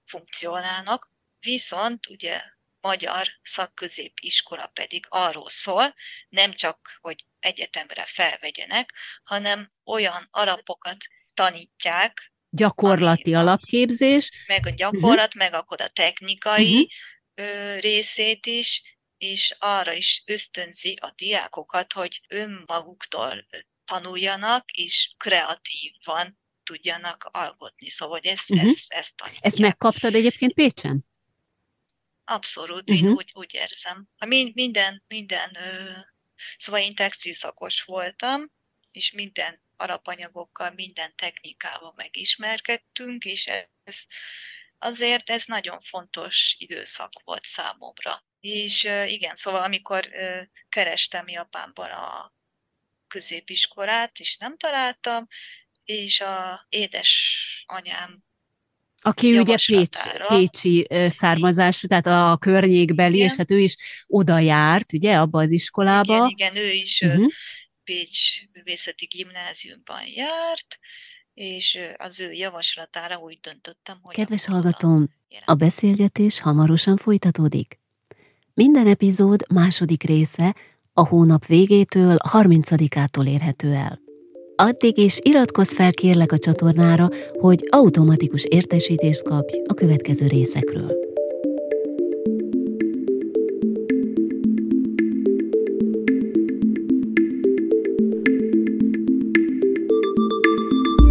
funkcionálnak, 0.06 1.12
viszont 1.40 2.08
ugye 2.08 2.42
magyar 2.80 3.28
szakközépiskola 3.42 4.68
pedig 4.68 5.06
arról 5.10 5.50
szól, 5.50 5.96
nem 6.30 6.54
csak, 6.54 6.98
hogy 7.02 7.26
egyetemre 7.40 8.04
felvegyenek, 8.08 8.94
hanem 9.24 9.72
olyan 9.84 10.28
alapokat 10.32 10.98
tanítják, 11.34 12.34
gyakorlati 12.50 13.34
ami, 13.34 13.48
alapképzés. 13.48 14.32
Meg 14.48 14.66
a 14.66 14.70
gyakorlat, 14.70 15.36
uh-huh. 15.36 15.42
meg 15.42 15.54
akkor 15.54 15.82
a 15.82 15.88
technikai 15.88 16.90
uh-huh. 17.36 17.80
részét 17.80 18.46
is, 18.46 18.95
és 19.18 19.56
arra 19.60 19.94
is 19.94 20.24
ösztönzi 20.26 20.98
a 21.02 21.12
diákokat, 21.16 21.94
hogy 21.94 22.22
önmaguktól 22.28 23.46
tanuljanak, 23.86 24.72
és 24.72 25.14
kreatívan 25.18 26.40
tudjanak 26.64 27.30
alkotni. 27.32 27.90
Szóval 27.90 28.20
hogy 28.20 28.28
ezt, 28.28 28.52
uh-huh. 28.52 28.70
ezt, 28.70 28.94
ezt 28.94 29.16
tanítják. 29.16 29.46
Ezt 29.46 29.58
megkaptad 29.60 30.16
egyébként 30.16 30.54
Pécsen? 30.54 31.06
Abszolút, 32.26 32.90
uh-huh. 32.90 33.08
én 33.08 33.12
úgy, 33.14 33.32
úgy 33.34 33.54
érzem. 33.54 34.08
Minden, 34.54 35.04
minden, 35.08 35.58
szóval 36.58 36.82
én 36.82 36.96
textilszakos 36.96 37.82
voltam, 37.82 38.52
és 38.92 39.12
minden 39.12 39.62
alapanyagokkal, 39.78 40.72
minden 40.72 41.16
technikával 41.16 41.94
megismerkedtünk, 41.96 43.26
és 43.26 43.48
ez 43.84 44.06
azért 44.80 45.30
ez 45.30 45.46
nagyon 45.46 45.82
fontos 45.82 46.56
időszak 46.60 47.12
volt 47.24 47.44
számomra. 47.44 48.24
És 48.46 48.84
igen, 49.08 49.36
szóval 49.36 49.64
amikor 49.64 50.10
kerestem 50.70 51.28
Japánban 51.28 51.90
a 51.90 52.34
középiskolát, 53.08 54.20
és 54.20 54.38
nem 54.38 54.58
találtam, 54.58 55.28
és 55.86 56.22
a 56.22 56.66
édesanyám 56.70 58.24
aki 59.02 59.38
ugye 59.38 59.56
Pécs, 59.66 60.00
pécsi 60.28 60.88
származású, 61.08 61.88
tehát 61.88 62.06
a 62.06 62.38
környékbeli, 62.38 63.16
igen. 63.16 63.30
és 63.30 63.36
hát 63.36 63.52
ő 63.52 63.60
is 63.60 63.76
oda 64.08 64.40
járt, 64.40 64.94
ugye, 64.94 65.18
abba 65.18 65.40
az 65.40 65.52
iskolába. 65.52 66.16
Igen, 66.16 66.28
igen 66.28 66.56
ő 66.56 66.72
is 66.72 67.02
uh-huh. 67.02 67.32
Pécs 67.84 68.48
művészeti 68.52 69.06
gimnáziumban 69.06 70.08
járt, 70.08 70.80
és 71.34 71.80
az 71.98 72.20
ő 72.20 72.32
javaslatára 72.32 73.18
úgy 73.18 73.40
döntöttem, 73.40 74.00
hogy... 74.02 74.16
Kedves 74.16 74.46
hallgatom, 74.46 75.10
a 75.46 75.54
beszélgetés 75.54 76.40
hamarosan 76.40 76.98
folytatódik. 76.98 77.84
Minden 78.58 78.88
epizód 78.88 79.46
második 79.54 80.04
része 80.04 80.56
a 80.94 81.08
hónap 81.08 81.46
végétől 81.46 82.18
30-ától 82.32 83.28
érhető 83.28 83.74
el. 83.74 84.00
Addig 84.56 84.98
is 84.98 85.20
iratkozz 85.22 85.74
fel 85.74 85.92
kérlek 85.92 86.32
a 86.32 86.38
csatornára, 86.38 87.10
hogy 87.40 87.60
automatikus 87.70 88.46
értesítést 88.46 89.24
kapj 89.24 89.62
a 89.68 89.74
következő 89.74 90.28
részekről. 90.28 90.92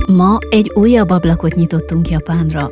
Ma 0.06 0.38
egy 0.50 0.70
újabb 0.74 1.10
ablakot 1.10 1.54
nyitottunk 1.54 2.08
Japánra. 2.08 2.70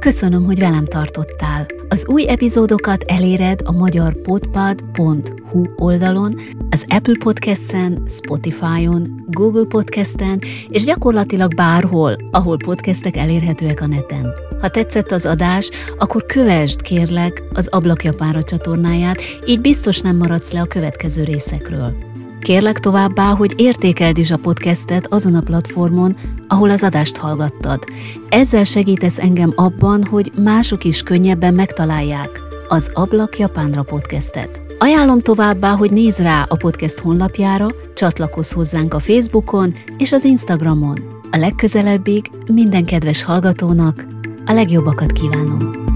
Köszönöm, 0.00 0.44
hogy 0.44 0.58
velem 0.58 0.84
tartottál. 0.84 1.75
Az 1.88 2.08
új 2.08 2.28
epizódokat 2.28 3.02
eléred 3.02 3.60
a 3.64 3.72
magyar 3.72 4.12
podpad.hu 4.22 5.64
oldalon, 5.76 6.40
az 6.70 6.84
Apple 6.88 7.14
Podcast-en, 7.18 8.02
Spotify-on, 8.08 9.24
Google 9.26 9.64
Podcast-en 9.64 10.38
és 10.68 10.84
gyakorlatilag 10.84 11.54
bárhol, 11.54 12.16
ahol 12.30 12.56
podcastek 12.56 13.16
elérhetőek 13.16 13.80
a 13.80 13.86
neten. 13.86 14.32
Ha 14.60 14.68
tetszett 14.68 15.10
az 15.10 15.26
adás, 15.26 15.70
akkor 15.98 16.26
kövesd 16.26 16.82
kérlek 16.82 17.44
az 17.52 17.66
Ablakjapára 17.66 18.42
csatornáját, 18.42 19.20
így 19.46 19.60
biztos 19.60 20.00
nem 20.00 20.16
maradsz 20.16 20.52
le 20.52 20.60
a 20.60 20.66
következő 20.66 21.24
részekről. 21.24 22.15
Kérlek 22.40 22.80
továbbá, 22.80 23.30
hogy 23.30 23.54
értékeld 23.56 24.18
is 24.18 24.30
a 24.30 24.36
podcastet 24.36 25.06
azon 25.12 25.34
a 25.34 25.40
platformon, 25.40 26.16
ahol 26.48 26.70
az 26.70 26.82
adást 26.82 27.16
hallgattad. 27.16 27.84
Ezzel 28.28 28.64
segítesz 28.64 29.18
engem 29.18 29.52
abban, 29.54 30.04
hogy 30.04 30.30
mások 30.42 30.84
is 30.84 31.02
könnyebben 31.02 31.54
megtalálják 31.54 32.40
az 32.68 32.90
Ablak 32.94 33.38
Japánra 33.38 33.82
podcastet. 33.82 34.60
Ajánlom 34.78 35.20
továbbá, 35.20 35.70
hogy 35.70 35.90
nézz 35.90 36.18
rá 36.18 36.46
a 36.48 36.56
podcast 36.56 36.98
honlapjára, 36.98 37.66
csatlakozz 37.94 38.52
hozzánk 38.52 38.94
a 38.94 38.98
Facebookon 38.98 39.74
és 39.98 40.12
az 40.12 40.24
Instagramon. 40.24 40.96
A 41.30 41.36
legközelebbig 41.36 42.30
minden 42.52 42.84
kedves 42.84 43.22
hallgatónak 43.22 44.04
a 44.46 44.52
legjobbakat 44.52 45.12
kívánom! 45.12 45.95